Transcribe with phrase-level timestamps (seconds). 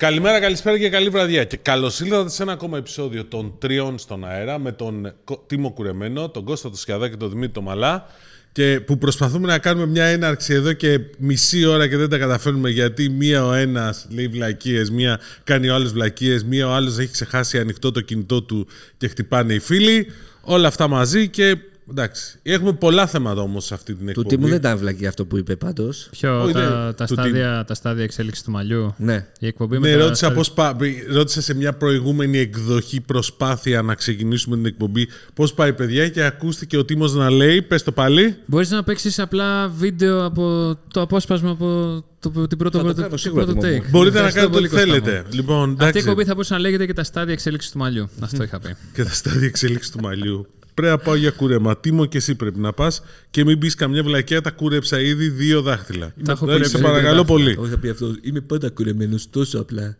[0.00, 1.44] Καλημέρα, καλησπέρα και καλή βραδιά.
[1.44, 5.14] Και καλώς ήρθατε σε ένα ακόμα επεισόδιο των Τριών στον αέρα με τον
[5.46, 8.06] Τίμο Κουρεμένο, τον Κώστα του Σκιαδά και τον Δημήτρη το Μαλά.
[8.52, 12.70] Και που προσπαθούμε να κάνουμε μια έναρξη εδώ και μισή ώρα και δεν τα καταφέρνουμε
[12.70, 17.12] γιατί μία ο ένας λέει βλακίες, μία κάνει ο άλλος βλακίες, μία ο άλλος έχει
[17.12, 20.06] ξεχάσει ανοιχτό το κινητό του και χτυπάνε οι φίλοι.
[20.40, 21.56] Όλα αυτά μαζί και
[21.90, 22.38] Εντάξει.
[22.42, 24.28] Έχουμε πολλά θέματα όμως σε αυτή την εκπομπή.
[24.28, 26.08] Του τίμου δεν ήταν βλακή αυτό που είπε πάντως.
[26.10, 28.94] Ποιο, oh, τα, τα, στάδια, τα στάδια εξέλιξης του μαλλιού.
[28.96, 29.26] Ναι.
[29.40, 30.76] Η εκπομπή ναι, ρώτησα, πώς πά...
[31.12, 36.76] ρώτησα σε μια προηγούμενη εκδοχή προσπάθεια να ξεκινήσουμε την εκπομπή πώς πάει, παιδιά, και ακούστηκε
[36.76, 37.62] ο Τίμος να λέει.
[37.62, 38.36] Πες το πάλι.
[38.46, 43.90] Μπορείς να παίξεις απλά βίντεο από το απόσπασμα από το, την πρώτο, πρώτο, πρώτο take.
[43.90, 45.24] Μπορείτε να κάνετε ό,τι θέλετε.
[45.30, 48.08] Λοιπόν, Αυτή η εκπομπή θα μπορούσε να λέγεται και τα στάδια εξέλιξης του μαλλιού.
[48.20, 48.76] Αυτό είχα πει.
[48.94, 50.46] και τα στάδια εξέλιξης του μαλλιού.
[50.74, 51.76] Πρέπει να πάω για κούρεμα.
[51.76, 54.40] Τίμο και εσύ πρέπει να πας και μην μπει καμιά βλακιά.
[54.40, 56.14] Τα κούρεψα ήδη δύο δάχτυλα.
[56.24, 56.70] Τα έχω κουρέψει.
[56.70, 57.56] Σε παρακαλώ πολύ.
[57.58, 58.14] Όχι, θα πει αυτός.
[58.22, 59.96] Είμαι πάντα κουρεμένος τόσο απλά.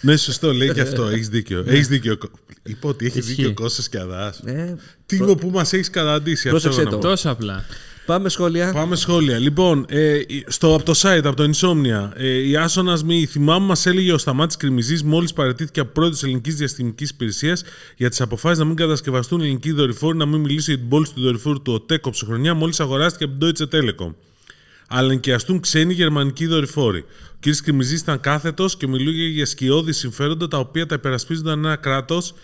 [0.00, 1.04] Ναι, σωστό, λέει και αυτό.
[1.04, 1.64] Έχεις δίκιο.
[1.66, 2.18] Έχεις δίκιο.
[2.62, 4.34] Είπα ότι έχεις δίκιο ο Κώστα Κιαδά.
[4.44, 4.74] Ε,
[5.06, 6.48] Τίμο που μας έχεις καταντήσει.
[6.48, 6.98] Πρόσεξε αυτό το.
[7.08, 7.64] Τόσο απλά.
[8.06, 8.72] Πάμε σχόλια.
[8.72, 9.38] Πάμε σχόλια.
[9.38, 13.86] Λοιπόν, ε, στο, από το site, από το Insomnia, ε, η Άσονας Μη, θυμάμαι, μας
[13.86, 17.64] έλεγε ο Σταμάτης Κρυμιζής μόλις παρετήθηκε από πρόεδρος τη Ελληνικής Διαστημικής Υπηρεσίας
[17.96, 21.20] για τις αποφάσεις να μην κατασκευαστούν ελληνικοί δορυφόροι, να μην μιλήσει για την πόλη του
[21.20, 24.14] δορυφόρου του ΟΤΕ χρονιά μόλις αγοράστηκε από την Deutsche Telekom.
[24.88, 27.04] Αλλά ενοικιαστούν ξένοι γερμανικοί δορυφόροι.
[27.32, 27.62] Ο κ.
[27.62, 32.34] Κρυμιζής ήταν κάθετος και μιλούσε για σκιώδη συμφέροντα τα οποία τα υπερασπίζονταν ένα κράτος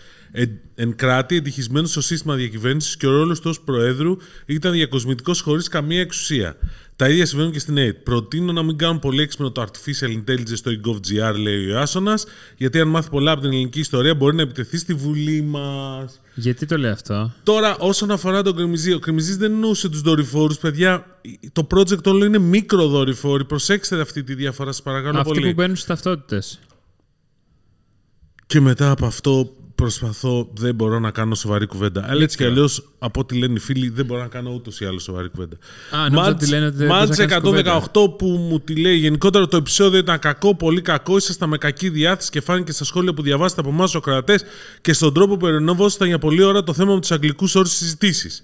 [0.75, 5.67] εν κράτη εντυχισμένος στο σύστημα διακυβέρνησης και ο ρόλος του ως Προέδρου ήταν διακοσμητικός χωρίς
[5.67, 6.55] καμία εξουσία.
[6.95, 7.97] Τα ίδια συμβαίνουν και στην ΑΕΤ.
[8.03, 12.19] Προτείνω να μην κάνουν πολύ έξυπνο το artificial intelligence στο GovGR, λέει ο Άσονα,
[12.57, 16.21] γιατί αν μάθει πολλά από την ελληνική ιστορία μπορεί να επιτεθεί στη Βουλή μας.
[16.35, 20.57] Γιατί το λέει αυτό; Τώρα, όσον αφορά τον Κρυμιζή, ο Κρυμιζή δεν εννοούσε τους δορυφόρους,
[20.57, 21.05] παιδιά.
[21.51, 23.45] Το project όλο είναι μικροδορυφόροι.
[23.45, 25.47] Προσέξτε αυτή τη διαφορά, σας παρακαλώ Αυτοί πολύ.
[25.47, 26.59] που μπαίνουν στις ταυτότητες.
[28.47, 32.05] Και μετά από αυτό προσπαθώ, δεν μπορώ να κάνω σοβαρή κουβέντα.
[32.09, 34.85] Αλλά έτσι κι αλλιώς, από ό,τι λένε οι φίλοι, δεν μπορώ να κάνω ούτως ή
[34.85, 35.57] άλλως σοβαρή κουβέντα.
[35.91, 37.61] Α, νόμιζα ότι λένε ότι δεν Μάτς θα κάνεις
[37.93, 38.95] 118 που μου τη λέει.
[38.95, 41.17] Γενικότερα το επεισόδιο ήταν κακό, πολύ κακό.
[41.17, 44.43] Ήσασταν με κακή διάθεση και φάνηκε στα σχόλια που διαβάσατε από εμάς ο κρατές
[44.81, 48.43] και στον τρόπο που ερενόβωσταν για πολλή ώρα το θέμα με τους αγγλικούς όρους συζητήσεις.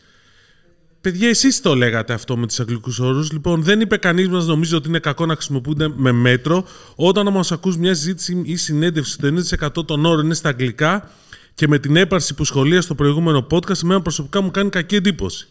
[1.02, 3.32] Παιδιά, εσείς το λέγατε αυτό με τους αγγλικούς όρους.
[3.32, 6.66] Λοιπόν, δεν είπε κανείς μας, νομίζω ότι είναι κακό να χρησιμοποιούνται με μέτρο.
[6.96, 11.12] Όταν όμως ακούς μια συζήτηση ή συνέντευξη, το 90% των όρων είναι στα αγγλικά
[11.60, 15.48] και με την έπαρση που σχολεία στο προηγούμενο podcast, εμένα προσωπικά μου κάνει κακή εντύπωση.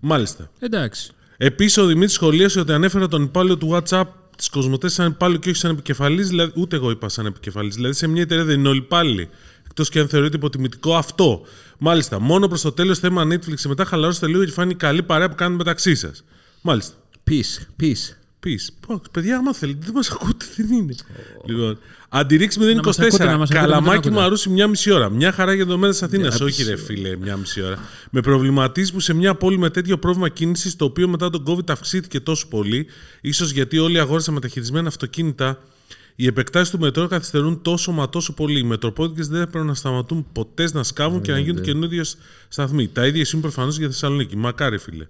[0.00, 0.50] Μάλιστα.
[0.58, 1.12] Εντάξει.
[1.36, 4.04] Επίση, ο Δημήτρη σχολίασε ότι ανέφερα τον υπάλληλο του WhatsApp
[4.36, 6.28] της Κοσμοτέ σαν υπάλληλο και όχι σαν επικεφαλής.
[6.28, 7.74] Δηλαδή, ούτε εγώ είπα σαν επικεφαλής.
[7.74, 9.28] Δηλαδή, σε μια εταιρεία δεν είναι όλοι υπάλληλοι.
[9.64, 11.42] Εκτός και αν θεωρείται υποτιμητικό αυτό.
[11.78, 12.20] Μάλιστα.
[12.20, 15.34] Μόνο προς το τέλος θέμα Netflix και μετά χαλαρώστε λίγο και φάνει καλή παρέα που
[15.34, 16.24] κάνουν μεταξύ σας.
[16.60, 16.94] Μάλιστα.
[17.30, 18.21] Peace, peace.
[18.42, 18.72] Πεις.
[19.10, 20.94] Παιδιά, άμα θέλετε, δεν μας ακούτε, δεν είναι.
[21.46, 23.26] Λοιπόν, αντιρρήξη Να μας ακούτε, 024.
[23.26, 24.14] να μας ακούτε, να Καλαμάκι μας ακούτε.
[24.14, 25.08] Μαρούσι μια μισή ώρα.
[25.08, 26.34] Μια χαρά για το μέρο της Αθήνας.
[26.38, 26.84] Μια Όχι, μισή ρε ώρα.
[26.84, 27.78] φίλε, μια μισή ώρα.
[28.10, 31.70] Με προβληματίζεις που σε μια πόλη με τέτοιο πρόβλημα κίνησης, το οποίο μετά τον COVID
[31.70, 32.86] αυξήθηκε τόσο πολύ,
[33.20, 35.62] ίσως γιατί όλοι αγόρασαν μεταχειρισμένα αυτοκίνητα,
[36.16, 38.58] οι επεκτάσεις του μετρό καθυστερούν τόσο μα τόσο πολύ.
[38.58, 42.02] Οι μετροπόλικε δεν πρέπει να σταματούν ποτέ να σκάβουν και να γίνονται καινούριε
[42.48, 42.88] σταθμοί.
[42.88, 44.36] Τα ίδια ισχύουν προφανώς για Θεσσαλονίκη.
[44.36, 45.06] Μακάρι, φίλε.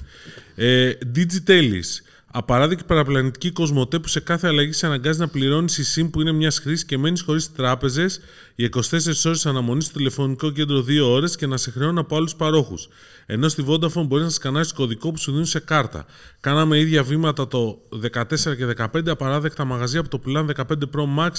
[0.55, 2.12] Ε, Digitalis.
[2.35, 6.33] Απαράδεκτη παραπλανητική κοσμοτέ που σε κάθε αλλαγή σε αναγκάζει να πληρώνεις η SIM που είναι
[6.33, 8.21] μιας χρήσης και μένεις χωρίς τράπεζες
[8.55, 8.81] για 24
[9.25, 12.89] ώρες αναμονής στο τηλεφωνικό κέντρο 2 ώρες και να σε χρεώνουν από άλλους παρόχους.
[13.27, 16.07] Ενώ στη Vodafone μπορείς να σκανάρεις κωδικό που σου δίνουν σε κάρτα.
[16.41, 19.09] Κάναμε ίδια βήματα το 14 και 15.
[19.11, 21.31] Απαράδεκτα μαγαζιά που το πουλάνε 15 Pro Max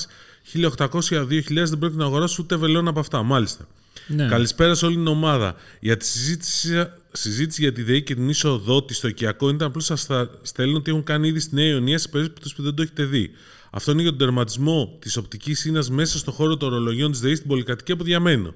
[0.54, 3.24] 1800-2000 δεν πρέπει να αγοράσεις ούτε βελόν από αυτά.
[3.24, 3.68] Μάλιστα.
[4.08, 4.28] Ναι.
[4.28, 5.56] Καλησπέρα σε όλη την ομάδα.
[5.80, 9.86] Για τη συζήτηση, συζήτηση για τη ΔΕΗ και την είσοδό της στο οικιακό ήταν απλώς
[9.86, 10.08] σας
[10.42, 13.32] στέλνω ότι έχουν κάνει ήδη στη Νέα Ιωνία σε περίπτωση που δεν το έχετε δει.
[13.72, 17.36] Αυτό είναι για τον τερματισμό της οπτικής ίνα μέσα στο χώρο των ορολογιών της ΔΕΗ
[17.36, 18.54] στην πολυκατοικία που διαμένω.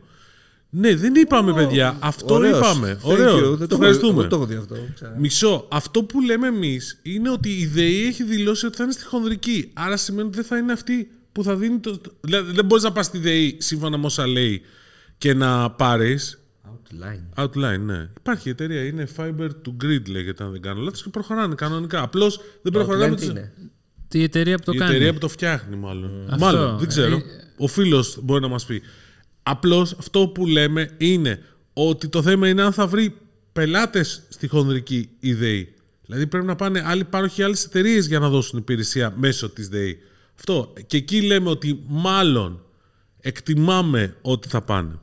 [0.70, 1.98] Ναι, δεν είπαμε, παιδιά.
[2.00, 2.58] Αυτό Ωραίος.
[2.58, 3.00] είπαμε.
[3.02, 3.40] Thank Ωραίος.
[3.40, 3.42] you.
[3.44, 4.20] Το Δεν το έχω- ευχαριστούμε.
[4.22, 4.76] δεν το έχω δει αυτό.
[4.96, 5.68] Ξα- Μισό.
[5.72, 9.70] Αυτό που λέμε εμείς είναι ότι η ΔΕΗ έχει δηλώσει ότι θα είναι στη χονδρική.
[9.74, 12.02] Άρα σημαίνει ότι δεν θα είναι αυτή που θα δίνει το.
[12.22, 14.62] Δηλαδή δεν μπορείς να πας στη ΔΕΗ σύμφωνα με όσα λέει
[15.18, 16.40] και να πάρεις.
[16.92, 17.44] Outline.
[17.44, 18.10] Outline, ναι.
[18.18, 22.02] Υπάρχει εταιρεία, είναι Fiber to Grid λέγεται, αν δεν κάνω λάθος, και προχωράνε κανονικά.
[22.02, 23.06] Απλώς δεν προχωράνε.
[23.06, 23.54] Outline με τι τις- είναι;
[24.08, 26.12] Τι εταιρεία που το Η κάνει; εταιρεία που το φτιάχνει, μάλλον.
[26.30, 26.46] Αυτό.
[26.46, 27.16] Μάλλον, δεν ξέρω.
[27.16, 27.22] Ε,
[27.58, 28.82] Ο φίλος μπορεί να μας πει.
[29.44, 31.40] Απλώς αυτό που λέμε είναι
[31.74, 33.16] ότι το θέμα είναι αν θα βρει
[33.54, 35.74] πελάτες στη χονδρική η ΔΕΗ.
[36.06, 39.98] Δηλαδή πρέπει να πάνε άλλοι πάροχοι άλλες εταιρείες για να δώσουν υπηρεσία μέσω της ΔΕΗ.
[40.36, 40.74] Αυτό.
[40.88, 42.62] Και εκεί λέμε ότι μάλλον
[43.20, 45.00] εκτιμάμε ότι θα πάνε.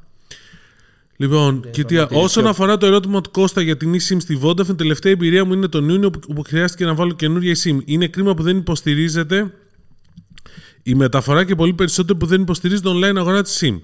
[1.17, 4.75] Λοιπόν, και τι, όσον αφορά το ερώτημα του Κώστα για την eSIM στη Vodafone, η
[4.75, 7.79] τελευταία εμπειρία μου είναι τον Ιούνιο που, που χρειάστηκε να βάλω καινούργια eSIM.
[7.85, 9.55] Είναι κρίμα που δεν υποστηρίζεται
[10.83, 13.81] Η μεταφορά και πολύ περισσότερο που δεν υποστηρίζει το online αγορά της SIM.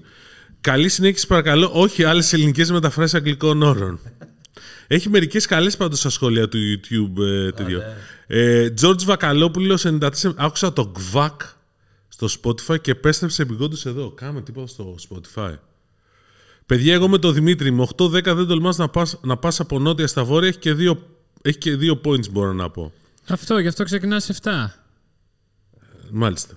[0.61, 1.69] Καλή συνέχιση, παρακαλώ.
[1.73, 3.99] Όχι άλλες ελληνικές μεταφράσει αγγλικών όρων.
[4.87, 7.23] Έχει μερικές καλές πάντως στα σχόλια του YouTube.
[7.23, 7.81] Ε, τέτοιο.
[8.27, 10.09] Ε, George Βακαλόπουλος 94.
[10.35, 11.41] Άκουσα το γκβακ
[12.07, 14.11] στο Spotify και επέστρεψε επιγόντω εδώ.
[14.11, 15.53] Κάμε τίποτα στο Spotify.
[16.71, 20.07] Παιδιά, εγώ με τον Δημήτρη, με 8-10 δεν τολμάς να πας, να πας από νότια
[20.07, 20.47] στα βόρεια.
[20.47, 21.07] Έχει και, δύο,
[21.41, 22.91] έχει και δύο points μπορώ να πω.
[23.27, 24.49] Αυτό, γι' αυτό ξεκινάς 7.
[26.11, 26.55] Μάλιστα.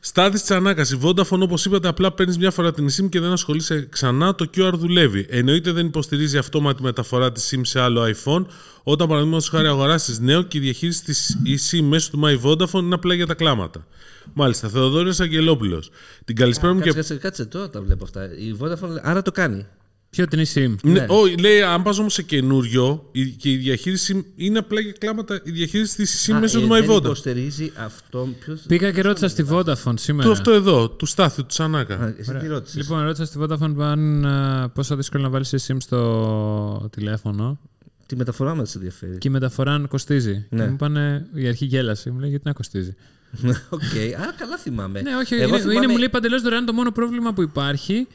[0.00, 0.90] Στάδι Τσανάκας.
[0.90, 4.34] Η Vodafone, όπως είπατε, απλά παίρνεις μια φορά την SIM και δεν ασχολείσαι ξανά.
[4.34, 5.26] Το QR δουλεύει.
[5.30, 8.44] Εννοείται δεν υποστηρίζει αυτόματη μεταφορά της SIM σε άλλο iPhone.
[8.82, 12.94] Όταν παραδείγματος χάρη αγοράσεις νέο και η διαχείριση της eSIM μέσω του My Vodafone είναι
[12.94, 13.86] απλά για τα κλάματα.
[14.32, 14.68] Μάλιστα.
[14.68, 15.90] Θεοδόριος Αγγελόπουλος.
[16.24, 16.96] Την καλησπέρα μου Κάτσε, και.
[16.96, 18.24] κάτσε, κάτσε, τώρα τα βλέπω αυτά.
[18.24, 19.66] Η Vodafone άρα το κάνει.
[20.10, 20.74] Ποιο την SIM.
[20.82, 24.92] Ναι, όχι, λέει, αν πας όμως σε καινούριο η- και η διαχείριση είναι απλά για
[24.98, 25.40] κλάματα.
[25.44, 27.02] Η διαχείριση της SIM Α, μέσω ε, του δεν My Vodafone.
[27.04, 28.28] υποστηρίζει αυτό.
[28.44, 28.60] Ποιος...
[28.68, 30.28] Πήγα και ρώτησα στη Vodafone σήμερα.
[30.28, 31.94] Του αυτό εδώ, του Στάθη, του Τσανάκα.
[31.94, 35.76] Α, εσύ τι ρώτησες; Λοιπόν, ρώτησα στη Vodafone αν, α, πόσο δύσκολο να βάλεις SIM
[35.78, 37.58] στο τηλέφωνο
[38.06, 39.18] Τη μεταφορά μας ενδιαφέρει.
[39.18, 40.46] και η μεταφορά αν κοστίζει.
[40.50, 40.62] Ναι.
[40.62, 42.10] Και μου είπανε, η αρχή γέλασε.
[42.10, 42.94] Μου λέει γιατί να κοστίζει;
[43.70, 43.80] Οκ,
[44.20, 45.00] άρα καλά θυμάμαι.
[45.00, 46.64] Ναι, όχι, Εγώ είναι, θυμάμαι- είναι, μου λέει παντελώς δωρεάν.
[46.64, 48.06] Το μόνο πρόβλημα που υπάρχει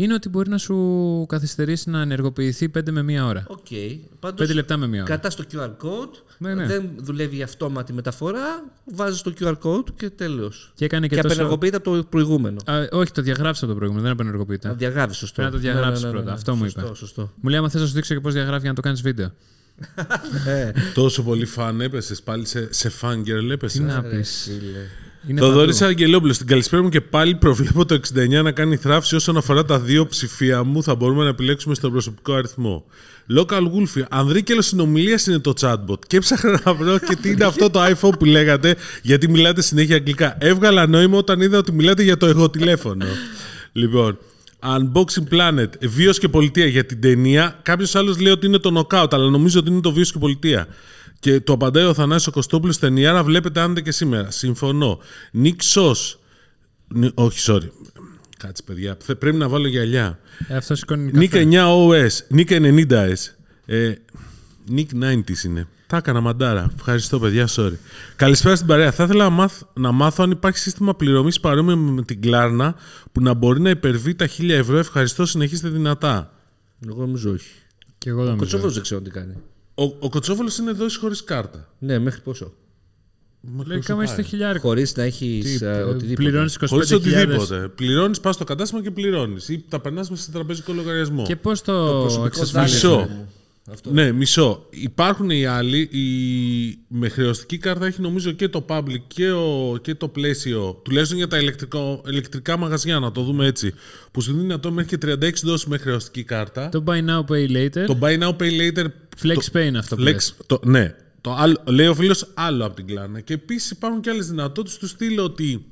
[0.00, 3.44] είναι ότι μπορεί να σου καθυστερήσει να ενεργοποιηθεί 5 με 1 ώρα.
[3.48, 3.66] Οκ.
[4.20, 5.02] Πάντως, 5 λεπτά με 1 ώρα.
[5.02, 6.66] Κατά στο QR code, Ναι, ναι.
[6.66, 10.72] δεν δουλεύει η αυτόματη μεταφορά, βάζεις το QR code και τέλος.
[10.74, 11.34] Και έκανε και, Και, τόσο.
[11.34, 12.56] απενεργοποιείται από το προηγούμενο.
[12.64, 14.68] Α, όχι, το διαγράψει από το προηγούμενο, δεν απενεργοποιείται.
[14.68, 15.34] Να διαγράφεις, σωστό.
[15.42, 16.30] Πρέπει να το διαγράψεις Ναι, ναι, ναι, πρώτα.
[16.30, 16.36] ναι.
[16.36, 16.94] Αυτό μου σωστό, είπε.
[16.94, 17.32] Σωστό.
[17.40, 19.30] Μου λέει, άμα θες να σου δείξω και πώς διαγράφει για να το κάνεις βίντεο.
[20.46, 23.82] Ε, Τόσο πολύ φαν έπεσε, πάλι σε, σε φάγκερ Τι έπεσε.
[23.82, 24.50] να ρε, πεις.
[25.20, 25.30] Φίλε.
[25.30, 25.58] Είναι Το παντού.
[25.58, 26.34] Δόρη Αγγελόπουλος.
[26.34, 30.06] Στην καλησπέρα μου και πάλι προβλέπω το 69 να κάνει θράψη όσον αφορά τα δύο
[30.06, 30.82] ψηφία μου.
[30.82, 32.84] Θα μπορούμε να επιλέξουμε στον προσωπικό αριθμό.
[33.36, 34.02] Local Wolfie.
[34.10, 36.06] Ανδρίκελο συνομιλίας είναι το chatbot.
[36.06, 39.96] Και έψαχνα να βρω και τι είναι αυτό το iPhone που λέγατε, γιατί μιλάτε συνέχεια
[39.96, 40.36] αγγλικά.
[40.40, 43.04] Έβγαλα νόημα όταν είδα ότι μιλάτε για το εγώ τηλέφωνο.
[43.72, 44.18] λοιπόν.
[44.62, 47.58] Unboxing Planet, βίος και πολιτεία για την ταινία.
[47.62, 50.66] Κάποιος άλλος λέει ότι είναι το knockout, αλλά νομίζω ότι είναι το βίος και πολιτεία.
[51.20, 54.30] Και το απαντάει ο Θανάσης ο Κωστόπουλος ταινιάρα, βλέπετε άντε και σήμερα.
[54.30, 54.98] Συμφωνώ.
[55.32, 56.18] Νίκ Σος.
[56.88, 57.68] Νι- Όχι, sorry.
[58.38, 58.96] Κάτσε, παιδιά.
[59.00, 60.18] Θε- Πρέπει να βάλω γυαλιά.
[60.48, 61.44] Ε, αυτό σηκώνει Νίκ καφέ.
[61.44, 62.08] 9 OS.
[62.28, 63.14] Νίκ 90S.
[63.66, 63.92] Ε,
[64.68, 65.66] Νίκ 90s είναι.
[65.86, 66.70] Τα έκανα μαντάρα.
[66.76, 67.46] Ευχαριστώ, παιδιά.
[67.50, 67.72] Sorry.
[68.16, 68.92] Καλησπέρα στην παρέα.
[68.92, 72.74] Θα ήθελα να, μάθ, να μάθω αν υπάρχει σύστημα πληρωμής παρόμοιο με την Κλάρνα
[73.12, 74.78] που να μπορεί να υπερβεί τα 1000 ευρώ.
[74.78, 75.26] Ευχαριστώ.
[75.26, 76.32] Συνεχίστε δυνατά.
[76.88, 77.50] Εγώ νομίζω όχι.
[77.98, 78.40] Και εγώ Ο νομίζω.
[78.40, 79.34] Κοτσόβολο δεν ξέρω τι κάνει.
[79.78, 81.68] Ο, ο Κοτσόβολος είναι δόση χωρίς κάρτα.
[81.78, 82.52] Ναι, μέχρι πόσο;
[83.66, 84.68] Λέει κάμε στο χιλιάρικο.
[84.68, 86.14] Χωρίς να έχεις οτιδήποτε.
[86.14, 86.96] Πληρώνεις Χωρίς 25.000.
[86.96, 87.68] οτιδήποτε.
[87.74, 89.48] Πληρώνεις, πας στο κατάστημα και πληρώνεις.
[89.48, 91.22] Ή τα περνάς μέσα σε τραπεζικό λογαριασμό.
[91.22, 92.86] Και πώς το προσωπικό εξασφαλίζει.
[93.74, 93.92] Δάνειο.
[93.92, 94.10] Μισό.
[94.10, 94.66] Ναι, μισό.
[94.70, 95.78] Υπάρχουν οι άλλοι.
[95.78, 96.78] Η...
[96.88, 99.78] Με χρεωστική κάρτα έχει νομίζω και το public και, ο...
[99.82, 100.80] και το πλαίσιο.
[100.84, 102.02] Τουλάχιστον για τα ηλεκτρικό...
[102.08, 103.74] ηλεκτρικά μαγαζιά, να το δούμε έτσι.
[104.10, 106.68] Που σου δίνει αυτό μέχρι και 36 δόσεις με χρεωστική κάρτα.
[106.68, 107.84] Το buy now, pay later.
[107.86, 108.84] Το buy now, pay later.
[109.22, 109.58] Flex το...
[109.58, 110.34] pay είναι αυτό που Flex, λες.
[110.46, 110.94] το, ναι.
[111.20, 113.20] Το άλλο, λέει ο φίλος άλλο από την κλάνα.
[113.20, 115.66] Και επίσης υπάρχουν και άλλες δυνατότητες τους στείλω ότι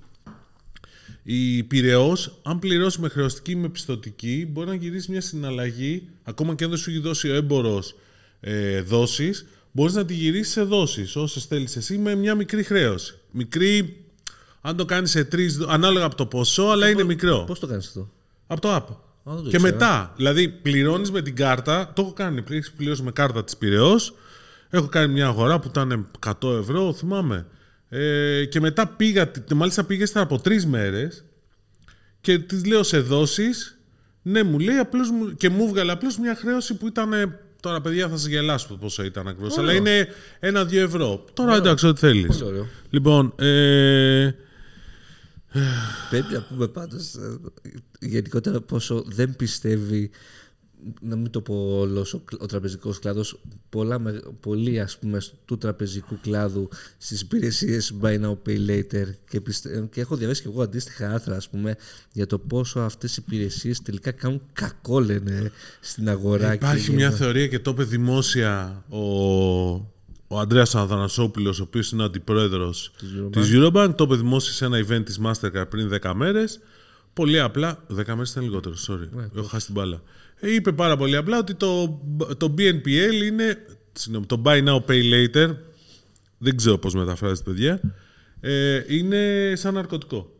[1.28, 6.54] η Πυραιός, αν πληρώσει με χρεωστική ή με πιστοτική, μπορεί να γυρίσει μια συναλλαγή, ακόμα
[6.54, 7.94] και αν δεν σου έχει δώσει ο έμπορος
[8.40, 13.18] ε, δόσεις, μπορείς να τη γυρίσεις σε δόσεις, όσες θέλεις εσύ, με μια μικρή χρέωση.
[13.30, 14.04] Μικρή,
[14.60, 17.44] αν το κάνεις σε τρεις, ανάλογα από το ποσό, αλλά είναι μικρό.
[17.46, 18.10] Πώς το κάνεις αυτό;
[18.46, 18.84] Από το app.
[19.24, 19.72] δεν το και ήξερα.
[19.72, 24.14] μετά, δηλαδή πληρώνεις με την κάρτα, το έχω κάνει, έχεις πληρώσει με κάρτα της Πυραιός,
[24.70, 27.46] έχω κάνει μια αγορά που ήταν 100 ευρώ, θυμάμαι.
[27.88, 31.24] Ε, και μετά πήγα, μάλιστα πήγα ύστερα από τρεις μέρες
[32.20, 33.44] και της λέω σε δόσει.
[34.22, 37.12] Ναι, μου λέει απλώς, μου- και μου βγάλε απλώς μια χρέωση που ήταν.
[37.12, 39.58] ε, Τώρα, παιδιά, θα σας γελάσω το πόσο ήταν ακριβώς.
[39.58, 40.08] Αλλά είναι
[40.40, 41.24] ένα-δύο ευρώ.
[41.32, 42.26] Τώρα εντάξει, ό,τι θέλεις.
[42.38, 42.66] Πολύ ωραίο.
[42.90, 44.30] Λοιπόν, ε,
[46.10, 47.14] Πρέπει να πούμε πάντως
[48.00, 50.10] γενικότερα πόσο δεν πιστεύει,
[51.00, 53.40] να μην το πω όλος ο, ο τραπεζικός κλάδος,
[54.40, 60.00] πολλοί ας πούμε του τραπεζικού κλάδου στις υπηρεσίες buy now pay later και, πιστε, και
[60.00, 61.76] έχω διαβάσει και εγώ αντίστοιχα άρθρα ας πούμε
[62.12, 65.50] για το πόσο αυτές οι υπηρεσίες τελικά κάνουν κακό λένε
[65.80, 66.54] στην αγορά.
[66.54, 67.24] Υπάρχει και μια γενικά.
[67.24, 69.00] θεωρία και το είπε δημόσια ο,
[70.28, 72.92] ο Ανδρέας Αθανασόπουλος, ο οποίος είναι ο αντιπρόεδρος
[73.30, 73.92] της Eurobank.
[73.96, 76.60] Το είπε δημόσια σε ένα event της Mastercard πριν 10 μέρες.
[77.12, 80.02] Πολύ απλά, 10 μέρες ήταν λιγότερο, sorry, έχω χάσει την μπάλα.
[80.40, 82.00] Ε, είπε πάρα πολύ απλά ότι το,
[82.36, 85.56] το BNPL είναι, συγγνώμη, το Buy Now Pay Later,
[86.38, 87.80] δεν ξέρω πώς μεταφράζεται παιδιά,
[88.40, 90.30] ε, είναι σαν ναρκωτικό.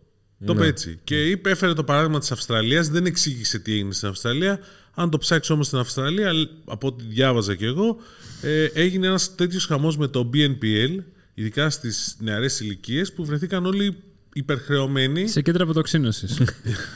[0.44, 1.00] Το είπε έτσι.
[1.04, 4.60] Και είπε, έφερε το παράδειγμα της Αυστραλίας, δεν εξήγησε τι έγινε στην Αυστραλία.
[4.94, 6.32] Αν το ψάξει όμως στην Αυστραλία,
[6.64, 7.96] από ό,τι διάβαζα κι εγώ,
[8.42, 11.02] ε, έγινε ένας τέτοιος χαμός με το BNPL,
[11.34, 13.96] ειδικά στις νεαρές ηλικίες, που βρεθήκαν όλοι
[14.36, 15.28] υπερχρεωμένοι.
[15.28, 16.40] Σε κέντρα αποτοξίνωσης.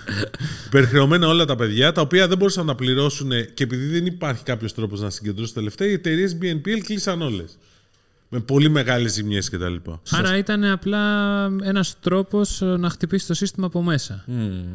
[0.67, 4.75] υπερχρεωμένα όλα τα παιδιά, τα οποία δεν μπορούσαν να πληρώσουν και επειδή δεν υπάρχει κάποιος
[4.75, 7.59] τρόπος να συγκεντρώσει τελευταία, οι εταιρείες BNPL κλείσαν όλες.
[8.29, 9.75] Με πολύ μεγάλες ζημιές κτλ.
[10.11, 14.25] Άρα ήταν απλά ένας τρόπος να χτυπήσει το σύστημα από μέσα.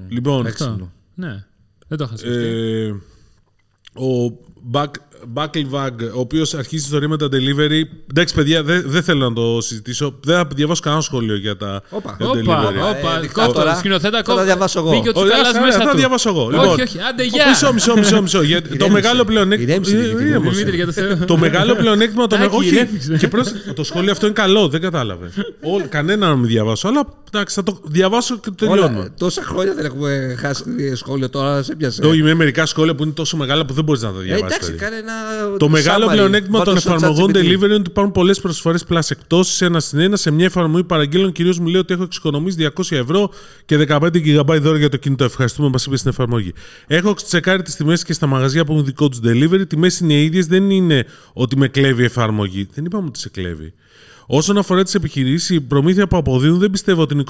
[0.07, 0.91] Λοιπόν, Έξυπνο.
[1.15, 1.45] Ναι.
[1.87, 2.43] Δεν το είχα σκεφτεί.
[2.43, 2.89] ε,
[3.93, 4.31] ο
[5.33, 7.81] Bucklevag, ο οποίος αρχίζει τη ιστορία με τα delivery.
[8.09, 10.19] Εντάξει, παιδιά, δεν δεν θέλω να το συζητήσω.
[10.23, 12.15] Δεν θα διαβάσω κανένα σχόλιο για τα Όπα.
[12.19, 12.97] για τα Όπα, delivery.
[12.99, 13.63] όπα, Ε, δικτάτορα.
[13.63, 14.43] κόφτο, σκηνοθέτα, Θα τα κόφτο.
[14.45, 14.89] διαβάσω εγώ.
[14.89, 15.97] Μπήκε ο Ωραία, Τσουκαλάς άρα, μέσα θα του.
[15.97, 16.41] διαβάσω εγώ.
[16.45, 17.47] Όχι, Λοιπόν, όχι, άντε, γεια.
[17.49, 18.21] Μισό, μισό, μισό.
[18.21, 18.41] μισό.
[18.41, 18.93] Γιατί το Ηρέμησε.
[19.01, 19.71] μεγάλο πλεονέκτημα.
[19.71, 20.27] Ηρέμησε, Δημήτρη μου.
[20.27, 20.49] Ηρέμησε.
[20.51, 21.17] Δημήτρη, για το Θεό.
[21.25, 22.41] Το μεγάλο πλεονέκτημα των.
[22.41, 22.67] Άκη, Όχι.
[22.75, 23.17] ηρέμησε.
[23.17, 25.31] Και πρόσεχε, το σχόλιο αυτό είναι καλό, δεν κατάλαβες.
[25.61, 26.87] Όλ- Κανένα να μην διαβάσω.
[26.87, 28.99] Αλλά εντάξει, θα το διαβάσω και το τελειώνουμε.
[28.99, 32.01] Όλα, τόσα χρόνια δεν έχουμε χάσει σχόλιο τώρα, σε πιάσε.
[32.01, 34.57] Το είμαι μερικά σχόλια που είναι τόσο μεγάλα που δεν μπορείς να τα Ε, διαβάσεις.
[34.57, 35.57] εντάξει, κάνε ένα.
[35.57, 36.11] Το μεγάλο summary.
[36.11, 37.37] πλεονέκτημα των Βάλτε στο εφαρμογών ChatGPT.
[37.37, 40.15] delivery είναι ότι υπάρχουν πολλές προσφορές plus εκτόσει ένα στην ένα.
[40.15, 43.29] Σε μια εφαρμογή παραγγείλων κυρίως μου λέει ότι έχω εξοικονομήσει 200 ευρώ
[43.65, 45.23] και 15 GB δώρα για το κινητό.
[45.23, 46.53] Ευχαριστούμε, μας είπες στην εφαρμογή.
[46.87, 49.59] Έχω τσεκάρει τις τιμές και στα μαγαζιά που έχουν δικό τους delivery.
[49.59, 52.67] Οι τιμές είναι οι ίδιες, δεν είναι ότι με κλέβει η εφαρμογή.
[52.73, 53.73] Δεν είπαμε ότι σε κλέβει.
[54.25, 57.23] Όσον αφορά τις επιχειρήσεις, η προμήθεια που αποδίδουν δεν πιστεύω ότι είναι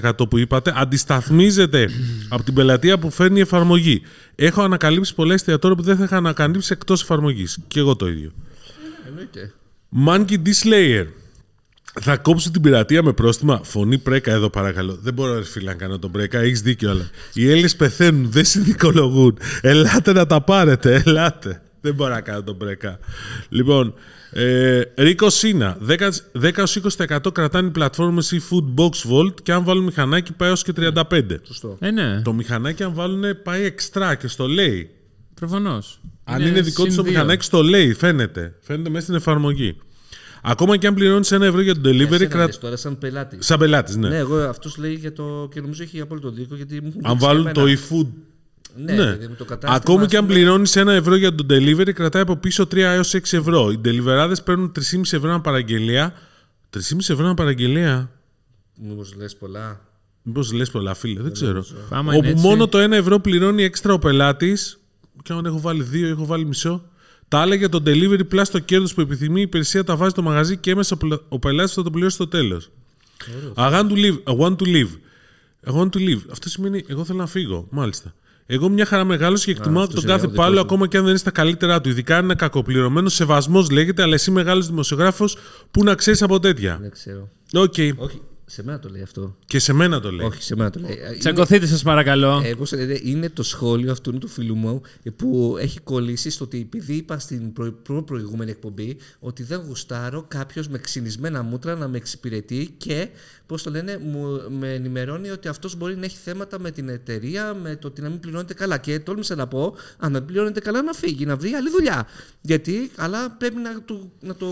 [0.00, 0.72] 25% που είπατε.
[0.76, 1.88] Αντισταθμίζεται
[2.28, 4.02] από την πελατεία που φέρνει η εφαρμογή.
[4.34, 7.58] Έχω ανακαλύψει πολλά εστιατόρια που δεν θα είχα ανακαλύψει εκτός εφαρμογής.
[7.68, 8.32] Και εγώ το ίδιο.
[9.06, 9.52] Εννοείται.
[10.06, 11.06] Monkey D Slayer.
[12.00, 13.60] Θα κόψω την πειρατεία με πρόστιμα.
[13.62, 14.98] Φωνή πρέκα εδώ παρακαλώ.
[15.02, 16.38] Δεν μπορώ ρε φίλε να κάνω τον πρέκα.
[16.38, 17.10] Έχεις δίκιο αλλά.
[17.32, 19.38] Οι Έλληνες πεθαίνουν, δεν συνδικολογούν.
[19.60, 21.62] Ελάτε να τα πάρετε, ελάτε.
[21.80, 22.98] Δεν μπορώ να κάνω τον πρέκα.
[23.48, 23.94] Λοιπόν,
[24.34, 25.78] ε, Ρίκο Σίνα.
[26.36, 30.72] 10-20% κρατάνε οι πλατφόρμες ή Food Box Vault και αν βάλουν μηχανάκι πάει έως και
[30.76, 31.20] 35.
[31.42, 31.76] Σωστό.
[31.80, 34.90] Ε, ναι, Το μηχανάκι αν βάλουν πάει εξτρά και στο λέει.
[35.34, 36.00] προφανώς.
[36.24, 38.54] Αν είναι, δικό τους το μηχανάκι, στο λέει, φαίνεται.
[38.60, 39.76] Φαίνεται μέσα στην εφαρμογή.
[40.42, 42.44] Ακόμα και αν πληρώνεις ένα ευρώ για το delivery, Εσένα κρα...
[42.44, 43.46] λες τώρα σαν πελάτης.
[43.46, 44.08] σαν πελάτης, ναι.
[44.08, 45.48] Ναι, εγώ αυτός λέει για το.
[45.54, 47.78] και νομίζω έχει απόλυτο δίκιο γιατί μου έχουν αν δείξει βάλουν και το εμένα.
[47.90, 48.06] e-food.
[48.76, 49.02] Ναι, Ναι.
[49.02, 51.92] δηλαδή με το κατάστημα, Ακόμη ας και αν πούμε, πληρώνεις ένα ευρώ για το delivery,
[51.94, 53.70] κρατάει από πίσω 3 έως 6 ευρώ.
[53.70, 56.14] Οι deliverάδε παίρνουν 3,5 ευρώ ένα παραγγελία.
[56.70, 56.80] 3,5
[57.12, 58.10] ευρώ ένα παραγγελία.
[58.80, 59.80] Μήπως λες πολλά;
[60.22, 61.64] Μήπως λες πολλά, φίλε, δεν ξέρω.
[61.90, 62.46] Άμα είναι Όπου έτσι.
[62.48, 64.78] μόνο το 1 ευρώ πληρώνει έξτρα ο πελάτης.
[65.22, 66.84] Και αν έχω βάλει 2, έχω βάλει μισό.
[67.28, 70.22] Τα άλλα για το delivery plus το κέρδος που επιθυμεί η υπηρεσία τα βάζει στο
[70.22, 70.96] μαγαζί και έμεσα
[71.28, 72.70] ο πελάτης θα το πληρώσει στο τέλος.
[73.54, 74.16] I want to live.
[74.34, 74.90] I want to live.
[75.66, 76.20] I want to leave.
[76.30, 77.66] Αυτό σημαίνει εγώ θέλω να φύγω.
[77.70, 78.14] Μάλιστα.
[78.46, 80.60] Εγώ μια χαρά μεγάλο και εκτιμάω αυτός τον είναι κάθε ο δικός πάλο μου.
[80.62, 81.88] ακόμα και αν δεν είναι στα καλύτερά του.
[81.88, 83.08] Ειδικά αν είναι κακοπληρωμένο.
[83.08, 85.36] Σεβασμός λέγεται, αλλά εσύ μεγάλος δημοσιογράφος
[85.70, 86.78] που να ξέρεις από τέτοια.
[86.80, 87.28] Δεν ξέρω.
[87.54, 87.74] Οκ.
[87.96, 89.36] Όχι, σε μένα το λέει αυτό.
[89.46, 90.26] Και σε μένα το λέει.
[90.26, 90.98] Όχι, σε μένα το λέει.
[91.12, 92.36] Ε, Τσακωθείτε, σας παρακαλώ.
[92.38, 94.80] Είναι, εγώ σε λέω, είναι το σχόλιο αυτού του φίλου μου
[95.16, 100.24] που έχει κολλήσει στο ότι επειδή είπα στην προ, προ- προηγούμενη εκπομπή ότι δεν γουστάρω
[100.28, 103.08] κάποιος με ξυνισμένα μούτρα να με εξυπηρετεί και
[103.52, 107.54] πώς το λένε, μου, με ενημερώνει ότι αυτός μπορεί να έχει θέματα με την εταιρεία,
[107.54, 108.78] με το ότι να μην πληρώνεται καλά.
[108.78, 112.06] Και τόλμησα να πω, αν δεν πληρώνεται καλά, να φύγει, να βρει άλλη δουλειά.
[112.40, 114.46] Γιατί, αλλά πρέπει να, του, να το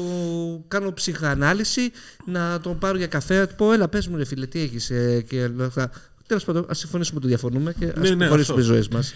[0.68, 1.90] κάνω ψυχανάλυση,
[2.24, 4.90] να τον πάρω για καφέ, να του πω, έλα, πες μου ρε φίλε, τι έχεις
[4.90, 5.90] ε, και όλα αυτά.
[6.26, 8.54] Τέλος πάντων, ας συμφωνήσουμε ότι διαφωνούμε και ας Ναι, ναι, προχωρήσουμε αυτό.
[8.54, 9.14] τις ζωές μας.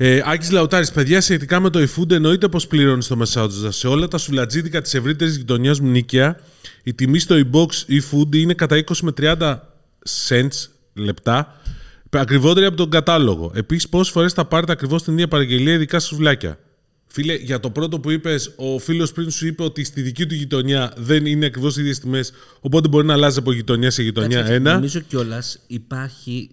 [0.00, 3.70] Ε, Άκης Λαουτάρης, παιδιά, σχετικά με το eFood, εννοείται πως πληρώνεις το μεσάζοντα.
[3.70, 6.40] Σε όλα τα σουβλατζίδικα της ευρύτερης γειτονιάς μου νίκαια,
[6.82, 9.58] η τιμή στο e-box eFood είναι κατά 20 με 30
[10.28, 11.60] cents λεπτά
[12.10, 13.52] ακριβότερη από τον κατάλογο.
[13.54, 16.58] Επίσης, πόσες φορές θα πάρετε ακριβώς την ίδια παραγγελία, ειδικά στα σουβλάκια;
[17.06, 20.34] Φίλε, για το πρώτο που είπες, ο φίλος πριν σου είπε ότι στη δική του
[20.34, 24.46] γειτονιά δεν είναι ακριβώς οι ίδιες τιμές, οπότε μπορεί να αλλάζει από γειτονιά σε γειτονιά.
[24.46, 24.72] Ένα.
[24.72, 26.50] Νομίζω κιόλας υπάρχει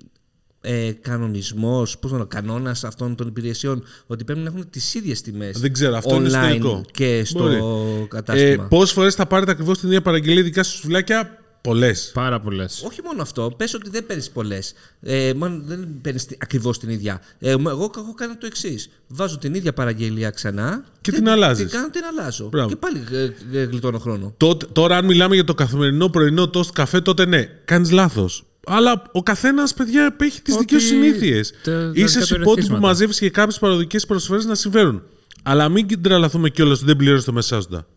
[0.66, 5.60] ε, κανονισμός, πώς να κανόνας αυτών των υπηρεσιών, ότι πρέπει να έχουν τις ίδιες τιμές.
[5.60, 6.82] Δεν ξέρω, αυτό είναι online εσωτερικό.
[6.92, 7.56] και στο Μπορεί.
[7.56, 8.64] Ε, κατάστημα.
[8.64, 12.12] Πόσες φορές θα πάρετε ακριβώς την ίδια παραγγελία, ειδικά στα σουβλάκια, πολλές.
[12.14, 12.84] Πάρα πολλές.
[12.86, 14.74] Όχι μόνο αυτό, πες ότι δεν παίρνεις πολλές.
[15.02, 17.22] Ε, μόνο δεν παίρνεις ακριβώς την ίδια.
[17.40, 18.90] Ε, εγώ έχω κάνει το εξής.
[19.08, 21.72] Βάζω την ίδια παραγγελία ξανά Και την αλλάζεις.
[21.72, 22.48] Και κάνω την αλλάζω.
[22.50, 22.70] Μπράβο.
[22.70, 24.34] Και πάλι ε, ε, γλιτώνω χρόνο.
[24.38, 28.46] Τότε, τώρα, αν μιλάμε για το καθημερινό πρωινό τόστ καφέ, τότε ναι, κάνεις λάθος.
[28.66, 31.54] Αλλά ο καθένας, παιδιά, έχει τις Ότι δικές του συνήθειες.
[31.64, 32.88] τα- τα Είσαι στου υπότιτλου που κατορεθίσματα.
[32.88, 35.04] μαζεύεις και κάποιες παροδικές προσφορέ να συμφέρουν.
[35.44, 37.88] Αλλά μην τρελαθούμε κιόλας ότι δεν πληρώνεις το μεσάζοντα.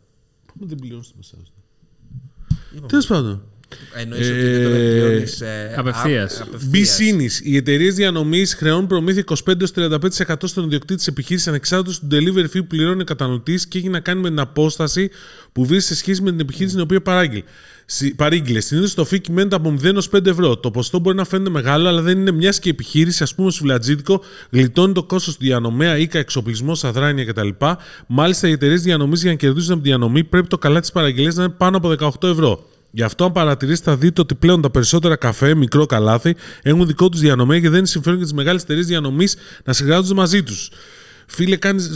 [0.54, 1.50] Δεν πληρώνεις το μεσάζοντα.
[2.88, 3.42] Τέλος πάντων.
[3.94, 6.40] Εννοείς ότι δεν το πληρώνεις ε, Απευθείας.
[6.40, 7.40] α- Μπισίνης.
[7.44, 12.66] Οι εταιρείες διανομής χρεώνουν προμήθεια 25-35% στον ιδιοκτήτη της επιχείρησης ανεξάρτητος του delivery fee που
[12.66, 15.10] πληρώνει ο καταναλωτής και έχει να κάνει με την απόσταση
[15.52, 17.42] που βρίσκεται σε σχέση με την επιχείρηση την οποία παράγγειλε.
[17.90, 18.64] Συ- Παρήγγειλες.
[18.64, 20.56] Συνήθως το fee κυμαίνεται από 0 έω 5 ευρώ.
[20.56, 23.50] Το ποσοστό μπορεί να φαίνεται μεγάλο, αλλά δεν είναι μιας και η επιχείρηση, ας πούμε,
[23.50, 27.48] σουβλατζίδικο, γλιτώνει το κόστος του διανομέα, οίκα, εξοπλισμός, αδράνεια κτλ.
[28.06, 31.34] Μάλιστα, οι εταιρείες διανομής για να κερδίσουν από τη διανομή πρέπει το καλά της παραγγελίας
[31.34, 32.64] να είναι πάνω από 18 ευρώ.
[32.90, 37.08] Γι' αυτό, αν παρατηρήσετε, θα δείτε ότι πλέον τα περισσότερα καφέ, μικρό καλάθι, έχουν δικό
[37.08, 40.70] τους διανομέα και δεν είναι συμφέρον για τις μεγάλες εταιρείες διανομής να συνεργάζονται μαζί τους.
[41.26, 41.90] Φίλε, κάνεις,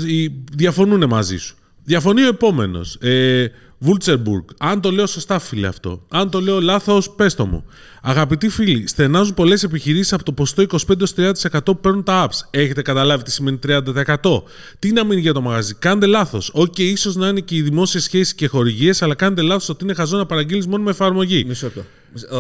[0.52, 1.56] διαφωνούν μαζί σου.
[1.84, 2.96] Διαφωνεί ο επόμενος.
[3.00, 3.46] Ε,
[3.84, 4.44] Βούλτσερμπουργκ.
[4.58, 6.06] Αν το λέω σωστά, φίλε, αυτό.
[6.08, 7.64] Αν το λέω λάθος, πες το μου.
[8.02, 11.32] Αγαπητοί φίλοι, στενάζουν πολλές επιχειρήσεις από το ποσοστό 25-30%
[11.64, 12.46] που παίρνουν τα apps.
[12.50, 14.42] Έχετε καταλάβει τι σημαίνει 30%.
[14.78, 15.74] Τι να μείνει για το μαγαζί.
[15.74, 16.50] Κάντε λάθος.
[16.54, 19.84] OK, okay, ίσως να είναι και οι δημόσιες σχέσεις και χορηγίες, αλλά κάντε λάθος ότι
[19.84, 21.44] είναι χαζό να παραγγείλεις μόνο με εφαρμογή.
[21.44, 21.82] Μισό το.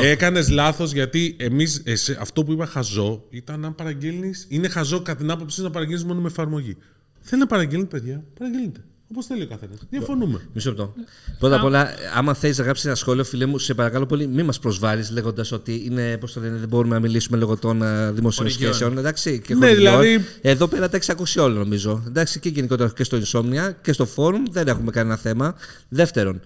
[0.02, 1.82] Έκανες λάθος γιατί εμείς,
[2.20, 4.34] αυτό που είπα χαζό ήταν να παραγγείλει.
[4.48, 6.76] Είναι χαζό κατά την άποψή να παραγγείλεις μόνο με εφαρμογή.
[7.20, 8.24] Θέλει να παραγγείλει, παιδιά.
[8.38, 8.84] Παραγγείλετε.
[9.12, 9.78] Όπως θέλει ο καθένας.
[9.90, 10.40] Διαφωνούμε.
[10.52, 10.94] Μισό λεπτό.
[11.38, 14.44] Πρώτα απ' όλα, άμα θέλει να γράψεις ένα σχόλιο, φίλε μου, σε παρακαλώ πολύ, μην
[14.44, 17.82] μας προσβάλλεις λέγοντας ότι είναι, πώς το λένε, δεν μπορούμε να μιλήσουμε λόγω των
[18.14, 18.98] δημοσίων σχέσεων.
[18.98, 20.24] Εντάξει, και ναι, δηλαδή...
[20.40, 22.02] Εδώ πέρα τα έχει ακούσει όλα, νομίζω.
[22.06, 25.54] Εντάξει, και γενικότερα και στο Insomnia και στο Forum δεν έχουμε κανένα θέμα.
[25.88, 26.40] Δεύτερον,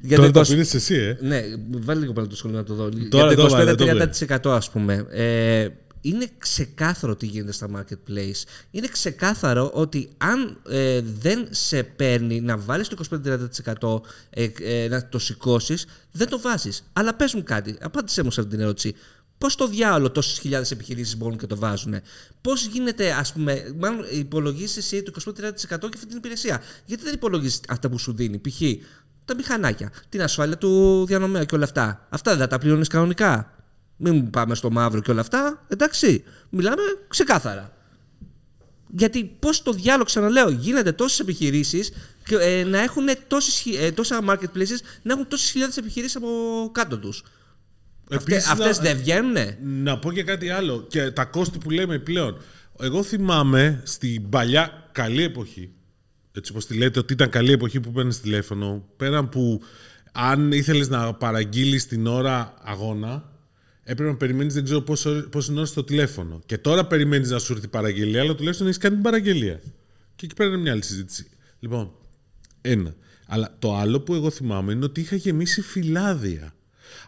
[0.00, 0.46] για Τώρα το 20...
[0.46, 1.18] πήρες εσύ, ε.
[1.20, 2.88] Ναι, βάλει λίγο πάλι το σχολείο να το δω.
[3.08, 3.86] Τώρα για το
[4.48, 5.06] 25-30% ας πούμε.
[5.10, 5.68] Ε,
[6.00, 8.42] είναι ξεκάθαρο τι γίνεται στα marketplace.
[8.70, 13.20] Είναι ξεκάθαρο ότι αν ε, δεν σε παίρνει να βάλεις το
[13.70, 16.90] 25-30% ε, ε, να το σηκώσεις, δεν το βάζεις.
[16.92, 18.94] Αλλά πες μου κάτι, απάντησέ μου σε αυτή την ερώτηση.
[19.38, 21.94] Πώς το διάολο τόσες χιλιάδες επιχειρήσεις μπορούν και το βάζουν.
[22.40, 25.32] Πώς γίνεται, ας πούμε, μάλλον υπολογίζεις εσύ το 25-30%
[25.68, 28.60] και αυτή την υπηρεσία; Γιατί δεν υπολογίζεις αυτά που σου δίνει, π.χ.
[29.24, 32.06] τα μηχανάκια, την ασφάλεια του διανομέα και όλα αυτά.
[32.08, 33.59] Αυτά δεν τα πληρώνεις κανονικά.
[34.02, 35.64] Μην πάμε στο μαύρο και όλα αυτά.
[35.68, 37.72] Εντάξει, μιλάμε ξεκάθαρα.
[38.96, 41.92] Γιατί πώς το διάλογο, ξαναλέω, γίνεται τόσες επιχειρήσεις
[42.30, 46.28] ε, να έχουν τόσες, ε, τόσα marketplaces να έχουν τόσες χιλιάδες επιχειρήσεις από
[46.72, 47.22] κάτω τους.
[48.50, 49.36] Αυτέ δεν βγαίνουν.
[49.62, 50.86] Να πω και κάτι άλλο.
[50.88, 52.40] Και τα κόστη που λέμε πλέον.
[52.80, 55.72] Εγώ θυμάμαι στην παλιά καλή εποχή.
[56.32, 58.84] Έτσι όπως τη λέτε, ότι ήταν καλή εποχή που παίρνεις τηλέφωνο.
[58.96, 59.62] Πέραν που
[60.12, 63.30] αν ήθελες να παραγγείλεις την ώρα αγώνα,
[63.90, 64.80] έπρεπε να περιμένεις δεν ξέρω
[65.30, 66.40] πόση ώρα στο τηλέφωνο.
[66.46, 69.60] Και τώρα περιμένεις να σου έρθει η παραγγελία, αλλά τουλάχιστον έχεις κάνει την παραγγελία.
[70.16, 71.26] Και εκεί πέρα είναι μια άλλη συζήτηση.
[71.60, 71.92] Λοιπόν,
[72.60, 72.94] ένα.
[73.26, 76.54] Αλλά το άλλο που εγώ θυμάμαι είναι ότι είχα γεμίσει φυλάδια.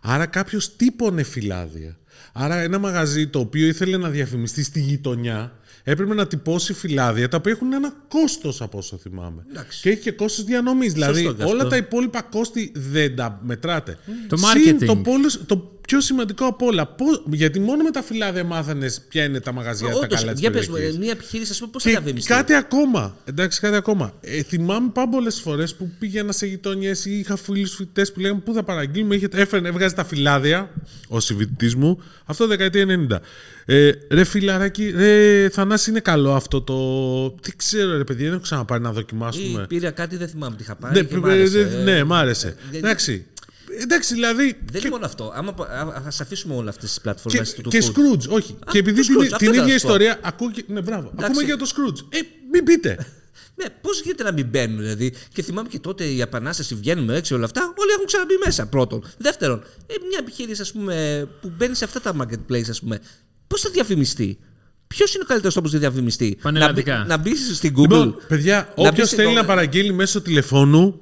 [0.02, 1.98] Άρα κάποιος τύπωνε φυλάδια.
[2.32, 5.52] Άρα ένα μαγαζί το οποίο ήθελε να διαφημιστεί στη γειτονιά
[5.84, 9.44] έπρεπε να τυπώσει φυλάδια τα οποία έχουν ένα κόστος από όσο θυμάμαι.
[9.50, 9.80] Εντάξει.
[9.80, 10.92] Και έχει και κόστος διανομής.
[10.92, 13.98] Δηλαδή όλα τα υπόλοιπα κόστη δεν τα μετράτε.
[14.28, 14.86] Το marketing.
[14.86, 15.02] το,
[15.46, 16.96] το πιο σημαντικό από όλα.
[17.30, 20.50] γιατί μόνο με τα φυλάδια μάθανε ποια είναι τα μαγαζιά Όντως, τα καλά της Για
[20.50, 22.28] πες, μια επιχείρηση, ας πούμε, πώς θα διαβιβαστεί.
[22.28, 23.16] Κάτι ακόμα.
[23.24, 24.12] Εντάξει, κάτι ακόμα.
[24.20, 28.40] Ε, θυμάμαι πάρα πολλές φορές που πήγαινα σε γειτονιές ή είχα φίλους φοιτητές που λέγανε
[28.40, 30.70] Πού θα παραγγείλουμε, είχε, έφερε, έβγαζε τα φυλάδια,
[31.08, 33.16] ο συμβιτή μου, αυτό δεκαετία 90.
[33.64, 37.30] Ε, ρε φιλαράκι, ρε Θανάση είναι καλό αυτό το.
[37.30, 39.62] Τι ξέρω, ρε παιδί, δεν έχω ξαναπάρει να δοκιμάσουμε.
[39.62, 40.94] Ή πήρα κάτι, δεν θυμάμαι τι είχα πάρει.
[40.94, 41.80] Ναι, και μ' άρεσε.
[41.84, 42.54] ναι, μ' άρεσε.
[42.72, 43.26] Ε, Εντάξει.
[43.80, 44.44] Εντάξει, δηλαδή.
[44.44, 44.78] Δεν και...
[44.78, 45.32] είναι μόνο αυτό.
[45.34, 45.54] Άμα
[45.94, 48.52] α αφήσουμε όλες αυτές τις πλατφόρμες του Και Scrooge, όχι.
[48.52, 50.50] Α, και επειδή την, Scrooge, την ίδια ιστορία ακούω.
[50.50, 50.64] Και...
[50.66, 51.12] Ναι, μπράβο.
[51.16, 52.04] Ακούμε για το Scrooge.
[52.08, 52.18] Ε,
[52.52, 52.96] μην πείτε.
[53.54, 57.34] Ναι, πώς γίνεται να μην μπαίνουν, δηλαδή; Και θυμάμαι και τότε η Επανάσταση βγαίνουμε έξι
[57.34, 57.72] όλα αυτά.
[57.76, 58.66] Όλοι έχουν ξαναμπεί μέσα.
[58.66, 59.04] Πρώτον.
[59.18, 63.00] Δεύτερον, ε, μια επιχείρηση ας πούμε, που μπαίνει σε αυτά τα marketplace, ας πούμε,
[63.46, 64.38] πώς θα διαφημιστεί;
[64.86, 67.80] Ποιος είναι ο καλύτερος τρόπος να διαφημιστεί, να, να μπεις στην Google.
[67.80, 71.00] Λοιπόν, παιδιά, όποιος θέλει να παραγγείλει μέσω τηλεφώνου,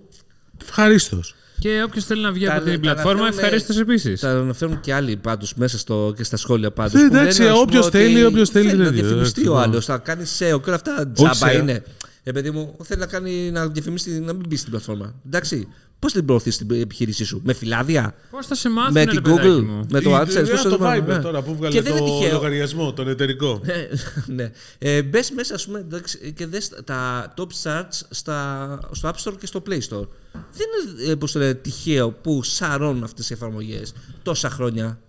[0.63, 1.35] ευχαρίστως.
[1.61, 4.21] Και όποιος θέλει να βγει από την πλατφόρμα, ευχαρίστως επίσης.
[4.21, 7.03] Τα αναφέρουν και άλλοι πάντως μέσα στο, και στα σχόλια πάντως.
[7.03, 8.75] Ε, εντάξει, όποιος θέλει, όποιος θέλει.
[8.75, 11.09] Να διαφημιστεί ο άλλος, θα κάνει SEO και όλα αυτά.
[11.09, 11.83] Τζάμπα είναι.
[12.23, 15.15] Επειδή μου θέλει να, κάνει, να διαφημίσει να μην μπει στην πλατφόρμα.
[15.27, 15.69] Εντάξει.
[16.01, 19.85] Πώς την προωθείς την επιχείρησή σου, με φυλάδια, Πώς θα σε μάθουν, με την Google,
[19.89, 20.49] με το AdSense.
[20.51, 21.19] Πώς το Viber ναι.
[21.19, 21.95] τώρα που βγάλε το
[22.33, 23.61] λογαριασμό, τον εταιρικό.
[23.65, 23.87] Ε,
[24.37, 24.51] ναι.
[24.79, 25.87] Ε, Μπες μέσα, ας πούμε,
[26.35, 30.09] και δες τα top charts στα, στο App Store και στο Play Store.
[30.33, 30.67] Δεν
[31.05, 35.01] είναι πώς το λέει, τυχαίο που σαρώνουν αυτές οι εφαρμογές τόσα χρόνια.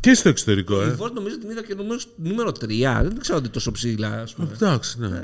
[0.00, 0.86] Και στο εξωτερικό, ε.
[0.86, 3.00] Η Ford νομίζω την είδα και νούμερος, νούμερο 3.
[3.02, 4.26] Δεν ξέρω ότι τόσο ψηλά.
[4.52, 5.20] Εντάξει, ναι.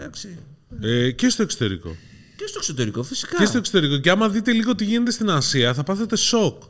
[0.81, 1.97] Ε, και στο εξωτερικό.
[2.37, 3.37] Και στο εξωτερικό, φυσικά.
[3.39, 3.97] Και στο εξωτερικό.
[3.97, 6.63] Και άμα δείτε λίγο τι γίνεται στην Ασία, θα πάθετε σοκ.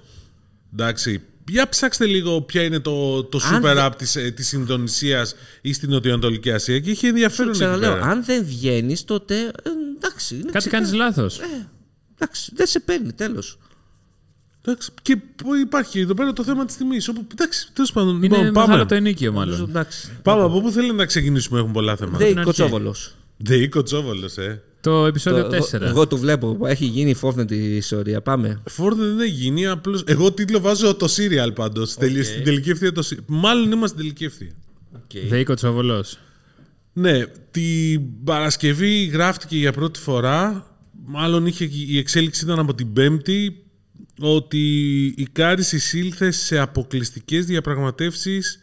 [0.72, 1.22] Εντάξει.
[1.48, 5.90] Για ψάξτε λίγο ποια είναι το, το super app της, ε, της Ινδονησίας ή στην
[5.90, 8.00] Νοτιοανατολική Ασία και είχε ενδιαφέρον εκεί πέρα.
[8.02, 9.50] Αν δεν βγαίνεις, τότε ε,
[9.96, 10.34] εντάξει.
[10.34, 11.38] Είναι Κάτι κάνεις λάθος.
[11.38, 11.68] Ε,
[12.14, 13.58] εντάξει, δεν σε παίρνει, τέλος.
[14.64, 15.18] Εντάξει, και
[15.62, 17.08] υπάρχει εδώ πέρα το θέμα της τιμής.
[17.32, 18.22] Εντάξει, τέλος πάντων.
[18.22, 18.84] Είναι λοιπόν, πάμε.
[18.84, 19.86] το ενίκιο, μάλλον.
[20.22, 22.18] Πάμε από πού θέλετε να ξεκινήσουμε, έχουν πολλά θέματα.
[22.18, 23.14] Δεν κοτσόβολος.
[23.36, 24.62] Δεν κοτσόβολος, ε.
[24.84, 25.80] Το επεισόδιο 4.
[25.80, 26.58] Εγώ το βλέπω.
[26.66, 28.20] Έχει γίνει Fortnite η ιστορία.
[28.20, 28.62] Πάμε.
[28.76, 29.66] Fortnite δεν έχει γίνει.
[29.66, 30.04] Απλώς...
[30.06, 31.96] Εγώ τίτλο βάζω το serial πάντως.
[31.98, 32.24] Okay.
[32.24, 34.52] Στην τελική ευθεία το Μάλλον είμαστε στην τελική ευθεία.
[34.96, 35.28] Okay.
[35.28, 36.04] ΔΕΗ Κωτσόβολο.
[36.92, 37.24] Ναι.
[37.50, 40.66] Την Παρασκευή γράφτηκε για πρώτη φορά.
[41.04, 43.64] Μάλλον είχε, η εξέλιξη ήταν από την Πέμπτη.
[44.20, 48.58] ότι η Currys εισήλθε σε αποκλειστικές διαπραγματεύσεις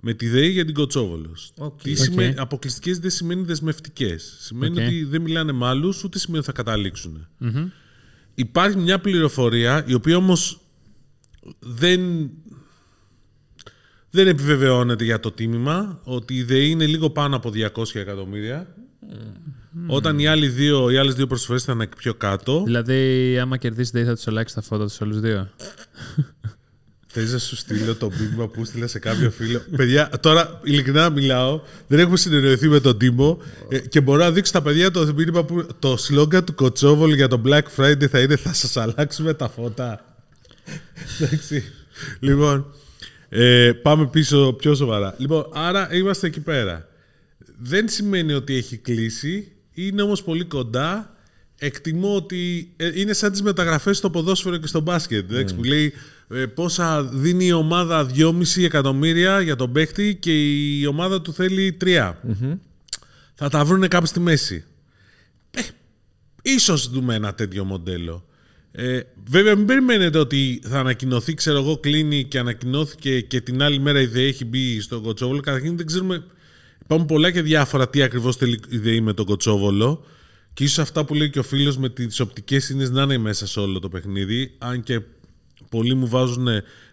[0.00, 1.52] με τη ΔΕΗ για την Κοτσόβολος.
[1.58, 1.82] Οκ.
[1.82, 1.96] Τι Οκ.
[1.96, 4.36] σημαίνει, αποκλειστικές δεν σημαίνει δεσμευτικές.
[4.40, 4.86] Σημαίνει Οκ.
[4.86, 7.26] ότι δεν μιλάνε με άλλους, ούτε σημαίνει ότι θα καταλήξουν.
[7.38, 7.68] Μμμ.
[8.34, 10.60] Υπάρχει μια πληροφορία, η οποία όμως
[11.58, 12.30] δεν,
[14.10, 18.74] δεν επιβεβαιώνεται για το τίμημα, ότι η ΔΕΗ είναι λίγο πάνω από 200 εκατομμύρια.
[19.86, 22.62] Όταν οι, άλλοι δύο, οι άλλες δύο προσφορές ήταν πιο κάτω.
[22.64, 25.48] Δηλαδή, άμα κερδίσει, δεν θα τους αλλάξει τα φώτα τους όλους δύο.
[27.18, 29.62] Θες να σου στείλω το μήνυμα που στείλα σε κάποιο φίλο.
[29.76, 31.60] παιδιά, τώρα ειλικρινά μιλάω.
[31.86, 35.44] Δεν έχουμε συνεννοηθεί με τον Τίμο ε, και μπορώ να δείξω στα παιδιά το μήνυμα
[35.44, 39.48] που το σλόγκαν του Κωτσόβολου για το Black Friday θα είναι θα σας αλλάξουμε τα
[39.48, 40.16] φώτα.
[41.20, 41.64] Εντάξει.
[42.20, 42.66] Λοιπόν,
[43.28, 45.14] ε, πάμε πίσω πιο σοβαρά.
[45.18, 46.88] Λοιπόν, άρα είμαστε εκεί πέρα.
[47.58, 51.12] Δεν σημαίνει ότι έχει κλείσει, είναι όμως πολύ κοντά.
[51.60, 55.30] Εκτιμώ ότι ε, είναι σαν τις μεταγραφές στο ποδόσφαιρο και στο μπάσκετ.
[55.30, 55.92] εντάξει, Που λέει ε,
[56.54, 60.32] πόσα δίνει η ομάδα 2,5 εκατομμύρια για τον παίχτη και
[60.78, 62.12] η ομάδα του θέλει 3.
[63.34, 64.64] Θα τα βρουν κάπου στη μέση.
[65.50, 65.60] Ε,
[66.42, 68.24] ίσως δούμε ένα τέτοιο μοντέλο.
[68.72, 73.78] Ε, βέβαια, μην περιμένετε ότι θα ανακοινωθεί, ξέρω εγώ, κλείνει και ανακοινώθηκε και την άλλη
[73.78, 75.40] μέρα η ΔΕΗ έχει μπει στον Κοτσόβολο.
[75.40, 76.24] Καταρχήν δεν ξέρουμε.
[76.82, 80.04] Υπάρχουν πολλά και διάφορα τι ακριβώς θέλει η ΔΕΗ με τον Κοτσόβολο.
[80.52, 83.46] Και ίσως αυτά που λέει και ο φίλος με τις οπτικές είναι να είναι μέσα
[83.46, 84.54] σε όλο το παιχνίδι.
[84.58, 85.00] Αν και
[85.70, 86.48] πολλοί μου βάζουν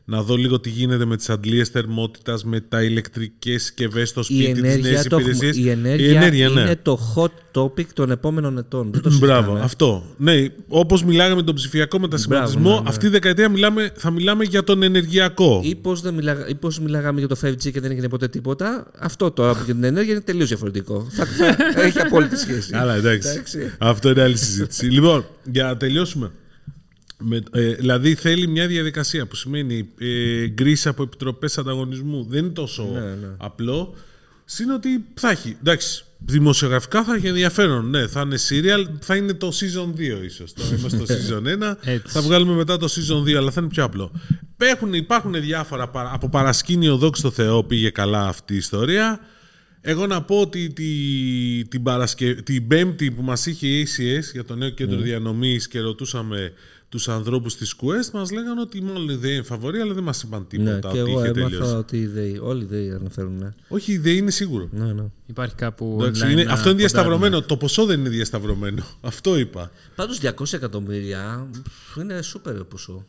[0.08, 4.24] να δω λίγο τι γίνεται με τις αντλίες θερμότητας, με τα ηλεκτρικές συσκευές στο Η
[4.24, 5.66] σπίτι, τις νέες ενέργεια, το, έχουμε- υπηρεσίες.
[5.66, 5.70] η
[6.16, 6.62] ενέργεια, ναι.
[6.62, 8.90] είναι το hot topic των επόμενων ετών.
[8.92, 9.60] Δεν το Μπράβο, συζητάμε.
[9.66, 10.04] αυτό.
[10.18, 12.90] Ναι, όπως μιλάγαμε τον ψηφιακό μετασχηματισμό, Μπράβο, ναι, ναι.
[12.90, 15.62] αυτή τη δεκαετία μιλάμε, θα μιλάμε για τον ενεργειακό.
[15.64, 18.92] Ή πώς μιλάγα, ή πώς μιλάγαμε για το 5G και δεν έγινε ποτέ τίποτα.
[19.00, 21.08] Αυτό τώρα που για την ενέργεια είναι τελείως διαφορετικό.
[21.10, 22.76] θα, θα, έχει απόλυτη σχέση.
[22.76, 23.30] Αλλά εντάξει.
[23.30, 23.72] Εντάξει.
[23.78, 24.86] Αυτό είναι άλλη συζήτηση.
[24.86, 26.32] λοιπόν, για να τελειώσουμε.
[27.18, 32.26] Με, ε, δηλαδή θέλει μια διαδικασία που σημαίνει ε, γκρίση από επιτροπές ανταγωνισμού.
[32.30, 33.96] Δεν είναι τόσο Ναι, απλό.
[34.46, 35.58] Συν ότι θα έχει.
[35.60, 37.90] Εντάξει, δημοσιογραφικά θα έχει ενδιαφέρον.
[37.90, 40.54] Ναι, θα είναι serial, θα είναι το season 2 ίσως.
[40.54, 41.06] Τώρα είμαστε στο
[41.42, 42.02] season 1, Έτσι.
[42.14, 44.12] θα βγάλουμε μετά το season 2, αλλά θα είναι πιο απλό.
[44.58, 49.20] Έχουν, υπάρχουν διάφορα, παρα- από παρασκήνιο δόξα τω Θεώ πήγε καλά αυτή η ιστορία.
[49.82, 50.86] Εγώ να πω ότι τη,
[51.68, 52.34] την, παρασκε...
[52.34, 56.54] την Πέμπτη που μας είχε η ACS για το νέο κέντρο διανομής και ρωτούσαμε
[56.96, 60.24] τους ανθρώπους της Quest, μας λέγανε ότι μάλλον η ΔΕΗ είναι φαβορή, αλλά δεν μας
[60.24, 61.74] είπαν τίποτα Ναι, ότι και εγώ είχε έμαθα τελειώσει.
[61.76, 63.38] ότι οι ΔΕΗ, όλοι οι ΔΕΗ αναφέρουν.
[63.38, 63.50] Ναι.
[63.68, 64.70] Όχι, η ΔΕΗ είναι σίγουρο.
[64.72, 65.04] Ναι, ναι.
[65.26, 65.98] Υπάρχει κάπου.
[66.02, 67.20] Εντάξει, online είναι, να αυτό είναι διασταυρωμένο.
[67.22, 67.48] ποντάρουμε.
[67.48, 68.84] Το ποσό δεν είναι διασταυρωμένο.
[69.02, 69.72] Αυτό είπα.
[69.96, 73.06] Πάντως 200 εκατομμύρια πφ, είναι σούπερ ποσό.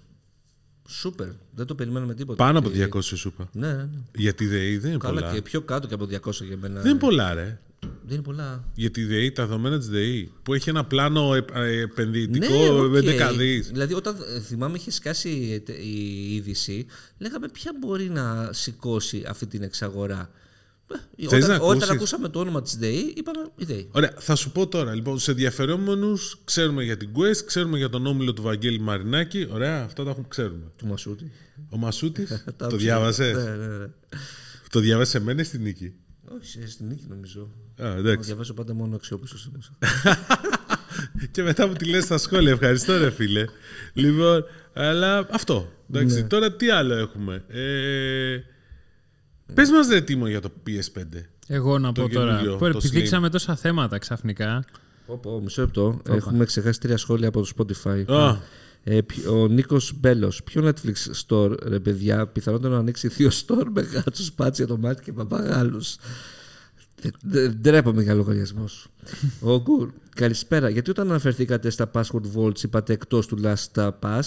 [0.88, 1.28] Σούπερ.
[1.54, 2.44] Δεν το περιμένουμε τίποτα.
[2.44, 3.48] Πάνω από Και- 200 σου είπα.
[3.52, 3.88] Ναι, ναι, ναι.
[4.14, 5.32] Γιατί η ΔΕΗ δεν είναι Καλά πολλά.
[5.34, 6.80] και πιο κάτω και από 200 για μένα.
[6.80, 7.60] Δεν είναι πολλά, ρε.
[8.04, 8.64] Δεν είναι πολλά.
[8.74, 12.68] Γιατί η ΔΕΗ, τα δεδομένα της ΔΕΗ, που έχει ένα πλάνο ε, ε, επενδυτικό Ναι,
[12.80, 12.90] οκ.
[12.90, 12.98] με
[13.30, 13.68] 11 δις.
[13.70, 16.86] Δηλαδή, όταν ε, θυμάμαι είχε σκάσει η τε- η είδηση,
[17.18, 20.30] λέγαμε ποια μπορεί να σηκώσει αυτή την εξαγορά.
[21.16, 23.88] Ε, Θες Όταν, να όταν ακούσεις; ακούσαμε το όνομα της ΔΕΗ, είπαμε η ΔΕΗ.
[23.92, 24.94] Ωραία, θα σου πω τώρα.
[24.94, 29.48] Λοιπόν, σε ενδιαφερόμενους ξέρουμε για την Quest, ξέρουμε για τον όμιλο του Βαγγέλη Μαρινάκη.
[29.50, 30.62] Ωραία, αυτά τα έχουμε ξέρουμε.
[30.76, 31.30] Του Μασούτη.
[31.68, 32.76] Ο Μασούτης, Τα το ψάχνω.
[32.76, 33.86] διάβασες; Ναι, ναι, ναι.
[34.70, 35.92] Το διάβασες σε μένα ή στην νίκη;
[36.34, 37.48] Όχι, σε- στην νίκη νομίζω.
[37.80, 38.26] Α, Να εντάξει.
[38.26, 39.36] διαβάζω πάντα μόνο αξιόπιστο.
[41.30, 42.52] και μετά μου τη λες στα σχόλια.
[42.52, 43.44] Ευχαριστώ, ρε φίλε.
[43.92, 45.72] λοιπόν, αλλά αυτό.
[45.90, 46.26] Εντάξει, Ναι.
[46.26, 48.38] τώρα τι άλλο έχουμε; Ε,
[49.54, 51.02] πες μας ρε Τίμο για το PS5.
[51.48, 52.30] Εγώ να Το πω τώρα.
[52.30, 54.64] καινούριο, Που το επιδείξαμε τόσα θέματα ξαφνικά.
[55.22, 56.00] Πω, μισό λεπτό.
[56.08, 58.04] Έχουμε ξεχάσει τρία σχόλια από το Spotify.
[58.12, 58.36] Α.
[58.88, 60.42] Ε, ποιο- ο Νίκος Μπέλος.
[60.42, 60.94] Ποιο Netflix
[61.28, 65.96] store, ρε παιδιά, πιθανότερο να ανοίξει δύο store με γάτσου, πάτσια, ντομάτι και παπαγάλους.
[67.60, 68.88] Ντρέπομαι για λογαριασμός.
[69.40, 69.90] ο Γκουρ.
[70.14, 70.68] Καλησπέρα.
[70.68, 74.20] Γιατί όταν αναφερθήκατε στα password vaults είπατε εκτός του Last Pass,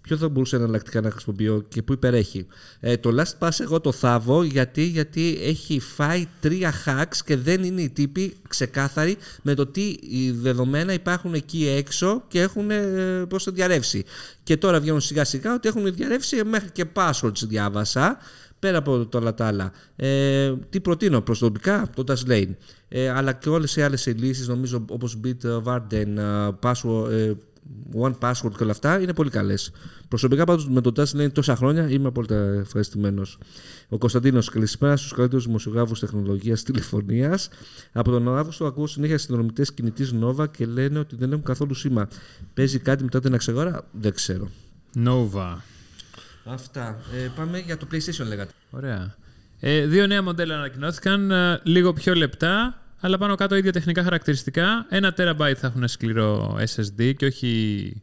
[0.00, 2.46] ποιο θα μπορούσε εναλλακτικά να χρησιμοποιώ και πού υπερέχει;
[2.80, 7.64] Ε, το Last Pass εγώ το θάβω γιατί, γιατί έχει φάει τρία hacks και δεν
[7.64, 13.24] είναι οι τύποι ξεκάθαροι με το τι οι δεδομένα υπάρχουν εκεί έξω και έχουν ε,
[13.28, 14.04] πώς το διαρρεύσει.
[14.42, 18.18] Και τώρα βγαίνουν σιγά σιγά ότι έχουν διαρρεύσει μέχρι και passwords διάβασα.
[18.62, 19.72] Πέρα από το όλα τα άλλα.
[19.96, 22.54] Ε, τι προτείνω προσωπικά, το Dashlane.
[22.88, 27.32] Ε, αλλά και όλες οι άλλες λύσεις, νομίζω όπως Bitwarden, ε, password, ε,
[28.00, 29.72] One Password και όλα αυτά είναι πολύ καλές.
[30.08, 33.38] Προσωπικά πάντως με το Dashlane τόσα χρόνια είμαι απόλυτα ευχαριστημένος.
[33.88, 37.48] Ο Κωνσταντίνος, καλησπέρα στους καλύτερους δημοσιογράφους τεχνολογίας τηλεφωνίας.
[37.92, 42.08] Από τον Αύγουστο ακούω συνέχεια συνδρομητές κινητής Nova και λένε ότι δεν έχουν καθόλου σήμα.
[42.54, 44.50] Παίζει κάτι μετά την εξαγορά, δεν ξέρω.
[44.96, 45.71] Nova.
[46.44, 47.00] Αυτά.
[47.14, 48.52] Ε, πάμε για το PlayStation λέγατε.
[48.70, 49.14] Ωραία.
[49.60, 54.86] Ε, δύο νέα μοντέλα ανακοινώθηκαν, ε, λίγο πιο λεπτά, αλλά πάνω κάτω ίδια τεχνικά χαρακτηριστικά.
[54.88, 58.02] Ένα terabyte θα έχουν σκληρό SSD και όχι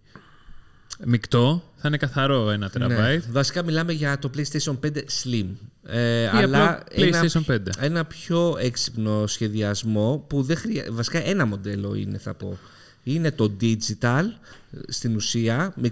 [1.06, 2.70] Μεικτό, θα είναι καθαρό ένα Ναι.
[2.70, 3.24] τεραμπάιτ.
[3.30, 5.46] Βασικά μιλάμε για το PlayStation 5 Slim.
[5.84, 7.60] Ε, απλό αλλά PlayStation ένα, 5.
[7.80, 10.86] ένα πιο έξυπνο σχεδιασμό που δεν χρεια...
[10.92, 12.58] Βασικά ένα μοντέλο είναι θα πω.
[13.04, 14.24] Είναι το digital
[14.88, 15.92] στην ουσία με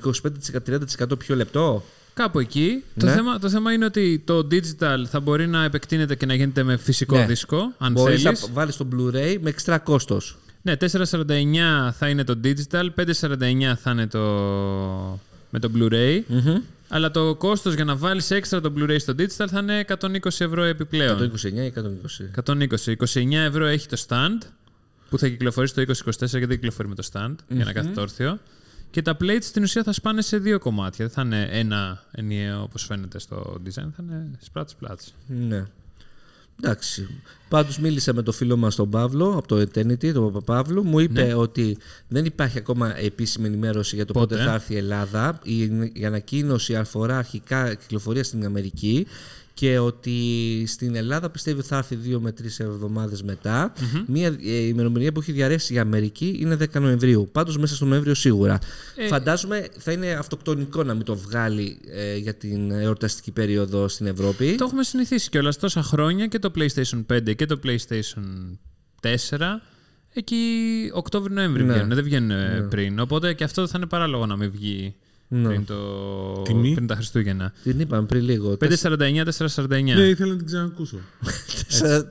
[1.05, 1.83] 25-30% πιο λεπτό.
[2.17, 2.83] Κάπου εκεί.
[2.99, 3.11] Το, Ναι.
[3.11, 6.77] θέμα, το θέμα είναι ότι το digital θα μπορεί να επεκτείνεται και να γίνεται με
[6.77, 7.25] φυσικό Ναι.
[7.25, 8.41] δίσκο, αν Μπορείς θέλεις.
[8.41, 10.37] να βάλεις το Blu-ray με εξτρά κόστος.
[10.61, 14.19] Ναι, 449 θα είναι το digital, 549 θα είναι το
[15.49, 16.19] με το Blu-ray.
[16.89, 20.63] Αλλά το κόστος για να βάλεις έξτρα το Blu-ray στο digital θα είναι 120 ευρώ
[20.63, 21.17] επιπλέον.
[21.17, 22.29] 129 ή 120.
[22.45, 22.91] 120.
[22.91, 24.47] 29 ευρώ έχει το stand
[25.09, 28.39] που θα κυκλοφορήσει το 2024 γιατί δεν κυκλοφορεί με το stand για να κάθεται όρθιο.
[28.89, 31.05] Και τα plates στην ουσία θα σπάνε σε δύο κομμάτια.
[31.05, 35.13] Δεν θα είναι ένα ενιαίο όπως φαίνεται στο design, θα είναι σπράτς πλάτς.
[35.27, 35.65] Ναι.
[36.63, 37.07] Εντάξει.
[37.49, 40.83] Πάντως μίλησα με το φίλο μας τον Παύλο από το Eternity, τον Παπαπαύλου.
[40.83, 41.33] Μου είπε Ναι.
[41.33, 45.39] ότι δεν υπάρχει ακόμα επίσημη ενημέρωση για το πότε, Πότε; θα έρθει η Ελλάδα.
[45.43, 45.61] Η,
[45.93, 49.07] η ανακοίνωση αφορά αρχικά κυκλοφορία στην Αμερική
[49.57, 50.13] και ότι
[50.67, 53.23] στην Ελλάδα πιστεύει ότι θα έρθει δύο με τρεις εβδομάδες
[54.07, 57.29] Μία ε, ημερομηνία που έχει διαρρεύσει η Αμερική είναι 10 Νοεμβρίου.
[57.31, 58.59] Πάντως μέσα στο Νοέμβριο σίγουρα.
[58.95, 64.05] Ε, Φαντάζομαι θα είναι αυτοκτονικό να μην το βγάλει ε, για την εορταστική περίοδο στην
[64.05, 64.55] Ευρώπη.
[64.55, 68.57] Το έχουμε συνηθίσει κιόλας τόσα χρόνια και το PlayStation 5 και το PlayStation
[69.01, 69.37] 4.
[70.13, 70.37] Εκεί
[70.93, 71.73] Οκτώβριο-Νοέμβρη Ναι.
[71.73, 72.99] βγαίνουν, δεν βγαίνουν ε, πριν.
[72.99, 74.95] Οπότε και αυτό θα είναι παράλογο να μην βγει
[75.29, 75.47] Ναι.
[75.47, 75.75] πριν, το...
[76.41, 77.53] Τιμή; πριν τα Χριστούγεννα.
[77.63, 78.57] Την είπαμε πριν λίγο.
[78.81, 79.67] 549-449.
[79.67, 80.97] Ναι, ήθελα να την ξανακούσω.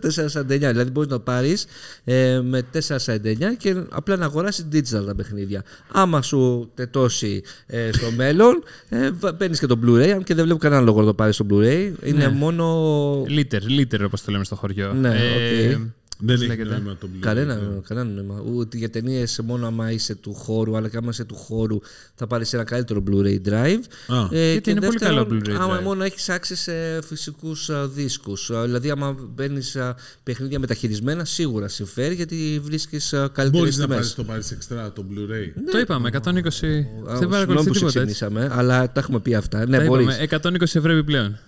[0.03, 0.45] 4,49.
[0.47, 1.67] Δηλαδή μπορείς να το πάρεις
[2.05, 5.63] ε, με 4,49 και απλά να αγοράσεις digital τα παιχνίδια.
[5.93, 10.09] Άμα σου τετώσει ε, στο μέλλον, ε, παίρνεις και το Blu-ray.
[10.09, 11.91] Αν και δεν βλέπω κανένα λόγο να το πάρεις στο Blu-ray.
[12.05, 12.29] Είναι Ναι.
[12.29, 13.25] μόνο.
[13.29, 14.93] Λίτερ, λίτερ όπως το λέμε στο χωριό.
[14.93, 15.81] Ναι, Ε, οκ.
[16.19, 17.21] Δεν πώς έχει λέγεται; νόημα το Blu-ray.
[17.21, 18.43] Κανένα, κανένα νόημα.
[18.55, 21.79] Ούτε για ταινίες μόνο άμα είσαι του χώρου, αλλά και άμα είσαι του χώρου
[22.15, 23.81] θα πάρεις ένα καλύτερο Blu-ray drive.
[24.07, 24.29] Α.
[24.37, 25.83] Ε, Γιατί είναι πολύ καλό Blu-ray Άμα drive.
[25.83, 28.51] μόνο έχεις άξει σε φυσικούς δίσκους.
[28.65, 29.77] Δηλαδή, άμα μπαίνεις
[30.23, 33.97] παιχνίδια μεταχειρισμένα, σίγουρα συμφέρει γιατί βρίσκεις καλύτερες Μπορείς να τιμές.
[33.99, 35.61] πάρεις το πάρεις εξτρά το Blu-ray.
[35.73, 36.61] Το είπαμε, 120.
[36.61, 38.15] Δεν Συγγνώμη παρακολουθεί που σε τίποτα έτσι.
[38.15, 39.67] ξενήσαμε, αλλά τα έχουμε πει αυτά.
[39.67, 40.05] Ναι, Τα μπορείς.
[40.07, 41.39] είπαμε, 120 ευρώ επιπλέον.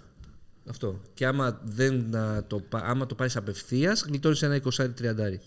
[0.70, 1.00] Αυτό.
[1.14, 5.40] Και άμα, δεν, α, το, πα- άμα το πάρεις απευθείας, γλιτώνεις ένα 20-30.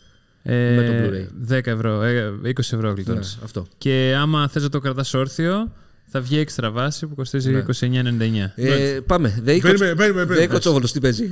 [0.43, 1.57] Ε, Με το Blu-ray.
[1.57, 3.38] 10 ευρώ, ε, 20 ευρώ Ναι, γλιτώνεις.
[3.43, 3.67] αυτό.
[3.77, 5.71] Και άμα θες να το κρατάς όρθιο,
[6.05, 7.57] θα βγει έξτρα βάση που κοστίζει Ναι.
[7.60, 8.51] 29,99.
[8.55, 9.39] Ε, πάμε.
[9.43, 10.39] Δεν Περίμενε, περίμενε, περίμενε.
[10.39, 11.29] Δεν κοτσόβολο, τι παίζει.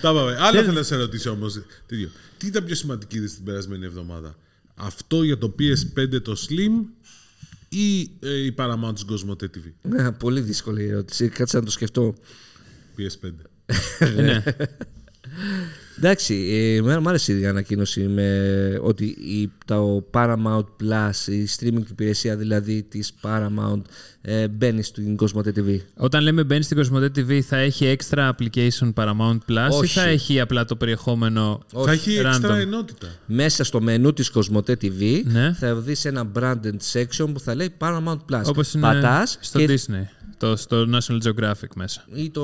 [0.00, 0.36] Τα πάμε.
[0.40, 1.62] Άλλο θέλω να σε ρωτήσω όμως.
[2.36, 4.34] Τι ήταν πιο σημαντική είδηση την περασμένη εβδομάδα;
[4.74, 6.84] Αυτό για το PS5 το Slim
[7.72, 9.72] ή ε, η Paramount στην Cosmote TV.
[9.82, 11.28] Ναι, πολύ δύσκολη ερώτηση.
[11.28, 12.14] Κάτσε να το σκεφτώ.
[12.98, 13.30] PS5.
[14.16, 14.42] ναι.
[15.98, 21.90] Εντάξει, ε, εμένα μου άρεσε η ανακοίνωση με ότι η, το Paramount Plus, η streaming
[21.90, 23.82] υπηρεσία δηλαδή της Paramount
[24.22, 25.78] ε, μπαίνει στην Cosmote TV.
[25.96, 29.98] Όταν λέμε μπαίνει στην Cosmote TV, θα έχει extra application Paramount Plus ή Όχι.
[29.98, 31.60] θα έχει απλά το περιεχόμενο.
[31.84, 33.06] Θα έχει random; εξτρά ενότητα.
[33.26, 35.52] Μέσα στο μενού της Cosmote TV Ναι.
[35.52, 38.42] θα δεις ένα branded section που θα λέει Paramount Plus.
[38.44, 39.66] Όπως είναι Πατάς στο και...
[39.68, 40.21] Disney.
[40.42, 42.04] Το, στο National Geographic μέσα.
[42.14, 42.40] ή το,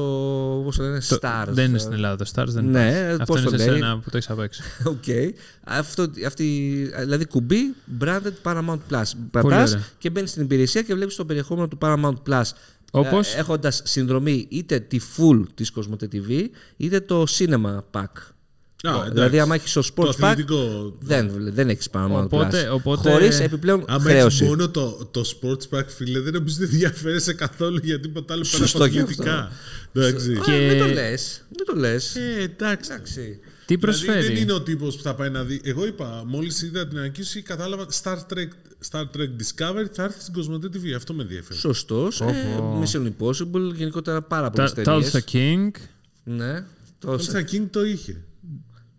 [0.64, 1.46] πώς το λένε, Το- Starz.
[1.48, 3.10] Δεν είναι στην Ελλάδα το Starz, δεν Ναι, υπάρχει.
[3.10, 3.78] Αυτό πώς είναι το σε λέει.
[3.78, 4.62] σένα που το έχεις απ' έξω.
[4.84, 5.04] Οκ.
[5.64, 6.44] Αυτό, αυτή,
[6.98, 9.02] δηλαδή κουμπί branded Paramount Plus.
[9.30, 9.84] Πατάς ωραία.
[9.98, 12.42] και μπαίνεις στην υπηρεσία και βλέπεις το περιεχόμενο του Paramount Plus.
[12.90, 16.44] Όπως; Ε, έχοντας συνδρομή είτε τη full της Cosmote TV
[16.76, 18.12] είτε το cinema pack.
[18.84, 19.12] Α, εντάξει.
[19.12, 20.94] δηλαδή άμα έχεις το Το sports pack αθλητικό.
[21.00, 22.74] δεν, δεν έχεις Paramount Οπότε- Plus.
[22.74, 24.36] οπότε- Χωρίς επιπλέον Άμα χρέωση.
[24.42, 28.44] έχει μόνο το, το sports pack, φίλε, δεν νομίζω ότι ενδιαφέρεσαι καθόλου για τίποτα άλλο
[28.50, 29.50] πέρα Σωστό από και αθλητικά.
[29.92, 30.32] Εντάξει.
[30.32, 31.44] Α, Και- μην το λες.
[31.56, 32.16] Μην το λες.
[32.16, 32.90] Ε, εντάξει.
[32.92, 33.38] Εντάξει.
[33.66, 34.26] Τι Δηλαδή, προσφέρει.
[34.26, 35.60] δεν είναι ο τύπος που θα πάει να δει.
[35.64, 38.48] Εγώ είπα, μόλις είδα την ανακοίνωση, κατάλαβα Star Trek,
[38.90, 40.92] Star Trek Discovery θα έρθει στην Cosmote TV.
[40.96, 41.58] Αυτό με ενδιαφέρει.
[41.58, 42.20] Σωστός.
[42.20, 42.24] Ε,
[42.82, 43.74] Mission Impossible.
[43.74, 45.10] Γενικότερα πάρα πολλές Τα- ταινίες.
[45.14, 45.70] Tulsa King.
[46.24, 46.64] Ναι.
[46.98, 48.16] Το Το, King το είχε.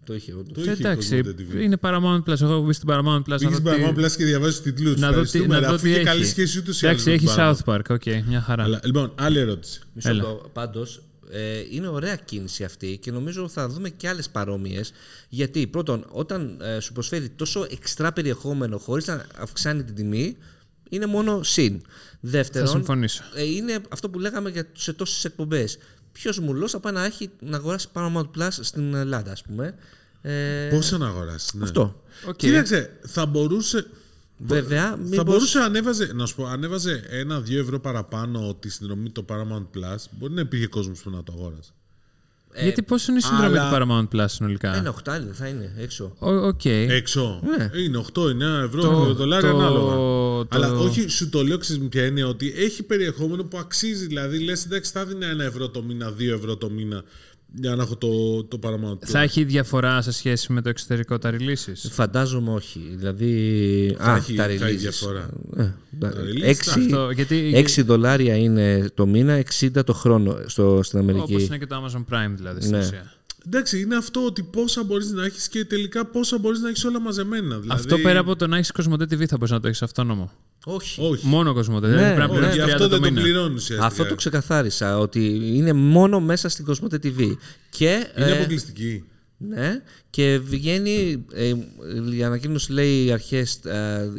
[0.10, 0.46] Το είχε όντως.
[0.54, 1.62] Το Και είχε η εντάξει, Cosmote TV.
[1.62, 2.42] είναι Paramount Plus.
[2.42, 3.28] Εγώ έχω μπει στην Paramount Plus.
[3.28, 5.00] να Πήγε δω στην τι- Paramount Plus και διαβάζεις τίτλους.
[5.00, 6.06] Να δω τι, να δω Αφού τι είχε έχει.
[6.06, 7.76] καλή σχέση ούτως ή Εντάξει, άλλως με έχει την South Paramount.
[7.76, 7.96] Park.
[8.22, 8.64] OK, μια χαρά.
[8.64, 9.80] Αλλά, λοιπόν, άλλη ερώτηση.
[9.94, 10.18] Μισό Έλα.
[10.22, 10.50] λεπτό.
[10.54, 11.40] Πάντως, ε,
[11.72, 14.92] είναι ωραία κίνηση αυτή και νομίζω θα δούμε και άλλες παρόμοιες.
[15.30, 20.38] Γιατί πρώτον, όταν ε, σου προσφέρει τόσο εξτρά περιεχόμενο χωρίς να αυξάνει την τιμή,
[20.90, 21.82] είναι μόνο συν.
[22.20, 23.24] Δεύτερον, Θα συμφωνήσω.
[23.36, 25.78] ε, είναι αυτό που λέγαμε για, σε τόσες εκπομπές.
[26.12, 29.76] Ποιος μου θα πάει να, έχει, να αγοράσει Paramount Plus στην Ελλάδα, ας πούμε.
[30.22, 31.58] Ε, Πόσα να αγοράσει.
[31.58, 31.64] Ναι.
[31.64, 32.04] Αυτό.
[32.28, 32.36] Οκ.
[32.36, 33.88] Κοίταξε, θα μπορούσε.
[34.38, 35.26] Βέβαια, Θα μήπως...
[35.26, 40.04] μπορούσε να ανέβαζε, να σου πω, ανέβαζε ένα-δύο ευρώ παραπάνω τη συνδρομή το Paramount Plus.
[40.12, 41.72] Μπορεί να υπήρχε κόσμος που να το αγόρασε.
[42.56, 43.76] Γιατί πόσο είναι η συνδρομή αλλά- του
[44.12, 46.16] Paramount Plus συνολικά; Ένα οχτάρι δεν θα είναι έξω.
[46.20, 46.66] Ο- ΟΚ.
[46.66, 47.42] Έξω.
[47.58, 47.70] Ναι.
[47.82, 49.94] Είναι 8-9 ευρώ, Το- δολάρια το- ανάλογα.
[49.96, 54.06] το- Αλλά όχι, σου το λέω ξέρεις με ποια έννοια ότι έχει περιεχόμενο που αξίζει.
[54.06, 57.04] Δηλαδή λες, εντάξει, θα δίνει ένα ευρώ το μήνα, δύο ευρώ το μήνα
[57.54, 58.98] για να έχω το, το Paramount.
[59.06, 62.94] Θα έχει διαφορά σε σχέση με το εξωτερικό τα releases; Φαντάζομαι όχι.
[62.96, 63.96] Δηλαδή.
[64.00, 64.78] Θα α, έχει- τα θα έχει releases.
[64.78, 65.30] διαφορά.
[65.58, 70.80] Ε, τα- releases, έξι- Αυτό, γιατί, 6 δολάρια είναι το μήνα, 60 το χρόνο στο,
[70.84, 71.24] στην Αμερική.
[71.34, 72.80] όπως είναι και το Amazon Prime δηλαδή στην Ναι.
[72.80, 73.14] ουσία.
[73.46, 77.00] Εντάξει, είναι αυτό ότι πόσα μπορείς να έχεις και τελικά πόσα μπορείς να έχεις όλα
[77.02, 77.60] μαζεμένα.
[77.60, 80.32] Δηλαδή, Αυτό πέρα από το να έχεις Κοσμοτέ TV θα μπορείς να το έχεις αυτόνομο.
[80.66, 81.02] Όχι.
[81.02, 81.28] Όχι.
[81.28, 81.88] Μόνο Κοσμοτέ.
[81.88, 82.46] Ναι, δηλαδή πρέπει να ναι.
[82.48, 83.22] Όχι, πληρώνεις 30 αυτό το δεν το μήνα.
[83.22, 83.86] πληρώνεις ουσιαστικά.
[83.86, 87.36] Αυτό το ξεκαθάρισα, ότι είναι μόνο μέσα στην Κοσμοτέ TV.
[87.70, 89.04] Και, Είναι ε, αποκλειστική.
[89.38, 91.54] ναι, και βγαίνει, ε,
[92.16, 94.12] η ανακοίνωση λέει αρχές ε,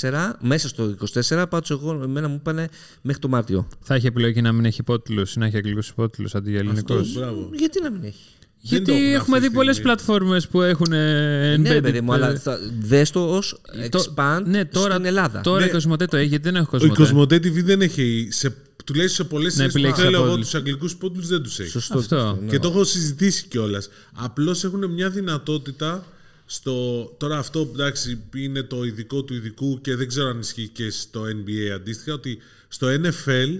[0.00, 0.94] 24, μέσα στο
[1.30, 2.68] 24, πάντως εγώ, εμένα μου είπανε
[3.02, 3.68] μέχρι το Μάρτιο.
[3.80, 7.00] Θα έχει επιλογή να μην έχει υπότιτλου ή να έχει αγγλικούς υπότιτλου αντί για ελληνικούς;
[7.08, 7.50] Αυτό, μπράβο.
[7.56, 8.24] Γιατί να μην έχει;
[8.68, 9.94] Δεν το Γιατί έχουν έχουμε αυτή δει τη πολλές στιγμή.
[9.94, 13.60] πλατφόρμες που έχουν ε, ναι, ρε embedded, παιδί μου, ε, αλλά θα, δες το ως
[13.90, 15.40] το- expand ναι, τώρα, στην Ελλάδα.
[15.40, 15.66] Τώρα Ναι.
[15.66, 16.94] η Κοσμοτέ το έχει, γιατί δεν έχω Ο Κοσμοτέ.
[17.02, 18.28] Κοσμοτέ TV δεν έχει.
[18.30, 21.42] Σε, τουλάχιστον σε πολλές Να σειρές που επιλέξεις θέλω εγώ από- τους αγγλικούς πόντους δεν
[21.42, 21.70] τους έχει.
[21.70, 21.98] Σωστό.
[21.98, 22.38] Αυτό.
[22.42, 22.50] ναι.
[22.50, 23.88] Και το έχω συζητήσει κιόλας.
[24.12, 26.06] Απλώς έχουν μια δυνατότητα
[26.46, 27.04] στο.
[27.18, 31.22] Τώρα αυτό εντάξει είναι το ειδικό του ειδικού και δεν ξέρω αν ισχύει και στο
[31.22, 32.12] NBA αντίστοιχα.
[32.14, 33.58] Ότι στο NFL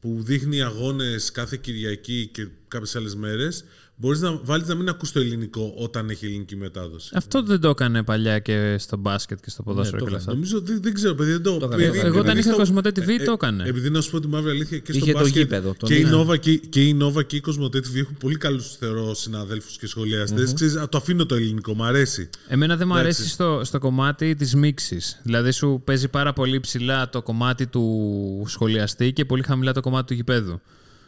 [0.00, 3.64] που δείχνει αγώνες κάθε Κυριακή και κάποιες άλλες μέρες
[4.02, 7.10] μπορείς να βάλεις να μην ακούς το ελληνικό όταν έχει ελληνική μετάδοση.
[7.14, 10.32] Αυτό δεν το έκανε παλιά και στο μπάσκετ και στο ποδόσφαιρο το και όλα αυτά.
[10.32, 11.56] Νομίζω, δεν, δεν ξέρω, παιδί, δεν το.
[11.58, 13.64] Το επειδή- έκανε, το Εγώ όταν επειδή είχα στο- Κοσμοτέ TV ε, το έκανε.
[13.66, 15.94] Επειδή να σου πω τη μαύρη αλήθεια και στο Είχε το μπάσκετ γήπεδο, τον και,
[15.94, 16.26] η είδα.
[16.26, 19.86] Nova, και, και η Nova και η Κοσμοτέ TV έχουν πολύ καλούς θεωρώ συναδέλφους και
[19.86, 20.52] σχολιαστές.
[20.52, 22.28] Ξέρεις, α, το αφήνω το ελληνικό, μου αρέσει.
[22.48, 23.16] Εμένα δεν μου Εντάξει.
[23.20, 25.20] αρέσει στο, στο κομμάτι της μίξης.
[25.22, 30.06] Δηλαδή, σου παίζει πάρα πολύ ψηλά το κομμάτι του σχολιαστή και πολύ χαμηλά το κομμάτι
[30.06, 30.60] του γηπέδου.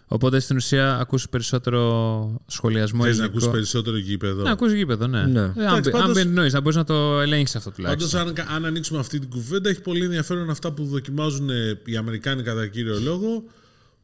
[0.07, 3.37] Οπότε στην ουσία ακούς περισσότερο σχολιασμό Θες να ελληνικό.
[3.45, 4.43] ακούσει περισσότερο γήπεδο.
[4.43, 5.23] Να ακούς γήπεδο, ναι.
[5.27, 5.41] Ναι.
[5.41, 8.47] Ε, Εντάξει, Ambient, πάντως- ambient noise, να μπορείς να το ελέγξεις αυτό Πάντως, τουλάχιστον.
[8.49, 12.43] αν, αν ανοίξουμε αυτή την κουβέντα, έχει πολύ ενδιαφέρον αυτά που δοκιμάζουν ε, οι Αμερικάνοι
[12.43, 13.45] κατά κύριο λόγο.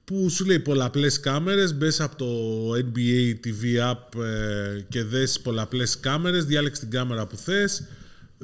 [0.05, 2.27] Που σου λέει πολλαπλές κάμερες, μπες από το
[2.75, 7.83] NBA TV app ε, και δες πολλαπλές κάμερες, διάλεξε την κάμερα που θες.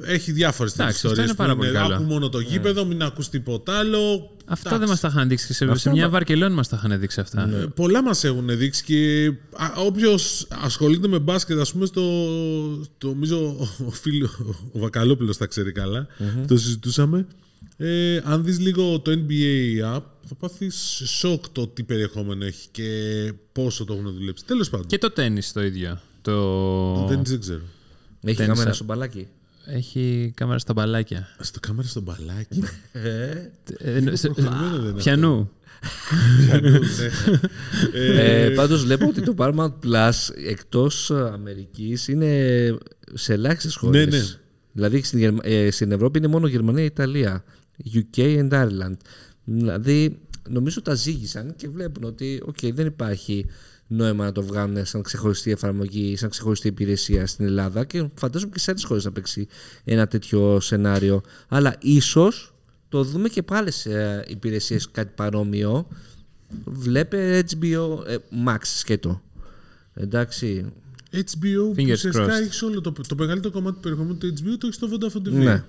[0.03, 1.27] Έχει διάφορες τέτοιες Εντάξει, αυτό ιστορίες.
[1.29, 1.95] είναι πάρα πολύ καλό.
[1.95, 4.31] Άκου μόνο το γήπεδο, μην ακούς τίποτα άλλο.
[4.49, 5.53] Αυτά δεν μας τα είχαν δείξει.
[5.55, 7.49] Σε, σε μια Βαρκελόνη μας τα είχαν δείξει αυτά.
[7.49, 9.33] Ε, Πολλά μας έχουν δείξει και
[9.77, 12.03] όποιος ασχολείται με μπάσκετ, ας πούμε, στο,
[12.99, 13.57] το, νομίζω
[13.87, 14.39] ο, φίλος,
[14.73, 16.07] ο Βακαλόπουλος τα ξέρει καλά,
[16.47, 17.27] το συζητούσαμε.
[17.77, 23.33] Ε, αν δεις λίγο το NBA app, θα πάθεις σοκ το τι περιεχόμενο έχει και
[23.53, 24.45] πόσο το έχουν δουλέψει.
[24.45, 26.01] Τέλος πάντων, Και το τέννη το ίδιο.
[26.23, 27.07] Το...
[27.07, 27.61] δεν, δεν ξέρω.
[28.23, 28.53] Έχει Τέννισα.
[28.55, 29.27] κάμερα στο μπαλάκι.
[29.67, 31.29] Έχει κάμερα στα μπαλάκια.
[31.41, 32.63] Στο κάμερα στο μπαλάκι.
[33.79, 35.51] Ε, σε- Προφανμένο δεν είναι Πιανού.
[37.95, 42.31] Ε, πάντως βλέπω ότι το Paramount Plus εκτός ε, Αμερικής είναι
[43.15, 44.07] σε ελάχιστες χώρες.
[44.07, 44.25] Ναι, ναι.
[44.73, 47.45] Δηλαδή στην, Γερμα- ε, στην Ευρώπη είναι μόνο Γερμανία, Ιταλία,
[47.95, 48.97] UK and Ireland.
[49.45, 53.47] Δηλαδή νομίζω τα ζήγησαν και βλέπουν ότι okay, δεν υπάρχει
[53.87, 58.59] νόημα να το βγάλουν σαν ξεχωριστή εφαρμογή, σαν ξεχωριστή υπηρεσία στην Ελλάδα και φαντάζομαι και
[58.59, 59.47] σε άλλες χώρες να παίξει
[59.85, 61.21] ένα τέτοιο σενάριο.
[61.49, 62.55] Αλλά ίσως
[62.89, 65.87] το δούμε και πάλι σε υπηρεσίες κάτι παρόμοιο
[66.65, 69.23] Βλέπε HBO ε, Max σκέτο.
[69.95, 70.73] Εντάξει.
[71.13, 72.43] HBO, που Fingers ουσιαστικά crossed.
[72.43, 75.33] έχεις όλο το, το μεγαλύτερο κομμάτι του περιεχομένου του HBO, το έχεις στο Vodafone TV.
[75.33, 75.65] Ναι.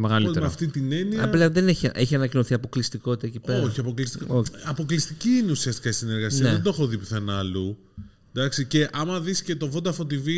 [0.00, 0.46] Το Με μεγαλύτερο.
[0.46, 1.24] αυτή την έννοια.
[1.24, 3.62] Απλά δεν έχει, έχει ανακοινωθεί αποκλειστικότητα εκεί πέρα.
[3.62, 4.24] Όχι, αποκλειστική.
[4.28, 4.50] Όχι.
[4.64, 6.44] αποκλειστική είναι ουσιαστικά η συνεργασία.
[6.44, 6.50] Ναι.
[6.52, 7.78] Δεν το έχω δει πουθενά αλλού.
[8.32, 10.28] Εντάξει, και άμα δεις και το Vodafone TV.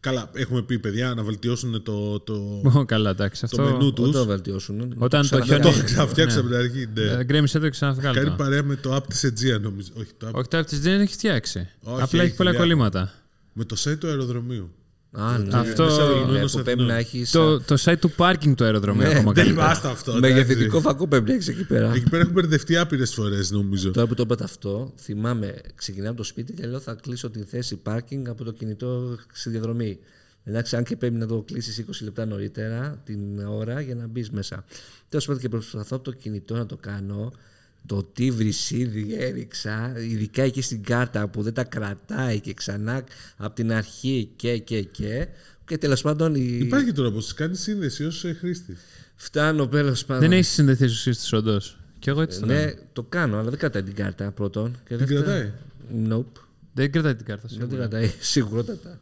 [0.00, 2.34] Καλά, έχουμε πει παιδιά να βελτιώσουν το, το,
[2.74, 3.40] Ω, καλά, εντάξει.
[3.40, 3.62] το Αυτό...
[3.62, 4.12] μενού Όταν τους.
[4.12, 4.94] το βελτιώσουν.
[4.98, 5.62] Όταν το ξαναβγάλουν.
[5.62, 6.88] Το χιόνι- ξαναφτιάξαμε από την αρχή.
[6.94, 7.02] Ναι.
[7.20, 8.14] Ε, Γκρέμισε το και ξαναβγάλω.
[8.14, 8.34] Κάνει το.
[8.36, 9.88] παρέα με το app της Aegean, νομίζω.
[9.94, 10.32] Όχι, το app.
[10.32, 11.58] Όχι, το app της δεν έχει φτιάξει.
[11.82, 12.64] Όχι, Απλά έχει έχει πολλά δουλειά.
[12.64, 13.12] κολλήματα.
[13.52, 14.70] Με το site του αεροδρομίου.
[15.12, 15.48] Α, ναι.
[15.58, 16.86] Αυτό- Ναι, Θεσσαλονίκη, που πρέπει Αθηνών.
[16.86, 17.30] να έχεις.
[17.30, 19.66] Το, το site του parking του αεροδρομίου Ναι, ακόμα Δεν καλύτερα.
[19.68, 20.12] βάστα αυτό.
[20.12, 20.80] Μεγεθυντικό εντάξει.
[20.80, 21.92] φακό πρέπει να έχεις εκεί πέρα.
[21.94, 23.90] Εκεί πέρα έχουν μπερδευτεί άπειρες φορές, νομίζω.
[23.90, 27.44] Τώρα που το είπατε αυτό, θυμάμαι, ξεκινάμε από το σπίτι και λέω θα κλείσω την
[27.44, 29.98] θέση parking από το κινητό στη διαδρομή.
[30.44, 34.30] Εντάξει, αν και πρέπει να το κλείσεις 20 λεπτά νωρίτερα την ώρα για να μπεις
[34.30, 34.64] μέσα.
[35.08, 37.32] Τέλος πάντων και προσπαθώ από το κινητό να το κάνω.
[37.88, 43.04] Το τι βρυσίδι έριξα, ειδικά εκεί στην κάρτα που δεν τα κρατάει και ξανά
[43.36, 45.28] από την αρχή και και και.
[45.64, 46.34] Και τέλος πάντων.
[46.34, 46.58] Η...
[46.60, 48.76] Υπάρχει τώρα πώς κάνει σύνδεση ως χρήστη.
[49.16, 50.22] Φτάνω τέλος πάντων.
[50.22, 51.78] Δεν έχεις συνδεθεί στου ίστου όντως.
[51.98, 52.80] Και εγώ έτσι το Ναι, κάνω.
[52.92, 54.72] το κάνω, αλλά δεν κρατάει την κάρτα πρώτον.
[54.72, 55.52] Και Την δεύτερον- κρατάει;
[56.08, 56.40] Nope.
[56.74, 57.68] Δεν κρατάει την κάρτα Δεν σίγουρα.
[57.68, 58.98] την κρατάει, σίγουροτατα.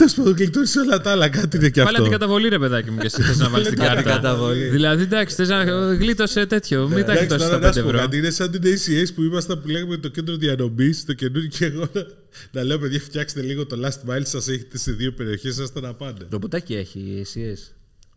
[0.00, 1.28] Τέλος πάντων, γλιτώσει όλα τα άλλα.
[1.28, 2.02] Κάτι είναι και Βάλε αυτό.
[2.02, 4.10] την καταβολή, ρε παιδάκι μου, και εσύ θες να βάλεις την Βάλε κάρτα.
[4.10, 4.64] καταβολή.
[4.68, 6.80] Δηλαδή, εντάξει, θες να γλίτωσε τέτοιο.
[6.88, 8.00] Μην τα Εντάξει, γλιτώσεις τώρα τα να σου 5 πω ευρώ.
[8.00, 8.16] κάτι.
[8.16, 11.88] Είναι σαν την ACS που ήμασταν που λέγαμε το κέντρο διανομή, το καινούργιο και εγώ
[11.92, 12.06] να-
[12.52, 14.48] να λέω: Παιδιά, φτιάξτε λίγο το last mile σας.
[14.48, 16.16] Έχετε σε δύο περιοχές, σας να πάνε.
[16.30, 17.72] Ρομποτάκι έχει η SES.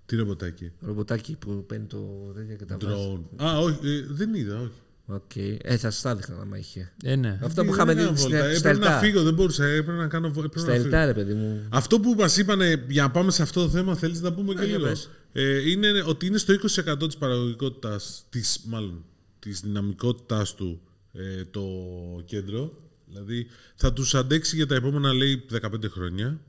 [0.06, 1.98] Τι ρομποτάκι; Ρομποτάκι που παίρνει το
[2.36, 2.96] τέτοιο και τα βάζει.
[2.96, 3.44] Drone.
[3.46, 4.72] Α, όχι, ε, δεν είδα, όχι.
[5.06, 5.36] ΟΚ.
[5.36, 6.92] Ε, θα σας τα 'δειχνα άμα είχε.
[7.04, 7.30] Ε, ναι.
[7.44, 8.38] Αυτά που Δεν είχαμε έκανα δει βόλτα.
[8.38, 9.00] στην- στα Έπρεπε να Ελτά.
[9.00, 9.66] φύγω, δεν μπορούσα.
[9.66, 10.28] Έπρεπε να κάνω.
[10.28, 10.86] έπρεπε Στα να φύγω.
[10.86, 11.66] Ελτά, ρε παιδί μου.
[11.70, 14.60] Αυτό που μας είπανε για να πάμε σε αυτό το θέμα, θέλεις να πούμε και
[14.60, 14.90] Ναι, για λίγο.
[14.90, 15.10] πες.
[15.34, 19.06] Ε, είναι ότι είναι στο 20% της παραγωγικότητας, της, μάλλον
[19.40, 20.82] της δυναμικότητάς του
[21.14, 21.64] ε, το
[22.26, 22.74] κέντρο.
[23.08, 26.40] Δηλαδή θα τους αντέξει για τα επόμενα λέει 15 χρόνια.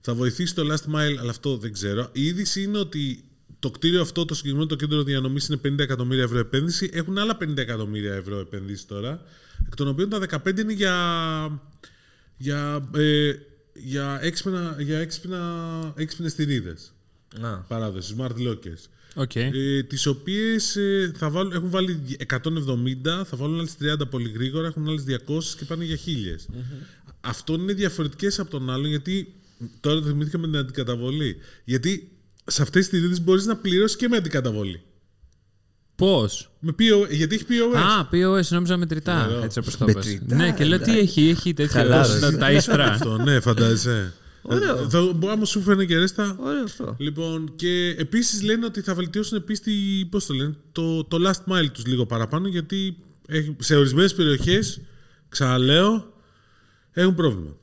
[0.00, 2.08] Θα βοηθήσει το last mile, αλλά αυτό δεν ξέρω.
[2.12, 3.24] Η είδηση είναι ότι
[3.58, 6.90] το κτίριο αυτό, το συγκεκριμένο το κέντρο διανομής, είναι 50 εκατομμύρια ευρώ επένδυση.
[6.92, 9.22] Έχουν άλλα 50 εκατομμύρια ευρώ επενδύσει τώρα,
[9.66, 11.60] εκ των οποίων τα 15 είναι για,
[12.36, 13.34] για, ε,
[13.72, 15.40] για, έξυπνα, για έξυπνα,
[15.96, 16.92] έξυπνες θυρίδες.
[17.40, 18.84] Α, Παράδοση, smart lockers.
[19.14, 19.34] ΟΚ.
[19.34, 24.66] Ε, τις οποίες ε, θα βάλουν, έχουν βάλει 170, θα βάλουν άλλες 30 πολύ γρήγορα,
[24.66, 26.46] έχουν άλλες 200 και πάνε για 1000.
[27.20, 29.34] Αυτό είναι διαφορετικές από τον άλλο γιατί
[29.80, 31.36] τώρα το θυμήθηκα με την αντικαταβολή.
[31.64, 32.10] Γιατί
[32.46, 34.80] σε αυτές τις θηρίδες μπορείς να πληρώσεις και με αντικαταβολή.
[35.96, 37.76] Πώς; Με PO, γιατί έχει POS.
[37.76, 39.26] Α, POS, νόμιζα μετρητά.
[39.26, 39.42] Ωραίο.
[39.42, 39.94] Έτσι όπως το πες.
[39.94, 41.80] Μετρητά, Ναι, και λέω τι έχει, έχει τέτοια.
[41.80, 42.20] Χαλάρωση.
[42.20, 42.84] τα- Τα ίσπρα.
[42.92, 44.12] Αυτό, ναι, φαντάζεσαι.
[44.42, 44.76] Ωραίο.
[44.78, 46.36] Ε, θα- Μπορεί να σου φαίνεται και ρέστα.
[46.40, 46.94] ωραίο αυτό.
[46.98, 51.66] Λοιπόν, και επίσης λένε ότι θα βελτιώσουν επίσης πώς το λένε, το, το last mile
[51.72, 52.96] τους λίγο παραπάνω, γιατί
[53.28, 54.80] έχει- σε ορισμένες περιοχές,
[55.28, 56.12] ξαναλέω,
[56.92, 57.56] έχουν πρόβλημα.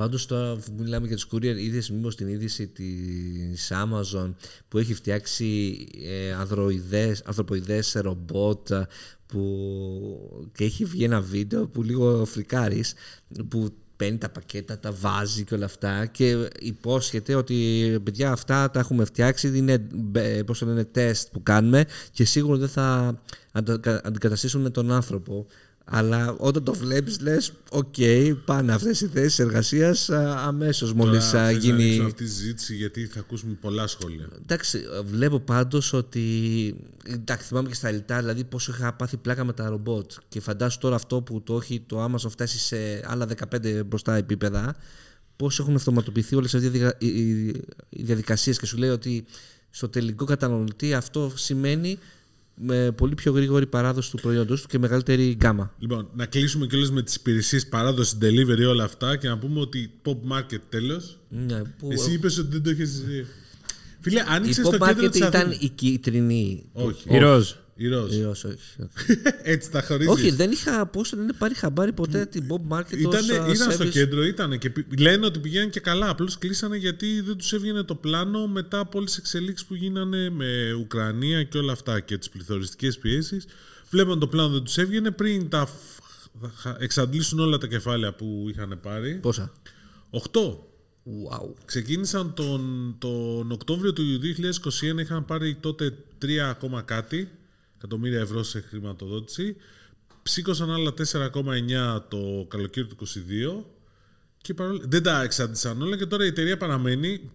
[0.00, 4.34] Πάντως τώρα που μιλάμε για τους courier, είδες μήπως την είδηση της Amazon
[4.68, 8.86] που έχει φτιάξει ε, ανδροειδές, ανθρωποειδές ρομπότ ε,
[9.26, 12.94] που και έχει βγει ένα βίντεο που λίγο φρικάρεις
[13.48, 18.78] που παίρνει τα πακέτα, τα βάζει και όλα αυτά και υπόσχεται ότι παιδιά αυτά τα
[18.80, 23.18] έχουμε φτιάξει, είναι ε, πώς το λένε τεστ που κάνουμε και σίγουρα δεν θα
[23.52, 25.46] αντα- αντικαταστήσουν τον άνθρωπο.
[25.92, 27.94] Αλλά όταν το βλέπεις λες, ΟΚ,
[28.44, 31.84] πάνε αυτές οι θέσεις εργασίας α, αμέσως μόλις Τώρα, α, θες να γίνει...
[31.84, 34.28] ρίξω αυτή τη συζήτηση, γιατί θα ακούσουμε πολλά σχόλια.
[34.42, 36.74] Εντάξει, βλέπω πάντως ότι.
[37.06, 40.12] Εντάξει, θυμάμαι και στα ΕΛΤΑ, δηλαδή πόσο είχα πάθει πλάκα με τα ρομπότ.
[40.28, 44.76] Και φαντάσου τώρα αυτό που το έχει το Amazon φτάσει σε άλλα 15 μπροστά επίπεδα,
[45.36, 47.46] πόσο έχουν αυτοματοποιηθεί όλες αυτές οι, οι,
[47.88, 48.58] οι διαδικασίες.
[48.58, 49.24] Και σου λέει ότι
[49.70, 51.98] στο τελικό καταναλωτή αυτό σημαίνει
[52.62, 55.74] με πολύ πιο γρήγορη παράδοση του προϊόντος του και μεγαλύτερη γκάμα.
[55.78, 59.90] Λοιπόν, να κλείσουμε κιόλας με τις υπηρεσίες παράδοσης, delivery, όλα αυτά και να πούμε ότι
[60.04, 61.18] pop market τέλος.
[61.28, 61.88] Ναι, που...
[61.92, 63.02] Εσύ είπες ότι δεν το έχεις...
[64.00, 65.58] Φίλε, Η άνοιξε Pop το κέντρο Market της ήταν Αθήνας.
[65.60, 66.64] η κίτρινη.
[66.72, 67.14] Όχι.
[67.14, 67.50] Η ροζ.
[67.82, 68.12] Η ροζ.
[68.18, 69.20] Ε, όχι, όχι, όχι.
[69.42, 70.12] Έτσι τα χωρίζεις.
[70.12, 73.52] Όχι, δεν είχα πώ δεν είναι πάρει χαμπάρι ποτέ την Bob Market ως, Ήτανε, α,
[73.52, 73.90] ήταν στο service.
[73.90, 76.08] κέντρο, ήταν και πη- λένε ότι πηγαίνουν και καλά.
[76.08, 80.30] Απλώς κλείσανε γιατί δεν τους έβγαινε το πλάνο μετά από όλες τις εξελίξεις που γίνανε
[80.30, 83.44] με Ουκρανία και όλα αυτά και τις πληθωριστικές πιέσεις.
[83.90, 88.46] Βλέπαν το πλάνο δεν τους έβγαινε πριν τα φ- χα- εξαντλήσουν όλα τα κεφάλαια που
[88.50, 89.14] είχαν πάρει.
[89.22, 89.52] Πόσα;
[90.10, 90.40] 8.
[91.04, 91.48] Wow.
[91.64, 94.02] Ξεκίνησαν τον, τον Οκτώβριο του
[94.96, 97.28] 2021, είχαν πάρει τότε 3 ακόμα κάτι
[97.80, 99.56] εκατομμύρια ευρώ σε χρηματοδότηση.
[100.22, 103.64] Ψήκωσαν άλλα 4,9 το καλοκαίρι του 2022
[104.36, 104.80] και παρόλα...
[104.84, 107.30] δεν τα εξάντησαν όλα και τώρα η εταιρεία παραμένει.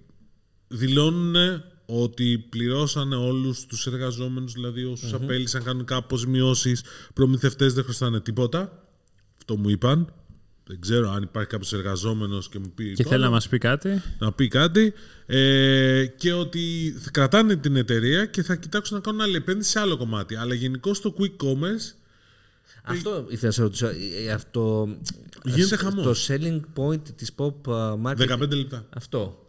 [0.67, 6.83] Δηλώνουν ότι πληρώσανε όλους τους εργαζόμενους, δηλαδή όσους απέλησαν κανονικά αποζημιώσεις,
[7.13, 8.83] προμηθευτές δεν χρωστάνε τίποτα.
[9.37, 10.13] Αυτό μου είπαν.
[10.67, 13.47] Δεν ξέρω αν υπάρχει κάποιος εργαζόμενος και μου πει Και το θέλει να άλλο μας
[13.49, 14.01] πει κάτι.
[14.19, 14.93] να πει κάτι
[15.25, 19.79] ε, και ότι θα κρατάνε την εταιρεία και θα κοιτάξουν να κάνουν άλλη επένδυση σε
[19.79, 20.35] άλλο κομμάτι.
[20.35, 21.95] Αλλά γενικώ στο quick commerce
[22.83, 23.87] Αυτό ήθελα να σε ρωτήσω.
[24.27, 24.87] ε, Αυτό,
[25.43, 26.25] Γίνεται ε, χαμός.
[26.27, 28.31] Το selling point της Pop, uh, Market.
[28.43, 28.85] 15 λεπτά.
[28.89, 29.47] Αυτό.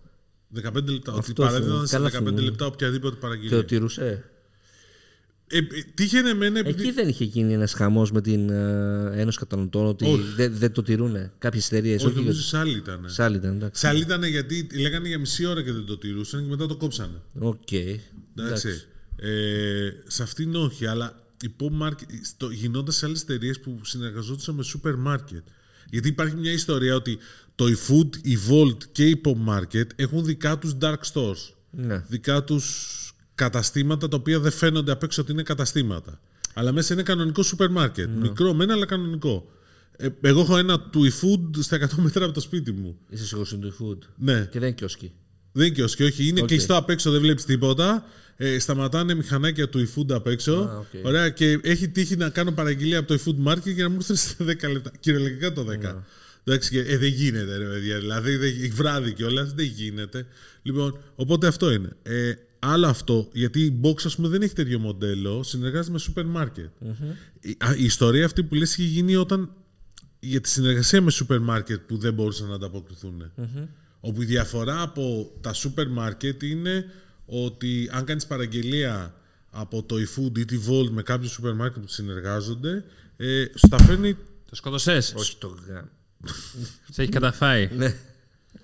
[0.56, 1.12] 15 λεπτά.
[1.12, 1.86] Ότι Αυτό παραδίδαν θυμάμαι.
[1.86, 2.40] σε Καλά 15 θυμάμαι.
[2.40, 3.56] λεπτά οποιαδήποτε Και παραγγελία.
[3.56, 4.04] το τηρούσε.
[4.06, 4.24] Ε,
[5.48, 5.60] ε,
[5.94, 6.82] τύχαινε εμένα επειδή.
[6.82, 10.22] Εκεί δεν είχε γίνει ένας χαμός με την uh, Ένωση Καταναλωτών ότι Όχι.
[10.36, 12.04] δεν, δεν το τηρούν κάποιες εταιρείες.
[12.04, 13.04] Όχι, νομίζω σε άλλη ήταν.
[13.06, 13.80] Σε άλλη ήταν, εντάξει.
[13.80, 16.76] Σε άλλη ήταν γιατί λέγανε για μισή ώρα και δεν το τηρούσαν και μετά το
[16.76, 17.20] κόψανε.
[17.38, 17.72] ΟΚ.
[18.36, 18.68] Εντάξει.
[19.16, 24.54] Ε, σε αυτήν όχι, αλλά η pop market στο, γινόταν σε άλλες εταιρείες που συνεργαζόντουσαν
[24.54, 25.42] με super market.
[25.90, 27.18] Γιατί υπάρχει μια ιστορία ότι
[27.54, 31.54] το eFood, η Volt και η pop market έχουν δικά τους dark stores.
[31.70, 32.04] Ναι.
[32.08, 33.05] Δικά τους
[33.40, 36.20] καταστήματα τα οποία δεν φαίνονται απ' έξω ότι είναι καταστήματα.
[36.54, 38.08] Αλλά μέσα είναι κανονικό σούπερ μάρκετ.
[38.20, 39.50] Μικρό μένα, αλλά κανονικό.
[39.96, 42.96] Ε, εγώ έχω ένα του eFood στα 100 μέτρα από το σπίτι μου.
[43.10, 44.34] Είσαι σίγουρος είναι το food; Ναι.
[44.40, 45.12] Και δεν είναι κιόσκι.
[45.52, 46.26] Δεν είναι και όχι.
[46.28, 46.46] Είναι ΟΚ.
[46.46, 48.04] κλειστό απ' έξω, δεν βλέπεις τίποτα.
[48.36, 50.52] Ε, σταματάνε μηχανάκια του eFood απ' έξω.
[50.52, 51.04] Α, ΟΚ.
[51.04, 54.14] Ωραία, και έχει τύχει να κάνω παραγγελία από το eFood Market για να μου έρθει
[54.14, 54.90] στα 10 λεπτά.
[55.00, 56.04] Κυριολεκτικά το 10.
[56.44, 57.98] Εντάξει, και- ε, δεν γίνεται, ρε παιδιά.
[57.98, 60.26] Δηλαδή, δεν, βράδυ κιόλας δεν γίνεται.
[60.62, 61.88] Λοιπόν, οπότε αυτό είναι.
[62.02, 62.32] Ε,
[62.66, 66.70] άλλο αυτό, γιατί η Box, ας πούμε, δεν έχει τέτοιο μοντέλο, συνεργάζεται με σούπερ μάρκετ.
[67.40, 69.50] Η, α, η ιστορία αυτή που λες είχε γίνει όταν
[70.20, 73.32] για τη συνεργασία με σούπερ μάρκετ που δεν μπορούσαν να ανταποκριθούν.
[74.00, 76.84] Όπου η διαφορά από τα σούπερ μάρκετ είναι
[77.26, 79.14] ότι αν κάνεις παραγγελία
[79.50, 82.84] από το eFood ή τη Volt με κάποιο σούπερ μάρκετ που συνεργάζονται,
[83.16, 84.16] ε, σου τα φέρνει
[84.48, 85.14] Το σκοτωσές.
[85.16, 85.88] Όχι το γάμο.
[86.90, 87.68] Σε έχει καταφάει.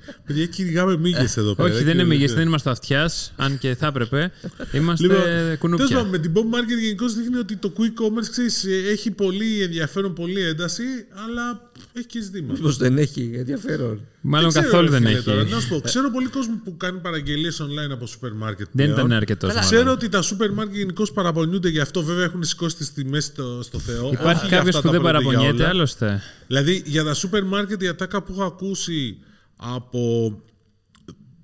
[0.06, 0.12] Ναι.
[0.26, 1.68] Παιδιά, κυνηγάμε μύγες εδώ πέρα.
[1.74, 4.32] Όχι, δεν είναι Και- μύγες, δεν είμαστε αυτιάς, αν και θα έπρεπε.
[4.72, 5.86] Είμαστε Λοιπόν, τέλος κουνούπια.
[5.96, 9.62] πάντων, με την Bob Market γενικώ δείχνει ότι το quick commerce ξέρεις, ε, έχει πολύ
[9.62, 10.82] ενδιαφέρον, πολύ ένταση,
[11.26, 12.52] αλλά έχει και ζητήματα.
[12.52, 15.24] Μήπως δεν έχει ενδιαφέρον; Μάλλον ξέρω, καθόλου ρε δεν φίλε, έχει.
[15.24, 15.44] τώρα.
[15.44, 18.66] Να σου πω, ξέρω πολύ κόσμο που κάνει παραγγελίες online από σούπερ μάρκετ.
[18.72, 18.98] Δεν πλέον.
[19.06, 19.54] ήταν αρκετός.
[19.54, 23.60] Ξέρω ότι τα σούπερ μάρκετ γενικώ παραπονιούνται γι' αυτό, βέβαια έχουν σηκώσει τις τιμές στο,
[23.62, 24.10] στο Θεό.
[24.12, 25.68] Υπάρχει Όχι για κάποιος αυτά που τα δεν προϊόντα για παραπονιέται, όλα.
[25.68, 26.22] άλλωστε.
[26.46, 29.16] Δηλαδή για τα σούπερ μάρκετ η ατάκα που έχω ακούσει
[29.62, 30.32] από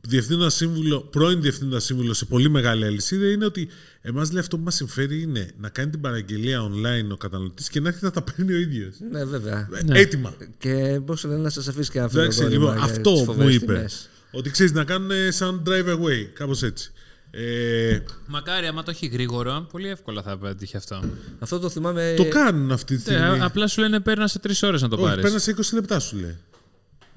[0.00, 3.68] διευθύνοντα σύμβουλο, πρώην διευθύνοντα σύμβουλο σε πολύ μεγάλη αλυσίδα είναι ότι
[4.00, 7.80] εμάς λέει αυτό που μας συμφέρει είναι να κάνει την παραγγελία online ο καταναλωτής και
[7.80, 8.94] να έρχεται να τα παίρνει ο ίδιος.
[9.10, 9.68] Ναι, βέβαια.
[9.92, 10.34] Έτοιμα.
[10.58, 13.26] Και πώς λένε να σας αφήσει και ένα Εντάξει, φιλοδόρημα λοιπόν, για αυτό τις μου
[13.26, 13.72] φοβερές είπε.
[13.74, 14.08] τιμές.
[14.30, 16.90] Ότι ξέρεις να κάνουν σαν drive away, κάπως έτσι.
[17.30, 21.00] Ε, Μακάρι, άμα το έχει γρήγορο, πολύ εύκολα θα πέτυχε αυτό.
[21.38, 22.14] Αυτό το θυμάμαι.
[22.16, 23.20] το κάνουν αυτή τη στιγμή.
[23.20, 25.22] Ε, απλά σου λένε παίρνα σε τρεις ώρες να το Όχι, πάρεις.
[25.24, 26.36] πέρασε σε 20 λεπτά σου λέει.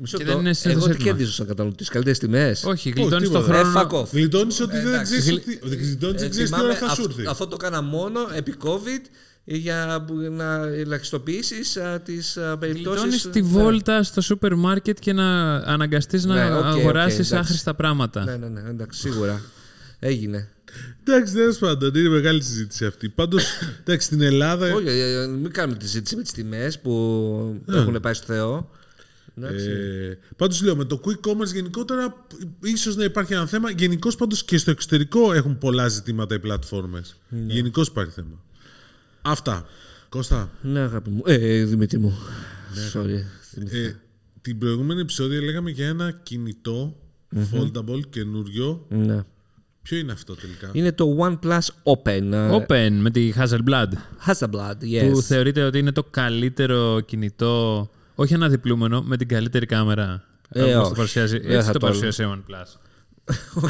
[0.01, 0.37] Μισό και λεπτό.
[0.37, 1.09] δεν είναι συνήθως Εγώ τι έτοιμα.
[1.15, 2.63] κερδίζω σαν καταναλωτή, καλύτερες τιμές.
[2.63, 3.59] Όχι, γλιτώνεις το τίποτα.
[3.59, 3.87] Ε, χρόνο.
[3.91, 4.07] fuck off.
[4.11, 5.03] Γλιτώνεις ότι δεν εντάξει.
[5.19, 5.75] ξέρεις Γλι- ότι.
[5.75, 7.25] Γλιτώνεις Ε, δεν ξέρεις τι ώρα θυμάμαι, θα σου αυ- έρθει.
[7.29, 9.01] αυτό το έκανα μόνο επί COVID
[9.43, 13.01] για που- να ελαχιστοποιήσεις τις περιπτώσεις.
[13.01, 17.35] Γλιτώνεις τη βόλτα στο σούπερ μάρκετ και να αναγκαστείς να Ναι, οκ, οκ, αγοράσεις εντάξει.
[17.35, 18.23] άχρηστα πράγματα.
[18.23, 19.41] Ναι, ναι, ναι, εντάξει, σίγουρα.
[19.99, 20.49] Έγινε.
[21.03, 23.09] Εντάξει, τέλος πάντων, είναι μεγάλη συζήτηση αυτή.
[23.09, 23.43] Πάντως,
[23.79, 24.73] εντάξει, στην Ελλάδα.
[24.73, 27.77] Όχι, ε, ε, μην κάνουμε τη συζήτηση με τις τιμές που Ναι.
[27.77, 28.69] έχουν πάει στο Θεό.
[29.37, 29.67] Εντάξει.
[29.69, 32.25] Ε, πάντως λέω με το quick commerce γενικότερα,
[32.63, 33.71] ίσως να υπάρχει ένα θέμα.
[33.71, 37.15] Γενικώς πάντως και στο εξωτερικό έχουν πολλά ζητήματα οι πλατφόρμες.
[37.29, 37.53] Ναι.
[37.53, 38.43] Γενικώς υπάρχει θέμα.
[39.21, 39.65] Αυτά.
[40.09, 41.21] Κώστα, Ναι, αγάπη μου.
[41.25, 42.17] Ε, Δημήτρη μου.
[42.93, 43.19] Sorry.
[43.41, 43.77] θυμήθηκα.
[43.77, 43.99] ε,
[44.41, 46.95] την προηγούμενη επεισόδια λέγαμε για ένα κινητό
[47.35, 48.85] foldable καινούριο.
[48.89, 49.23] Ναι.
[49.81, 52.31] Ποιο είναι αυτό τελικά; Είναι το OnePlus Open.
[52.31, 53.87] ε, Open με τη Hasselblad.
[54.27, 55.09] Hasselblad, yes.
[55.11, 57.89] Που θεωρείται ότι είναι το καλύτερο κινητό,
[58.21, 60.23] όχι αναδιπλούμενο, με την καλύτερη κάμερα.
[60.49, 60.89] Ε, όπως όχι.
[60.89, 61.39] το παρουσιάζει.
[61.39, 62.79] Δεν Έτσι θα το το παρουσιάζει ο OnePlus.
[63.63, 63.69] ΟΚ,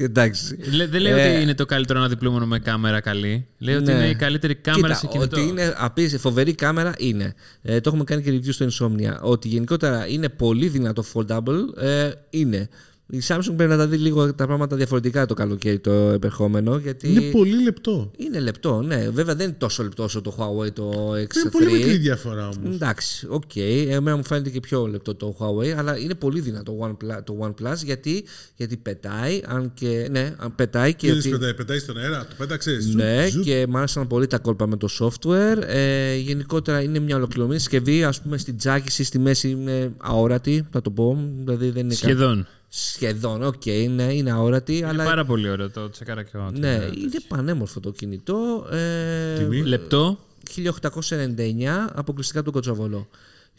[0.00, 0.56] εντάξει.
[0.72, 3.46] Λέ- Δεν λέει Ε, ότι είναι το καλύτερο αναδιπλούμενο με κάμερα καλή.
[3.58, 3.92] Λέει ότι Ναι.
[3.92, 5.40] είναι η καλύτερη κάμερα Κοίτα, σε κινητό.
[5.40, 7.34] Ότι είναι απίστευτη, φοβερή κάμερα είναι.
[7.62, 9.20] Ε, το έχουμε κάνει και review στο Insomnia.
[9.20, 11.76] Ότι γενικότερα είναι πολύ δυνατό foldable.
[11.82, 12.68] Ε, είναι.
[13.10, 16.76] Η Samsung πρέπει να τα δει λίγο τα πράγματα διαφορετικά το καλοκαίρι το επερχόμενο.
[16.76, 18.10] Γιατί Είναι πολύ λεπτό.
[18.16, 19.08] είναι λεπτό, ναι.
[19.10, 21.36] Βέβαια δεν είναι τόσο λεπτό όσο το Huawei το X3.
[21.40, 22.74] Είναι πολύ μικρή διαφορά όμως.
[22.74, 23.56] Εντάξει, ΟΚ.
[23.88, 27.36] Εμένα μου φαίνεται και πιο λεπτό το Huawei, αλλά είναι πολύ δυνατό το OnePlus, το
[27.62, 28.24] OnePlus γιατί,
[28.56, 32.34] γιατί πετάει, αν και, ναι, αν πετάει και Και ότι, πετάει, πετάει στον αέρα, το
[32.38, 32.78] πέταξε.
[32.94, 35.62] ναι, και μ' άρεσαν πολύ τα κόλπα με το software.
[35.66, 38.04] Ε, γενικότερα είναι μια ολοκληρωμένη συσκευή.
[38.04, 41.18] Α πούμε στην τσάκιση στη μέση είναι αόρατη, θα το πω.
[41.38, 42.46] Δηλαδή δεν είναι κα- Σχεδόν.
[42.72, 44.76] Σχεδόν, ΟΚ, ναι, είναι αόρατη.
[44.76, 46.50] Είναι αλλά πάρα πολύ ωραίο το τσέκαρα και εγώ.
[46.50, 48.66] ναι, είναι πανέμορφο το κινητό.
[48.70, 50.18] Ε, Τιμή; Λεπτό.
[50.56, 53.08] 1899 αποκλειστικά από τον Κοτσοβολό.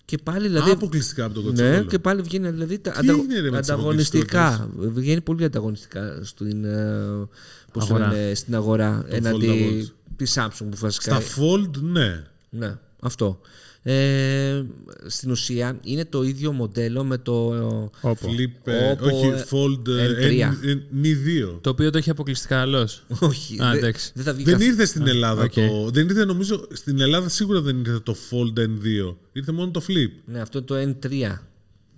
[0.06, 0.72] Και πάλι Α, δηλαδή.
[0.72, 1.84] αποκλειστικά από τον Ναι, Κοτσόβολο.
[1.84, 4.70] και πάλι βγαίνει δηλαδή τα Τι αντα- έγινε, ρε, με τις ανταγωνιστικά.
[4.78, 7.28] Βγαίνει πολύ ανταγωνιστικά στην, ε,
[7.72, 8.12] πώς το Αγορά.
[8.14, 9.48] λένε, στην αγορά έναντι
[9.88, 9.94] foldables.
[10.16, 11.20] της Samsung που βασικά.
[11.20, 12.24] Στα fold, ναι.
[12.50, 13.40] Ναι, αυτό.
[13.84, 14.64] Ε,
[15.08, 18.30] στην ουσία είναι το ίδιο μοντέλο με το.Όπο.
[18.30, 20.42] Flip, ε, Όπου, όχι, ε, fold ε, N3.
[20.42, 21.58] N- N- N2.
[21.62, 22.88] Το οποίο το έχει αποκλειστικά άλλο.
[23.20, 24.12] Όχι, Α, δεν- εντάξει.
[24.16, 25.54] δεν θα βγει Δεν καθ- ήρθε στην Ελλάδα οκ.
[25.54, 25.90] το.
[25.92, 29.16] Δεν ήρθε, νομίζω, στην Ελλάδα σίγουρα δεν ήρθε το Fold N2.
[29.32, 30.10] Ήρθε μόνο το Flip.
[30.26, 31.38] Ναι, αυτό είναι το N3.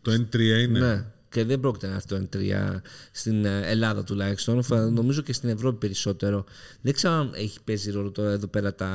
[0.01, 0.79] Το N3 είναι.
[0.79, 1.05] Ναι.
[1.33, 2.79] Και δεν πρόκειται να έρθει το N3
[3.11, 4.63] στην ε, Ελλάδα τουλάχιστον.
[4.63, 6.43] Φα- Νομίζω και στην Ευρώπη περισσότερο.
[6.81, 8.89] Δεν ξέρω αν έχει παίζει ρόλο τώρα εδώ πέρα τα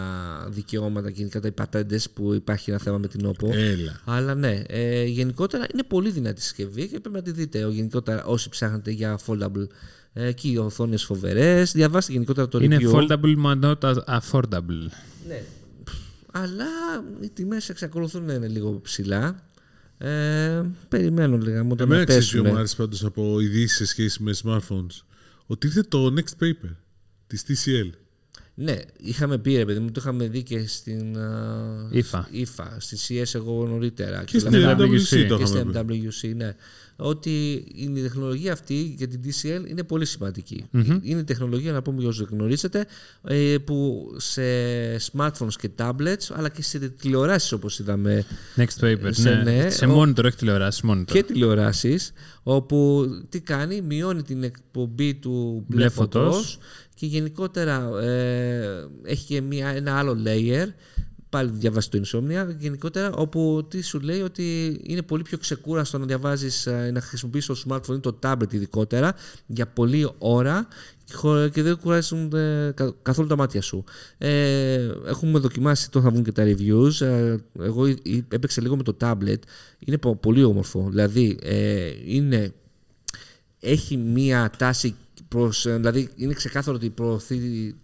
[0.51, 3.51] δικαιώματα και γενικά τα πατέντε που υπάρχει ένα θέμα με την OPPO.
[3.53, 4.01] Έλα.
[4.05, 7.65] Αλλά ναι, ε, γενικότερα είναι πολύ δυνατή συσκευή και πρέπει να τη δείτε.
[7.65, 9.67] Ο, γενικότερα, όσοι ψάχνετε για foldable.
[10.13, 11.73] Ε, εκεί οι οθόνες φοβερές.
[11.73, 12.93] Διαβάστε γενικότερα το Είναι review.
[12.93, 14.89] foldable, but not affordable.
[15.29, 15.43] Ναι.
[16.33, 16.67] Αλλά
[17.21, 19.48] οι τιμές εξακολουθούν να είναι λίγο ψηλά.
[19.99, 22.53] Ε, περιμένω λίγα μου Εμένα να ξέρεις ποιο πέσουν.
[22.55, 25.03] μου άρεσε πάντως από ειδήσεις σε σχέση με smartphones.
[25.47, 26.71] Ότι ήρθε το Next Paper
[27.27, 27.91] της TCL.
[28.55, 32.21] Ναι, είχαμε πει ρε παιδί μου, το είχαμε δει και στην α, IFA.
[32.35, 34.25] IFA, στη CS εγώ νωρίτερα.
[34.25, 36.09] Και στην λέγαμε- MWC το και στην είχαμε πει.
[36.23, 36.55] MWC, ναι.
[37.01, 40.65] Ότι η τεχνολογία αυτή για την DCL είναι πολύ σημαντική.
[41.03, 42.87] Είναι η τεχνολογία, να πούμε για όσους δεν γνωρίζετε,
[43.25, 44.43] ε, που σε
[45.13, 48.25] smartphones και tablets, αλλά και σε τηλεοράσεις όπως είδαμε
[48.57, 49.09] Next paper.
[49.11, 49.43] Σε- ναι.
[49.43, 50.83] ναι, Σε ο- monitor, όχι τηλεοράσεις.
[50.91, 51.05] Monitor.
[51.05, 56.59] και τηλεοράσεις, όπου τι κάνει, μειώνει την εκπομπή του μπλε Μπλε φωτός φωτός.
[56.95, 60.67] και γενικότερα ε, έχει και μια, ένα άλλο layer,
[61.31, 66.05] πάλι διαβάσει το Insomnia, γενικότερα όπου τι σου λέει ότι είναι πολύ πιο ξεκούραστο να
[66.07, 69.15] διαβάζεις, ε, να χρησιμοποιήσεις το smartphone ή το tablet ειδικότερα
[69.47, 70.69] για πολλή ώρα
[71.13, 73.85] χω- και δεν κουράζουν ε, κα- καθόλου τα μάτια σου.
[74.19, 77.01] Ε, έχουμε δοκιμάσει, τώρα θα βγουν και τα reviews.
[77.07, 79.39] Ε, εγώ ε, ε, έπαιξα λίγο με το tablet.
[79.79, 80.87] Είναι πο- πολύ όμορφο.
[80.89, 82.53] Δηλαδή, ε, είναι,
[83.61, 84.95] έχει μία τάση
[85.29, 87.39] προς, ε, δηλαδή είναι ξεκάθαρο ότι προωθεί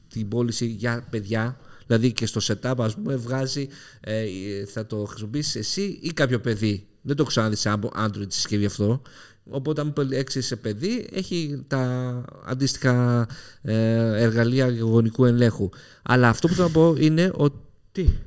[0.09, 1.57] την πώληση για παιδιά.
[1.87, 3.69] Δηλαδή και στο setup, ας πούμε, βγάζει,
[4.01, 4.25] ε,
[4.65, 6.87] θα το χρησιμοποιήσεις εσύ ή κάποιο παιδί.
[7.03, 9.03] Δεν το έχω ξαναδείς σε Android συσκευή αυτό.
[9.51, 13.27] Οπότε, αν επιλέξει σε παιδί, έχει τα αντίστοιχα
[13.63, 15.69] ε, εργαλεία γονικού ελέγχου.
[16.03, 18.19] Αλλά αυτό που θέλω να πω είναι ότι.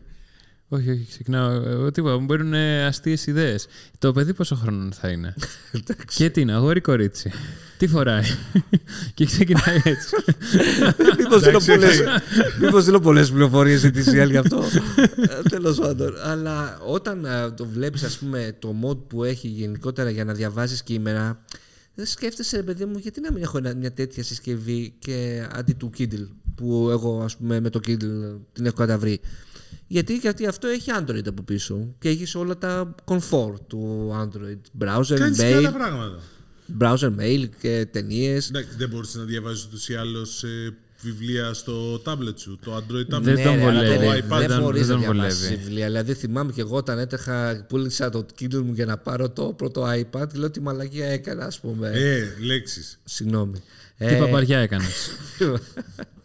[0.70, 1.52] Όχι, όχι, ξεκινάω.
[1.52, 2.18] Εγώ τίποτα.
[2.20, 2.54] Μου μπαίνουν
[2.88, 3.68] αστείες ιδέες.
[3.98, 5.34] Το παιδί πόσο χρόνο θα είναι;
[6.16, 7.32] και τι είναι, αγόρι κορίτσι;
[7.78, 8.24] Τι φοράει;
[9.14, 10.16] και ξεκινάει έτσι.
[11.20, 12.02] Μήπως δίνω πολλές,
[12.62, 14.64] μήπως δίνω πολλές πληροφορίες για τη CL γι' αυτό.
[15.16, 16.14] Ε, Τέλος πάντων.
[16.24, 20.84] Αλλά όταν ε, το βλέπεις ας πούμε το mod που έχει γενικότερα για να διαβάζεις
[20.84, 21.40] κείμενα
[21.96, 25.74] δεν σκέφτεσαι ρε παιδί μου γιατί να μην έχω ένα- μια τέτοια συσκευή και αντί
[25.74, 29.20] του Kindle που εγώ ας πούμε με το Kindle την έχω καταβρει.
[29.88, 34.84] Γιατί, γιατί αυτό έχει Android από πίσω και έχεις όλα τα comfort του Android.
[34.86, 36.20] Browser, Κάνεις και mail, άλλα πράγματα.
[36.80, 38.48] browser, mail και ταινίες.
[38.50, 43.16] Εντάξει, δεν μπορείς να διαβάζεις ούτως ή άλλως ε, βιβλία στο tablet σου, το Android
[43.16, 43.22] tablet.
[43.22, 43.94] Δεν Ναι, τον ρε, αλλά βολεύει.
[44.06, 45.64] το Δεν, iPad δεν δεν- μπορείς δεν να τον διαβάσεις βολεύει.
[45.64, 45.86] βιβλία.
[45.86, 49.86] Δηλαδή θυμάμαι και εγώ όταν έτρεχα, πούλησα το Kindle μου για να πάρω το πρώτο
[49.92, 51.90] iPad, λέω τι μαλακία έκανα, ας πούμε.
[51.94, 53.00] Ε, λέξεις.
[53.04, 53.60] Συγγνώμη.
[53.98, 55.10] Τι Ε, παπαριά έκανες.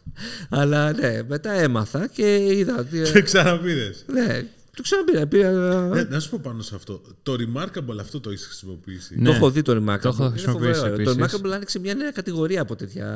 [0.49, 3.03] αλλά ναι, μετά έμαθα και είδα ότι...
[3.13, 4.05] Και ξαναπήρες.
[4.13, 4.47] ναι,
[4.77, 5.27] το ξαναπήρα.
[5.27, 5.49] Πήρα,
[5.97, 7.01] Ε, να σου πω πάνω σε αυτό.
[7.23, 9.15] Το Remarkable αυτό το έχεις χρησιμοποιήσει.
[9.19, 9.25] Ναι.
[9.29, 9.99] Το έχω δει το Remarkable.
[10.01, 10.97] Το έχω Είναι χρησιμοποιήσει φοβερό.
[11.05, 11.39] Το επίσης.
[11.41, 13.09] Remarkable άνοιξε μια νέα κατηγορία από τέτοια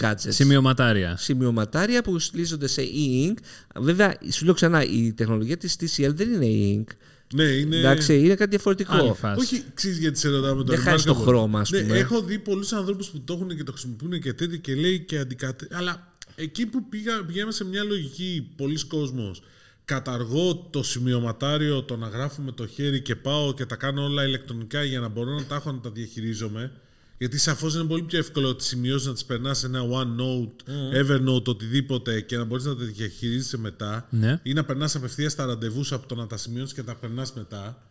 [0.00, 0.14] gadgets.
[0.28, 1.16] Σημειωματάρια.
[1.16, 3.36] Σημειωματάρια που στηρίζονται σε e-ink.
[3.80, 6.46] Βέβαια, σου λέω ξανά, η τεχνολογία της TCL δεν είναι
[6.86, 6.94] e-ink.
[7.34, 7.76] Ναι, είναι.
[7.76, 8.94] Εντάξει, είναι κάτι διαφορετικό.
[8.94, 9.40] Άλλη φάση.
[9.40, 11.24] Όχι, ξέρεις γιατί σε ρωτάω με το Δεν χάνεις το Remarkable.
[11.26, 11.98] χρώμα, ας Ναι, πούμε.
[11.98, 15.18] έχω δει πολλούς ανθρώπους που το έχουν και το χρησιμοποιούν και τέτοια και λέει και
[15.18, 15.66] αντικατε...
[15.72, 16.11] Αλλά
[16.42, 19.42] εκεί που πήγα, πηγαίναμε σε μια λογική πολλοί κόσμος.
[19.84, 24.24] Καταργώ το σημειωματάριο, το να γράφω με το χέρι και πάω και τα κάνω όλα
[24.24, 26.72] ηλεκτρονικά για να μπορώ να τα έχω να τα διαχειρίζομαι.
[27.18, 31.44] Γιατί σαφώς είναι πολύ πιο εύκολο τι σημειώσεις να τις περνάς σε ένα OneNote, Evernote,
[31.44, 34.06] οτιδήποτε και να μπορείς να τα διαχειρίζεσαι μετά.
[34.10, 34.40] Ναι.
[34.42, 37.32] Ή να περνάς απευθείας τα ραντεβού σου από το να τα σημειώσει και τα περνάς
[37.32, 37.82] μετά.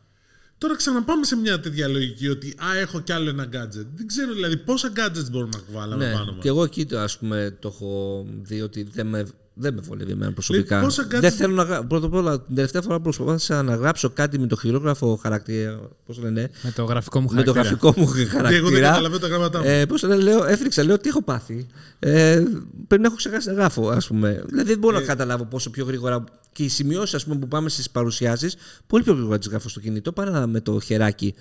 [0.61, 3.85] Τώρα ξαναπάμε σε μια τέτοια λογική ότι α, έχω κι άλλο ένα gadget.
[3.95, 6.41] Δεν ξέρω δηλαδή πόσα gadgets μπορούμε να βάλουμε Ναι, πάνω μας.
[6.41, 10.11] και εγώ εκεί το, ας πούμε, το έχω δει ότι δεν με, δεν με βολεύει
[10.11, 10.81] εμένα προσωπικά.
[10.81, 11.87] πόσα gadgets- Δεν θέλω να γράψω.
[11.87, 15.79] Πρώτα απ' όλα, την τελευταία φορά που προσπάθησα να γράψω κάτι με το χειρόγραφο χαρακτήρα.
[16.05, 17.79] Πώς λένε, Με το γραφικό μου με το χαρακτήρα.
[17.81, 18.57] γραφικό μου Και χαρακτήρα.
[18.59, 19.65] εγώ δεν καταλαβαίνω τα γράμματά μου.
[19.67, 21.67] Ε, πώς το λένε, λέω, έφτιαξα, λέω τι έχω πάθει.
[21.99, 22.43] Ε,
[22.87, 24.43] πρέπει να έχω ξεχάσει να γράφω, ας πούμε.
[24.47, 24.99] Δηλαδή δεν μπορώ Ε.
[24.99, 26.23] να καταλάβω πόσο πιο γρήγορα.
[26.51, 28.55] Και οι σημειώσεις που πάμε στις παρουσιάσεις,
[28.87, 31.35] πολύ πιο γρήγορα τις γράφω στο κινητό παρά με το χεράκι.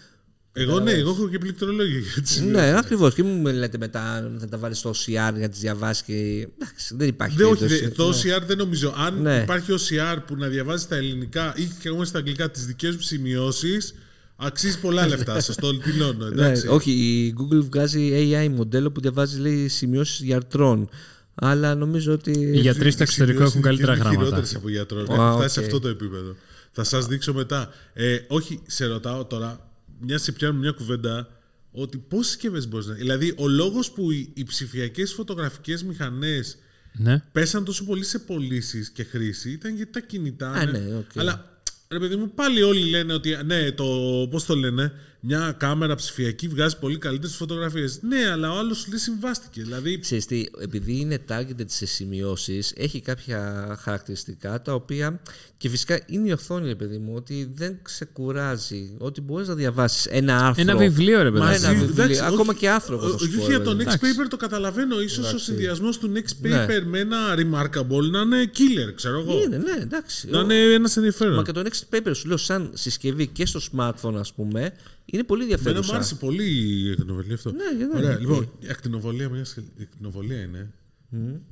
[0.53, 3.15] Εγώ ναι, εγώ έχω και πληκτρολόγιο για τις Ναι, ακριβώς.
[3.15, 6.13] Και μου λέτε μετά αν θα τα βάλεις στο OCR για να τις διαβάσεις και.
[6.59, 7.37] Εντάξει, δεν υπάρχει.
[7.37, 7.85] Δεν, όχι, περίπτωση.
[7.85, 8.95] δε- το OCR δεν νομίζω.
[8.97, 9.41] Αν Ναι.
[9.43, 13.01] υπάρχει OCR που να διαβάζει τα ελληνικά ή και εγώ στα αγγλικά τις δικές μου
[13.01, 13.95] σημειώσεις,
[14.37, 15.41] αξίζει πολλά λεφτά.
[15.51, 16.25] Σας το δηλώνω.
[16.29, 16.67] Ναι, Εντάξει.
[16.69, 20.89] όχι, η Google βγάζει AI μοντέλο που διαβάζει λέει σημειώσεις γιατρών.
[21.35, 22.31] Αλλά νομίζω ότι.
[22.31, 24.25] Οι γιατροί στο Οι εξωτερικό σημειώσεις έχουν καλύτερα είναι γράμματα.
[24.25, 24.99] χειρότερες από γιατρό.
[25.01, 25.65] Α, Έχουν φτάσει σε ΟΚ.
[25.67, 26.37] αυτό το επίπεδο.
[26.73, 27.69] Θα σας δείξω μετά.
[27.93, 29.70] Ε, όχι, σε ρωτάω τώρα,
[30.01, 31.29] μια σε πιάνουμε μια κουβέντα,
[31.73, 32.95] ότι πόσες συσκευές μπορείς να.
[32.95, 36.59] Δηλαδή, ο λόγος που οι, οι ψηφιακές φωτογραφικές μηχανές
[36.93, 37.23] Ναι.
[37.33, 40.51] πέσαν τόσο πολύ σε πωλήσεις και χρήση ήταν γιατί τα κινητά.
[40.51, 41.19] Α, ναι, ΟΚ.
[41.19, 43.85] Αλλά ρε παιδί μου, πάλι όλοι λένε ότι ναι, το.
[44.31, 44.93] Πώς το λένε,
[45.23, 47.99] μια κάμερα ψηφιακή βγάζει πολύ καλύτερες φωτογραφίες.
[48.03, 49.63] Ναι, αλλά ο άλλος σου λέει συμβιβάστηκε.
[49.63, 55.21] Δηλαδή, Ξέρεις τι, επειδή είναι targeted σε σημειώσεις, έχει κάποια χαρακτηριστικά τα οποία
[55.57, 60.07] και φυσικά είναι η οθόνη, ρε παιδί μου, ότι δεν ξεκουράζει, ότι μπορείς να διαβάσεις
[60.07, 60.63] ένα άρθρο.
[60.63, 61.39] Ένα βιβλίο, ρε παιδί.
[61.45, 61.55] Μα μου.
[61.55, 63.77] ένα Μαζί, βιβλίο, εντάξει, ακόμα όχι- και άνθρωπος, θα σου όχι πω, για ρε το
[63.77, 64.25] παιδί next μου.
[64.25, 65.01] paper το καταλαβαίνω.
[65.01, 65.45] Ίσως ο Εντάξει.
[65.45, 66.65] συνδυασμός του next Ναι.
[66.67, 69.43] paper με ένα remarkable να είναι killer, ξέρω εγώ.
[69.43, 70.29] Είναι, ναι, εντάξει.
[70.31, 71.35] Να είναι ένας ενδιαφέρον.
[71.35, 74.73] Μα και το Next Paper σου λέω σαν συσκευή και στο smartphone ας πούμε
[75.13, 75.95] είναι πολύ Εμένα μου ενδιαφέρουσα.
[75.95, 76.45] άρεσε πολύ
[76.87, 77.51] η ακτινοβολία αυτό.
[77.51, 78.21] Ναι, γιατί δεν Ωραία, είναι.
[78.21, 80.73] λοιπόν, η ακτινοβολία, μια σχε- η ακτινοβολία είναι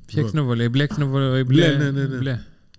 [0.06, 1.38] Ποια ακτινοβολία, η μπλε ακτινοβολία.
[1.38, 2.16] η Μπλε, Μπλε, ναι, ναι, ναι.
[2.16, 2.30] μπλε.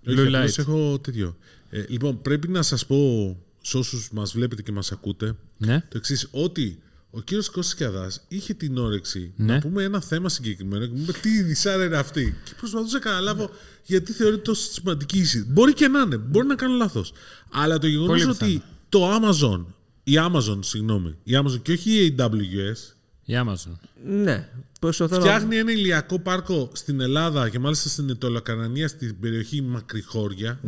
[0.08, 0.58] Όχι, Blue απλώς light.
[0.58, 1.36] έχω τέτοιο.
[1.70, 5.80] Ε, λοιπόν, πρέπει να σας πω σε όσους μας βλέπετε και μας ακούτε Ναι.
[5.88, 6.78] το εξής ότι
[7.10, 9.52] ο κύριος Κώστας Κιαδάς είχε την όρεξη Ναι.
[9.54, 12.34] να πούμε ένα θέμα συγκεκριμένο και μου είπε τι δυσάρα είναι αυτή.
[12.44, 13.50] Και προσπαθούσα να καταλάβω
[13.84, 15.52] γιατί θεωρείται τόσο σημαντική η συζήτηση.
[15.52, 17.12] Μπορεί και να είναι, μπορεί να κάνω λάθος.
[17.50, 18.62] Αλλά το γεγονός Πολύ ότι πιθανό.
[18.88, 19.64] το Amazon,
[20.04, 22.94] η Amazon, συγγνώμη, η Amazon και όχι η AWS,
[23.24, 23.72] Η Amazon.
[24.04, 24.48] Ναι.
[24.80, 30.60] Προσπαθώ να- φτιάχνει ένα ηλιακό πάρκο στην Ελλάδα και μάλιστα στην Ετωλοκαρανία, στην περιοχή Μακρυχώρια.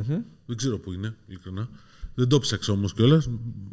[0.47, 1.68] Δεν ξέρω πού είναι, ειλικρινά.
[2.14, 3.28] Δεν το ψάξα όμως κιόλας.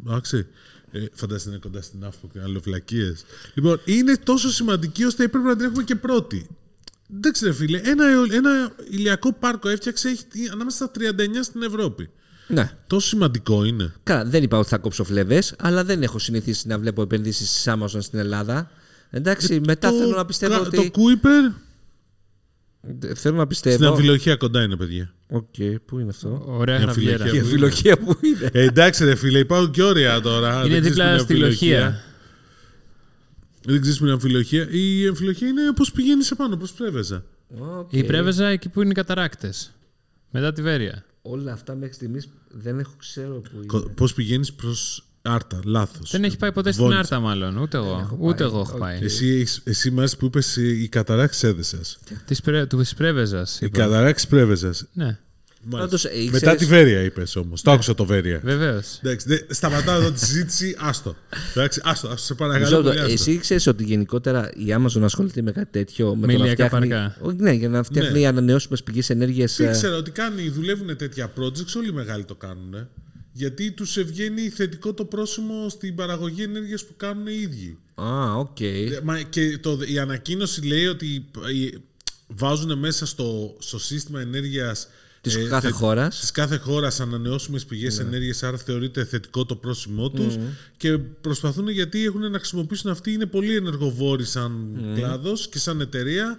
[0.06, 0.46] Εντάξει.
[0.92, 3.12] Ε, φαντάζεστε να είναι κοντά στην άφο και αλληλοφυλακίε.
[3.54, 6.46] Λοιπόν, είναι τόσο σημαντική ώστε έπρεπε να την έχουμε και πρώτη.
[7.20, 7.78] Δεν ξέρω, φίλε.
[7.84, 12.10] Ένα, αιω- ένα ηλιακό πάρκο έφτιαξε έχει, ανάμεσα στα 39 στην Ευρώπη.
[12.52, 12.70] Ναι.
[12.86, 13.92] Τόσο σημαντικό είναι.
[14.02, 17.70] Καλά, δεν είπα ότι θα κόψω φλεβές, αλλά δεν έχω συνηθίσει να βλέπω επενδύσεις τη
[17.74, 18.70] Amazon στην Ελλάδα.
[19.10, 20.76] Εντάξει, μετά Ε, Το- θέλω να πιστεύω κα- ότι.
[20.76, 21.54] Το Kuiper
[23.14, 23.86] Θέλω να στην πιστεύω.
[23.88, 25.12] αμφιλοχία κοντά είναι, παιδιά.
[25.28, 25.54] Οκ,
[25.86, 27.24] πού είναι αυτό; Ωραία Η γραβιέρα.
[27.24, 27.48] αμφιλοχία.
[27.48, 28.50] Η φιλοχία που είναι.
[28.52, 30.64] Ε, εντάξει, ρε φίλε, υπάρχουν και όρια τώρα.
[30.64, 31.78] Είναι Δεν ξέρεις δίπλα την στη αμφιλοχία.
[31.80, 32.00] λοχεία.
[33.64, 34.68] Δεν ξέρεις την αμφιλοχία.
[34.70, 37.24] Η αμφιλοχία είναι πώς πηγαίνεις επάνω, προ πρέβεζα.
[37.78, 37.92] Οκ.
[37.92, 39.72] Η πρέβεζα εκεί που είναι οι καταράκτες.
[40.30, 41.04] Μετά τη Βέρεια.
[41.22, 43.92] Όλα αυτά μέχρι στιγμής δεν έχω ξέρω που είναι.
[43.94, 46.10] Πώς πηγαίνεις προς Άρτα, λάθος.
[46.10, 47.56] Δεν έχει πάει ποτέ στην Άρτα, μάλλον.
[47.56, 48.16] Ούτε εγώ.
[48.20, 48.98] Ούτε εγώ έχω πάει.
[49.02, 51.78] Εσύ, έχεις- εσύ μ' άρεσε που είπες η καταράκτη έδεσα.
[52.24, 53.46] Της πρέ- Του πρέβεζα.
[53.60, 54.74] Η καταράκτη πρέβεζα.
[54.92, 55.18] Ναι,
[55.68, 57.62] Πάντως, ε, Μετά ξέρεις- τη Βέρεια είπες όμως.
[57.62, 58.40] Το άκουσα το Βέρεια.
[58.44, 58.98] βεβαίως.
[59.02, 60.76] Εντάξει, δεν- σταματάω εδώ τη συζήτηση.
[60.78, 61.16] Άστο.
[61.50, 62.76] Εντάξει, άστο, άστο, σε Μισό παρακαλώ.
[62.76, 62.82] λεπτό.
[62.82, 63.12] πολύ, άστο.
[63.12, 66.14] Εσύ ξέρεις ότι γενικότερα η Amazon ασχολείται με κάτι τέτοιο.
[66.14, 66.88] Με, Με το να ηλιακά φτιάχνει.
[66.88, 67.16] παρκά.
[67.20, 68.26] Όχι, ναι, για να φτιάχνει Ναι.
[68.26, 69.58] ανανεώσιμες πηγές ενέργειας.
[69.58, 72.88] Ήξερα ότι κάνει, δουλεύουν τέτοια projects, όλοι οι μεγάλοι το κάνουν.
[73.32, 77.78] Γιατί τους ευγαίνει θετικό το πρόσημο στην παραγωγή ενέργειας που κάνουν οι ίδιοι.
[77.94, 78.60] Α, οκ.
[78.60, 81.24] Ε, Μα και το, η ανακοίνωση λέει ότι
[81.72, 81.76] ε,
[82.26, 84.88] βάζουν μέσα στο, στο σύστημα ενέργειας
[85.20, 86.20] Της ε, κάθε χώρας.
[86.20, 90.36] της κάθε χώρας ανανεώσιμες πηγές ενέργειας, άρα θεωρείται θετικό το πρόσημό τους
[90.76, 96.38] και προσπαθούν γιατί έχουν να χρησιμοποιήσουν αυτοί, είναι πολύ ενεργοβόροι σαν κλάδος και σαν εταιρεία,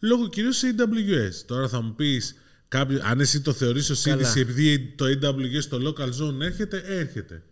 [0.00, 1.42] λόγω κυρίως σε AWS.
[1.46, 2.34] Τώρα θα μου πεις,
[2.68, 4.16] κάποιο, αν εσύ το θεωρείς ως Καλά.
[4.16, 7.42] είδηση επειδή το AWS στο local zone έρχεται, έρχεται.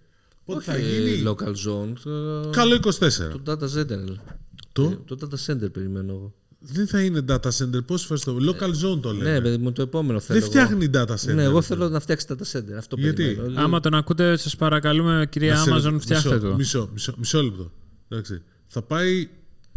[0.44, 1.92] Πότε θα Όχι, γίνει; ε, local zone.
[2.02, 2.90] Το, Καλό 24.
[3.08, 4.16] το data center.
[4.72, 6.34] Το; Ε, Το data center περιμένω εγώ.
[6.58, 7.84] Δεν θα είναι data center.
[7.86, 8.36] Πώ φορές το.
[8.40, 9.32] Local zone το λέμε.
[9.32, 10.40] Ναι, παιδί μου, το επόμενο θέλω.
[10.40, 10.66] Δεν εγώ.
[10.66, 11.34] φτιάχνει data center.
[11.34, 12.72] Ναι, εγώ θέλω να φτιάξει data center.
[12.78, 13.60] Αυτό Γιατί; περιμένω.
[13.60, 16.54] Άμα τον ακούτε, σας παρακαλούμε, κυρία Να σε- Amazon, φτιάχτε μισό, το.
[16.56, 17.72] Μισό, μισό, μισό λεπτό.
[18.08, 18.42] Εντάξει.
[18.66, 19.28] Θα πάει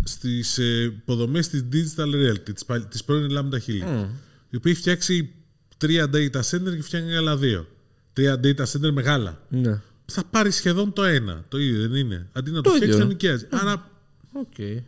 [0.03, 4.05] στις ε, υποδομές της Digital Realty, της της πρώην Lambda Hill.
[4.49, 5.29] Η οποία έχει φτιάξει
[5.77, 7.67] τρία data center και φτιάχνει άλλα δύο.
[8.13, 9.41] Τρία data center μεγάλα.
[9.49, 9.81] Ναι.
[10.05, 11.45] Θα πάρει σχεδόν το ένα.
[11.47, 12.99] Το ίδιο δεν είναι; Αντί να το, Το φτιάξεις, ίδιο.
[13.05, 13.47] θα νοικιάζεις.
[13.51, 13.89] Άρα,
[14.33, 14.83] Οκ.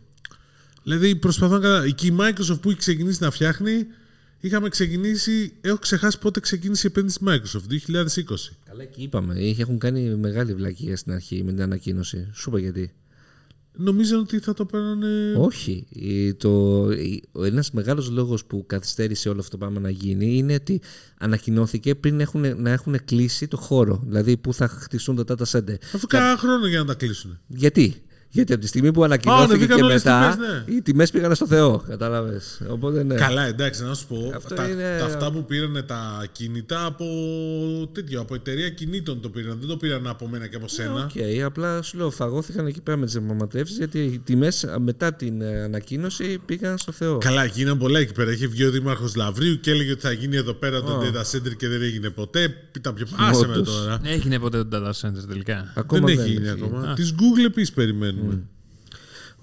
[0.82, 1.90] Δηλαδή προσπαθώ να καταλάβω.
[1.90, 3.86] Και η Microsoft που έχει ξεκινήσει να φτιάχνει,
[4.40, 5.52] είχαμε ξεκινήσει.
[5.60, 8.52] Έχω ξεχάσει πότε ξεκίνησε η επένδυση της Microsoft, 2020.
[8.68, 9.34] Καλά, εκεί είπαμε.
[9.58, 12.28] Έχουν κάνει μεγάλη βλακεία στην αρχή με την ανακοίνωση.
[12.32, 12.92] Σου είπα γιατί.
[13.76, 15.34] Νομίζω ότι θα το παίρνανε.
[15.36, 15.86] Όχι.
[15.88, 20.36] Η- Το, η- ο ένας μεγάλος λόγος που καθυστέρησε όλο αυτό το πράγμα να γίνει
[20.36, 20.80] είναι ότι
[21.18, 24.02] ανακοινώθηκε πριν έχουν, να έχουν κλείσει το χώρο.
[24.06, 25.74] Δηλαδή που θα χτιστούν τα data center.
[25.94, 27.38] Αφού κάνα χρόνο για να τα κλείσουν.
[27.46, 28.02] Γιατί;
[28.34, 30.74] Γιατί από τη στιγμή που ανακοινώθηκε ανεβήκαν και όλες οι μετά, τιμές, ναι.
[30.74, 31.84] οι τιμές πήγαν στο Θεό.
[31.88, 32.60] Κατάλαβες.
[32.68, 33.14] Οπότε ναι.
[33.14, 34.32] Καλά, εντάξει, να σου πω.
[34.36, 37.04] Αυτό Τα, είναι- τα αυτά που πήραν τα κινητά από
[37.92, 39.56] τέτοιο, από εταιρεία ακινήτων το πήραν.
[39.60, 41.04] Δεν το πήραν από μένα και από σένα.
[41.14, 45.40] Οκ, απλά σου λέω, φαγώθηκαν εκεί πέρα με τις διαπραγματεύσεις γιατί οι τιμές μετά την
[45.40, 47.18] ε, ανακοίνωση πήγαν στο Θεό.
[47.18, 48.32] Καλά, γίνανε πολλά εκεί πέρα.
[48.32, 51.56] Είχε βγει ο Δήμαρχος Λαβρίου και έλεγε ότι θα γίνει εδώ πέρα το data center
[51.56, 52.54] και δεν έγινε ποτέ.
[52.76, 53.06] Ήταν πιο.
[53.16, 53.76] Άσε με Όντως.
[53.76, 54.00] τώρα.
[54.04, 55.72] Έγινε ποτέ το data center τελικά.
[55.76, 56.60] Ακόμα δεν δεν έχει γίνει έχει.
[56.64, 56.92] ακόμα.
[56.94, 58.20] Τη Google επίσης περιμένουμε.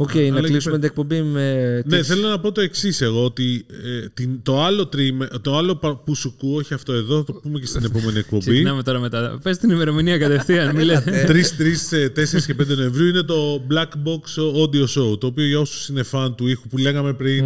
[0.02, 1.74] Οκ, να αλλά κλείσουμε εκεί την εκπομπή με.
[1.86, 5.58] Ναι, τις- θέλω να πω το εξής εγώ, ότι ε, την, το άλλο τρίμε, το
[5.58, 8.42] άλλο πα- ΠουΣουΚου, όχι αυτό εδώ, θα το πούμε και στην επόμενη εκπομπή.
[8.46, 9.40] Ξεκινάμε τώρα μετά.
[9.44, 10.76] Πες την ημερομηνία κατευθείαν.
[10.76, 11.04] μη λες.
[11.04, 15.20] 3, 3, 4 και 5 Νοεμβρίου είναι το Black Box Audio Show.
[15.20, 17.46] Το οποίο για όσους είναι φαν του ήχου που λέγαμε πριν,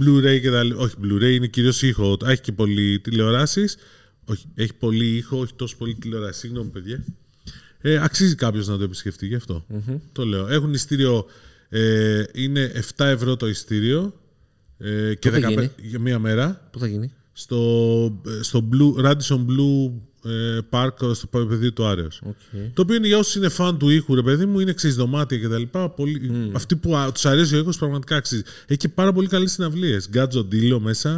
[0.00, 0.80] Blu-ray και τα λοιπά.
[0.80, 2.16] Όχι, Blu-ray είναι κυρίως ήχο.
[2.26, 3.76] Έχει και πολλοί τηλεοράσεις.
[4.24, 6.38] Όχι, έχει πολύ ήχο, όχι τόσο πολύ τηλεοράση.
[6.40, 7.04] Συγγνώμη, παιδιά.
[7.86, 9.66] Ε, αξίζει κάποιος να το επισκεφτεί γι' αυτό.
[10.12, 10.48] Το λέω.
[10.48, 11.26] Έχουν ειστήριο.
[11.68, 14.14] Ε, είναι 7 ευρώ το ειστήριο.
[14.78, 16.68] Ε, και Πού θα 15 γίνει; για μία μέρα.
[16.72, 19.92] Πού θα γίνει; Στο, στο Blue, Radisson Blue
[20.24, 22.22] ε, Park στο πεδίο του Άρεος.
[22.26, 22.70] Okay.
[22.74, 25.38] Το οποίο είναι για όσους είναι φαν του ήχου, ρε παιδί μου, είναι εξή δωμάτια
[25.38, 25.62] κτλ.
[25.96, 26.50] Πολύ...
[26.52, 28.42] Αυτοί που τους αρέσει ο ήχος πραγματικά αξίζει.
[28.66, 30.08] Έχει και πάρα πολύ καλές συναυλίες.
[30.08, 31.10] Γκάτζο Ντίλο μέσα.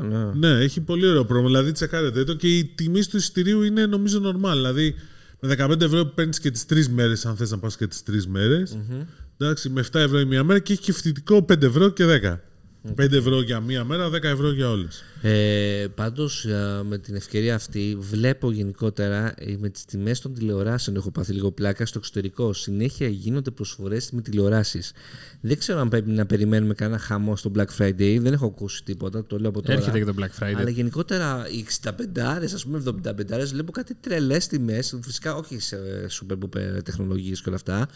[0.00, 0.48] Α, ναι.
[0.48, 1.48] Ναι, έχει πολύ ωραίο πρόγραμμα.
[1.48, 4.52] Δηλαδή, τσεκάρετε το και η τιμή του εισιτηρίου είναι νομίζω normal.
[4.52, 4.94] Δηλαδή,
[5.40, 8.26] με 15 ευρώ παίρνεις και τις τρεις μέρες, αν θες να πας και τις τρεις
[8.26, 8.78] μέρες.
[9.38, 12.40] Εντάξει, με 7 ευρώ η μία μέρα και έχει και φοιτητικό 5 ευρώ και 10.
[12.96, 15.04] 5 ευρώ για μία μέρα, 10 ευρώ για όλες.
[15.22, 20.96] Ε, πάντως ε, με την ευκαιρία αυτή βλέπω γενικότερα ε, με τις τιμές των τηλεοράσεων
[20.96, 24.92] έχω πάθει λίγο πλάκα στο εξωτερικό συνέχεια γίνονται προσφορές με τηλεοράσεις
[25.40, 29.24] δεν ξέρω αν πρέπει να περιμένουμε κανένα χαμό στο Black Friday δεν έχω ακούσει τίποτα
[29.24, 30.54] το λέω από τώρα Έρχεται και το Black Friday.
[30.56, 31.90] αλλά γενικότερα οι 65
[32.54, 35.78] ας πούμε 75 βλέπω κάτι τρελές τιμές φυσικά όχι σε
[36.10, 37.88] super duper τεχνολογίες και όλα αυτά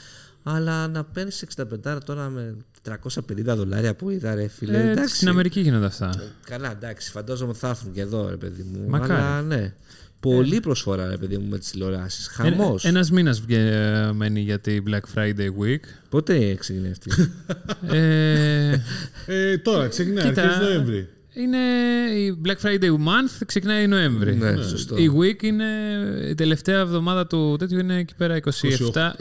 [0.46, 1.44] αλλά να παίρνεις
[1.86, 2.56] 65 τώρα με
[2.88, 4.78] 350 δολάρια που είδα, ρε φίλε.
[4.78, 5.16] Ε, εντάξει.
[5.16, 6.14] στην Αμερική γίνονται αυτά.
[6.44, 8.88] Καλά, εντάξει, φαντάζομαι θα έρθουν και εδώ, ρε παιδί μου.
[8.88, 9.12] Μακάρι.
[9.12, 9.74] Αλλά ναι.
[10.20, 12.26] Πολύ προσφορά, ρε παιδί μου, με τις τηλεοράσεις.
[12.26, 12.84] Χαμός.
[12.84, 13.42] Ένας μήνας
[14.12, 15.80] μένει για τη Black Friday Week.
[16.08, 17.10] Πότε ξεκινάει αυτή;
[17.96, 18.76] ε,
[19.26, 20.42] Ε, τώρα ξεκινάει, Κοίτα.
[20.42, 21.08] αρχές Νοέμβρη.
[21.34, 21.58] Είναι
[22.16, 24.34] η Black Friday Month, ξεκινάει Νοέμβρη.
[24.36, 24.96] ναι, σωστό.
[24.96, 25.64] Η Week είναι
[26.30, 29.14] η τελευταία εβδομάδα του τέτοιου είναι εκεί πέρα 27,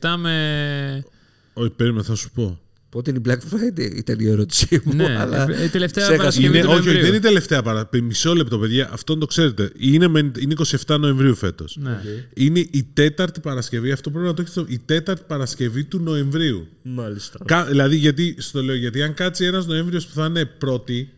[0.00, 1.04] 27 με.
[1.52, 2.56] Όχι, περίμενα, θα σου πω.
[2.88, 4.94] Πότε είναι η Black Friday, ήταν η ερώτησή μου.
[4.94, 6.16] ναι, αλλά η τελευταία ξέχασα.
[6.16, 7.00] Παρασκευή Είναι, του όχι, όχι, Νοεμβρίου.
[7.00, 7.88] δεν είναι η τελευταία παρά.
[8.02, 8.88] Μισό λεπτό, παιδιά.
[8.92, 9.70] Αυτό το ξέρετε.
[9.78, 10.54] Είναι, με- είναι
[10.86, 11.76] 27 Νοεμβρίου φέτος.
[11.80, 12.00] Ναι.
[12.34, 13.90] Είναι η τέταρτη Παρασκευή.
[13.92, 14.72] Αυτό πρέπει να το έχετε.
[14.72, 16.66] Η τέταρτη Παρασκευή του Νοεμβρίου.
[16.82, 17.38] Μάλιστα.
[17.44, 21.10] Κα, δηλαδή, γιατί, στο λέω, γιατί αν κάτσει ένας Νοέμβριος που θα είναι πρώτη,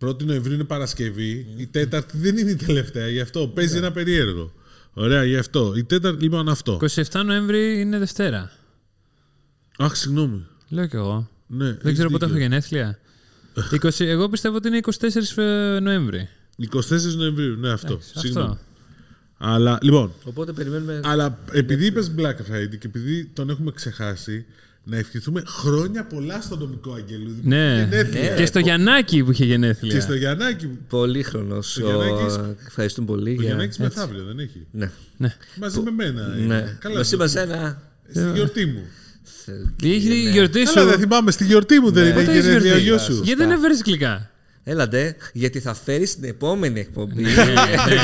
[0.00, 3.08] πρώτη Νοεμβρίου είναι Παρασκευή, η τέταρτη δεν είναι η τελευταία.
[3.08, 4.52] Γι' αυτό παίζει ένα περίεργο.
[4.92, 5.72] Ωραία, γι' αυτό.
[5.76, 6.78] Η τέταρτη, λοιπόν, αυτό.
[6.94, 8.52] 27 Νοέμβρη είναι Δευτέρα.
[9.78, 10.46] Αχ, συγγνώμη.
[10.68, 11.28] Λέω κι εγώ.
[11.46, 12.48] Ναι, Δεν έχεις ξέρω πότε έχω δίκιο.
[12.48, 12.98] γενέθλια.
[13.82, 16.28] 20, εγώ πιστεύω ότι είναι 24 Νοέμβρη.
[16.72, 16.80] 24
[17.16, 17.98] Νοεμβρίου, ναι, αυτό.
[18.14, 18.48] Συγγνώμη.
[18.50, 18.58] Αυτό.
[19.38, 21.00] Αλλά, λοιπόν, Οπότε περιμένουμε.
[21.04, 24.44] αλλά επειδή είπες Black Friday και επειδή τον έχουμε ξεχάσει,
[24.84, 27.40] να ευχηθούμε χρόνια πολλά στον νομικό Αγγελούδη.
[27.42, 27.86] Ναι.
[27.90, 28.34] Γενέθλια.
[28.34, 29.94] Και στο Γιαννάκι που είχε γενέθλια.
[29.94, 30.66] Και στο Γιαννάκη.
[30.66, 31.78] που- Πολύχρονος.
[31.78, 33.30] Γιαννάκης- Ευχαριστούμε πολύ.
[33.30, 34.90] Ο για- Γιαννάκης μεθαύριο δεν έχει; Ναι.
[35.16, 35.34] Ναι.
[35.60, 36.34] Μαζί με μένα.
[36.38, 36.54] είναι.
[36.54, 36.76] ναι.
[36.80, 36.96] Καλά.
[36.96, 37.82] Μας το- είπα σένα.
[38.10, 38.82] Στη γιορτή μου.
[39.82, 40.74] Είχε η γιορτή σου.
[40.74, 41.30] Καλά, δεν θυμάμαι.
[41.30, 42.08] Στη γιορτή μου δεν Ναι.
[42.10, 43.22] ήταν Πότε έχεις γενέθλια ο γιορτή; γιος σου.
[43.24, 44.30] Γιατί δεν έφερε γλυκά;
[44.64, 47.22] Έλατε, γιατί θα φέρεις την επόμενη εκπομπή.
[47.22, 47.30] ναι,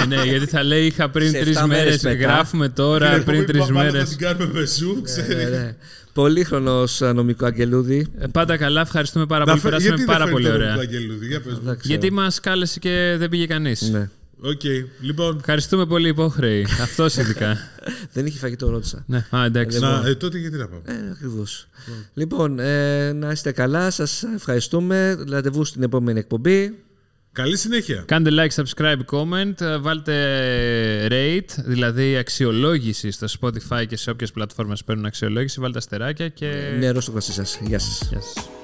[0.07, 2.03] ναι, ναι, γιατί θα λέει είχα πριν Σε τρεις εφτά μέρες μέρες.
[2.03, 2.33] μετά.
[2.33, 4.09] Γράφουμε τώρα Την πριν τρεις επόμενη παπάλα μέρες.
[4.11, 5.75] Θα την κάνουμε με σου, ξέρεις.
[6.17, 6.29] Ναι, ναι.
[6.29, 8.07] Πολύχρονο νομικό αγγελούδι.
[8.33, 9.61] Πάντα καλά, ευχαριστούμε πάρα Να πολύ.
[9.61, 10.75] φε- Περάσαμε γιατί δεν πάρα φέρνει πολύ το ωραία.
[10.75, 11.61] νομικό Αγγελούδη, για πες μου.
[11.65, 11.95] Δεν ξέρω.
[11.95, 13.91] Γιατί μας κάλεσε και δεν πήγε κανείς.
[13.91, 14.09] Ναι.
[14.41, 14.61] Οκ,
[15.01, 15.37] λοιπόν.
[15.39, 16.67] Ευχαριστούμε πολύ, υπόχρεοι.
[16.83, 17.57] Αυτός ειδικά.
[18.13, 19.05] Δεν είχε φαγητό, ρώτησα.
[19.07, 19.79] ναι, α, εντάξει.
[19.79, 21.69] Να, ε, τότε γιατί να πάμε; Ε, ακριβώς.
[22.15, 23.91] Λοιπόν, ε, να είστε καλά.
[23.91, 25.19] Σας ευχαριστούμε.
[25.29, 26.79] Ραντεβού στην επόμενη εκπομπή.
[27.37, 28.03] Καλή συνέχεια.
[28.07, 30.17] Κάντε like, subscribe, comment, ε, βάλτε
[31.11, 36.77] rate, δηλαδή αξιολόγηση στο Spotify και σε όποιες πλατφόρμες παίρνουν αξιολόγηση, βάλτε αστεράκια και...
[36.79, 37.59] Νερό στο κρασί σας.
[37.63, 38.09] Γεια σας.
[38.11, 38.56] Γεια σας.